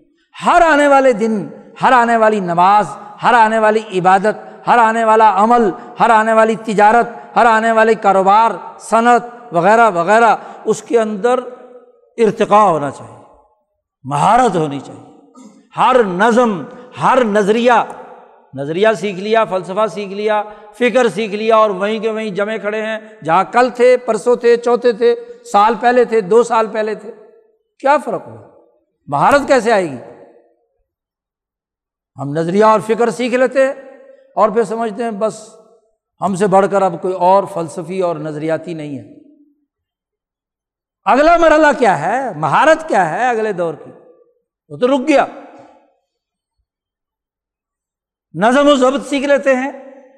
ہر 0.47 0.63
آنے 0.63 0.89
والے 0.89 1.13
دن، 1.13 1.49
ہر 1.83 1.93
آنے 1.93 2.17
والی 2.17 2.41
نماز، 2.41 2.87
ہر 3.23 3.35
آنے 3.35 3.59
والی 3.59 3.81
عبادت، 3.99 4.67
ہر 4.67 4.79
آنے 4.79 5.05
والا 5.05 5.45
عمل، 5.45 5.71
ہر 6.01 6.11
آنے 6.11 6.33
والی 6.33 6.55
تجارت، 6.57 7.09
ہر 7.37 7.47
آنے 7.47 7.73
والی 7.73 7.95
کاروبار، 7.95 8.51
صنعت 8.79 9.23
وغیرہ 9.53 9.91
وغیرہ، 9.91 10.37
اس 10.65 10.83
کے 10.83 11.01
اندر 11.01 11.41
ارتقاء 12.17 12.65
ہونا 12.65 12.91
چاہیے، 12.91 13.25
مہارت 14.05 14.57
ہونی 14.57 14.81
چاہیے۔ 14.81 15.31
ہر 15.77 16.05
نظم، 16.05 16.63
ہر 17.03 17.25
نظریہ 17.25 17.73
نظریہ 18.55 18.89
سیکھ 19.01 19.21
لیا، 19.21 19.45
فلسفہ 19.45 19.87
سیکھ 19.93 20.13
لیا، 20.13 20.43
فکر 20.75 21.09
سیکھ 21.09 21.35
لیا 21.35 21.57
اور 21.57 21.71
وہیں 21.71 21.99
کے 21.99 22.11
وہیں 22.11 22.31
جمے 22.31 22.59
کھڑے 22.59 22.83
ہیں۔ 22.83 22.99
جہاں 23.25 23.45
کل 23.53 23.71
تھے، 23.71 23.97
پرسوں 23.97 24.37
تھے، 24.37 24.57
چوتھے 24.57 24.93
تھے، 24.93 25.15
سال 25.53 25.75
پہلے 25.81 26.05
تھے، 26.05 26.21
دو 26.21 26.43
سال 26.43 26.67
پہلے 26.67 26.95
تھے۔ 26.95 27.13
کیا 27.79 27.97
فرق 28.05 28.27
ہوا؟ 28.27 28.65
مہارت 29.07 29.49
کیسے 29.49 29.73
آئے 29.73 29.91
گی؟ 29.91 29.97
ہم 32.21 32.33
نظریہ 32.33 32.65
اور 32.65 32.81
فکر 32.81 33.11
سیکھ 33.11 33.35
لیتے 33.35 33.69
اور 34.35 34.49
پھر 34.49 34.65
سمجھتے 34.65 35.05
ہیں، 35.05 35.11
بس 35.11 35.55
ہم 36.21 36.35
سے 36.35 36.47
بڑھ 36.47 36.67
کر 36.71 36.83
اب 36.83 37.03
کوئی 37.03 37.15
اور 37.15 37.45
فلسفی 37.55 38.01
اور 38.01 38.17
نظریاتی 38.17 38.75
نہیں 38.75 38.99
ہے۔ 38.99 39.19
اگلا 41.05 41.37
مرحلہ 41.37 41.67
کیا 41.79 42.01
ہے؟ 42.01 42.35
مہارت 42.35 42.89
کیا 42.89 43.11
ہے 43.11 43.29
اگلے 43.29 43.53
دور 43.53 43.75
کی؟ 43.75 43.91
وہ 44.69 44.77
تو 44.77 44.87
رک 44.87 45.09
گیا۔ 45.09 45.27
نظم 48.43 48.69
و 48.69 48.75
ضبط 48.75 49.09
سیکھ 49.09 49.27
لیتے 49.27 49.57
ہیں 49.57 49.71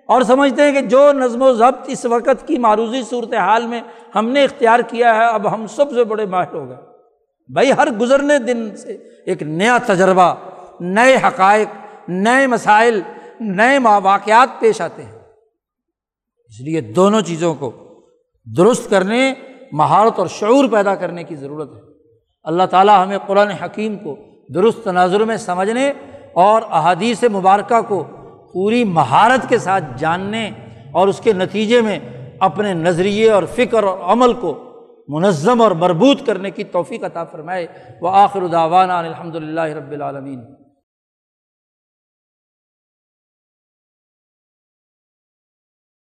اور 0.07 0.23
سمجھتے 0.23 0.63
ہیں 0.63 0.73
کہ 0.73 0.81
جو 0.81 1.13
نظم 1.13 1.43
و 1.43 1.53
ضبط 1.53 1.85
اس 1.87 2.05
وقت 2.05 2.49
کی 2.49 2.59
معروضی 2.59 3.03
صورت 3.03 3.35
حال 3.35 3.67
میں 3.67 3.81
ہم 4.15 4.29
نے 4.29 4.45
اختیار 4.45 4.81
کیا 4.81 5.15
ہے، 5.15 5.25
اب 5.25 5.55
ہم 5.55 5.67
سب 5.67 5.91
سے 5.91 6.05
بڑے 6.05 6.27
ماہر 6.27 6.55
ہو 6.55 6.69
گئے۔ 6.69 6.77
بھائی، 7.53 7.73
ہر 7.73 7.91
گزرنے 7.91 8.39
دن 8.39 8.77
سے 8.77 8.93
ایک 9.27 9.43
نیا 9.43 9.79
تجربہ، 9.87 10.35
نئے 10.81 11.17
حقائق، 11.17 11.69
نئے 12.09 12.47
مسائل، 12.47 13.01
نئے 13.41 13.79
واقعات 14.03 14.49
پیش 14.61 14.81
آتے 14.81 15.03
ہیں۔ 15.03 15.19
اس 16.47 16.61
لیے 16.61 16.81
دونوں 16.81 17.21
چیزوں 17.21 17.55
کو 17.55 17.73
درست 18.57 18.91
کرنے، 18.91 19.35
مہارت 19.73 20.19
اور 20.19 20.27
شعور 20.27 20.69
پیدا 20.69 20.95
کرنے 20.95 21.25
کی 21.25 21.37
ضرورت 21.37 21.75
ہے۔ 21.75 21.81
اللہ 22.43 22.63
تعالیٰ 22.63 23.05
ہمیں 23.05 23.19
قرآن 23.27 23.49
حکیم 23.49 23.99
کو 23.99 24.17
درست 24.55 24.85
تناظر 24.85 25.21
میں 25.21 25.37
سمجھنے 25.37 25.93
اور 26.33 26.63
احادیث 26.71 27.25
مبارکہ 27.25 27.81
کو 27.81 28.05
پوری 28.53 28.85
مہارت 28.85 29.49
کے 29.49 29.59
ساتھ 29.59 29.85
جاننے 29.97 30.51
اور 30.93 31.09
اس 31.09 31.21
کے 31.21 31.33
نتیجے 31.33 31.81
میں 31.81 31.99
اپنے 32.41 32.75
نظریے 32.75 33.31
اور 33.31 33.43
فکر 33.43 33.83
اور 33.83 33.99
عمل 33.99 34.33
کو 34.33 34.59
منظم 35.09 35.61
اور 35.61 35.71
مربوط 35.71 36.27
کرنے 36.27 36.51
کی 36.51 36.65
توفیق 36.65 37.05
عطا 37.05 37.25
فرمائے۔ 37.25 37.67
وہ 38.01 38.11
آخر 38.13 38.47
داوانہ 38.47 38.93
الحمد 38.93 39.35
للہ 39.35 39.61
رب 39.61 39.91
العالمین۔ 39.91 40.41